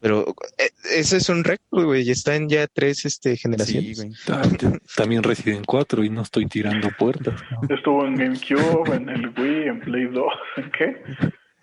[0.00, 0.24] Pero
[0.58, 2.04] eh, eso es un récord, güey.
[2.04, 3.96] Ya están ya tres este, generaciones.
[3.98, 4.68] Sí, güey.
[4.96, 7.40] También Resident 4 y no estoy tirando puertas.
[7.50, 7.74] ¿no?
[7.74, 10.24] Estuvo en GameCube, en el Wii, en Play 2,
[10.58, 11.02] ¿en qué?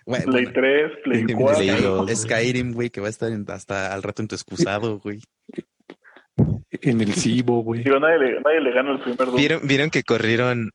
[0.06, 1.58] Bueno, Play bueno, 3, Play en 4.
[1.58, 2.16] Play Sky- dos, güey.
[2.16, 5.20] Skyrim, güey, que va a estar en- hasta al rato en tu excusado, güey.
[6.84, 7.84] En el Cibo, güey.
[7.84, 9.36] Digo, nadie le, nadie le gana el primer Doom.
[9.38, 10.72] ¿Vieron, vieron que corrieron.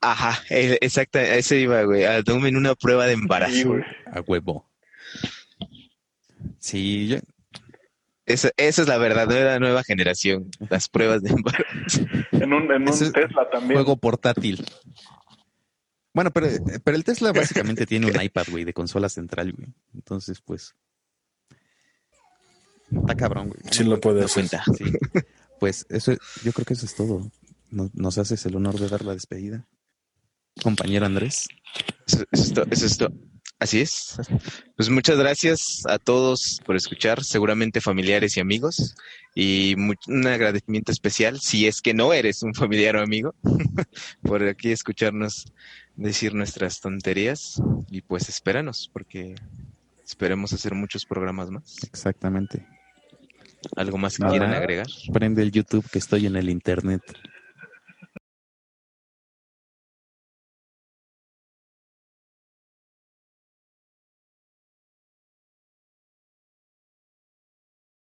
[0.00, 2.04] Ajá, exacto, a eso iba, güey.
[2.04, 3.52] A Doom en una prueba de embarazo.
[3.54, 3.82] Sí, güey.
[4.12, 4.68] A huevo.
[6.58, 7.16] Sí, yo,
[8.26, 12.04] Esa, esa es la verdadera nueva generación, las pruebas de embarazo.
[12.32, 13.74] En un, en un Ese- Tesla también.
[13.74, 14.64] juego portátil.
[16.12, 16.48] Bueno, pero,
[16.82, 19.68] pero el Tesla básicamente tiene un iPad, güey, de consola central, güey.
[19.94, 20.74] Entonces, pues.
[22.90, 23.60] Está cabrón, güey.
[23.70, 24.48] Sí lo puede No hacer.
[24.48, 24.64] cuenta.
[24.76, 24.84] Sí.
[25.58, 26.12] Pues eso,
[26.44, 27.30] yo creo que eso es todo.
[27.70, 29.66] No- Nos haces el honor de dar la despedida.
[30.62, 31.48] Compañero Andrés.
[32.06, 33.12] Eso, eso es to- eso es to-
[33.58, 34.16] Así es.
[34.76, 38.94] Pues muchas gracias a todos por escuchar, seguramente familiares y amigos.
[39.34, 43.34] Y mu- un agradecimiento especial, si es que no eres un familiar o amigo,
[44.22, 45.46] por aquí escucharnos
[45.96, 47.60] decir nuestras tonterías.
[47.90, 49.34] Y pues espéranos, porque
[50.04, 51.76] esperemos hacer muchos programas más.
[51.82, 52.66] Exactamente.
[53.76, 54.32] ¿Algo más que Nada.
[54.32, 54.86] quieran agregar?
[55.12, 57.02] Prende el YouTube que estoy en el internet.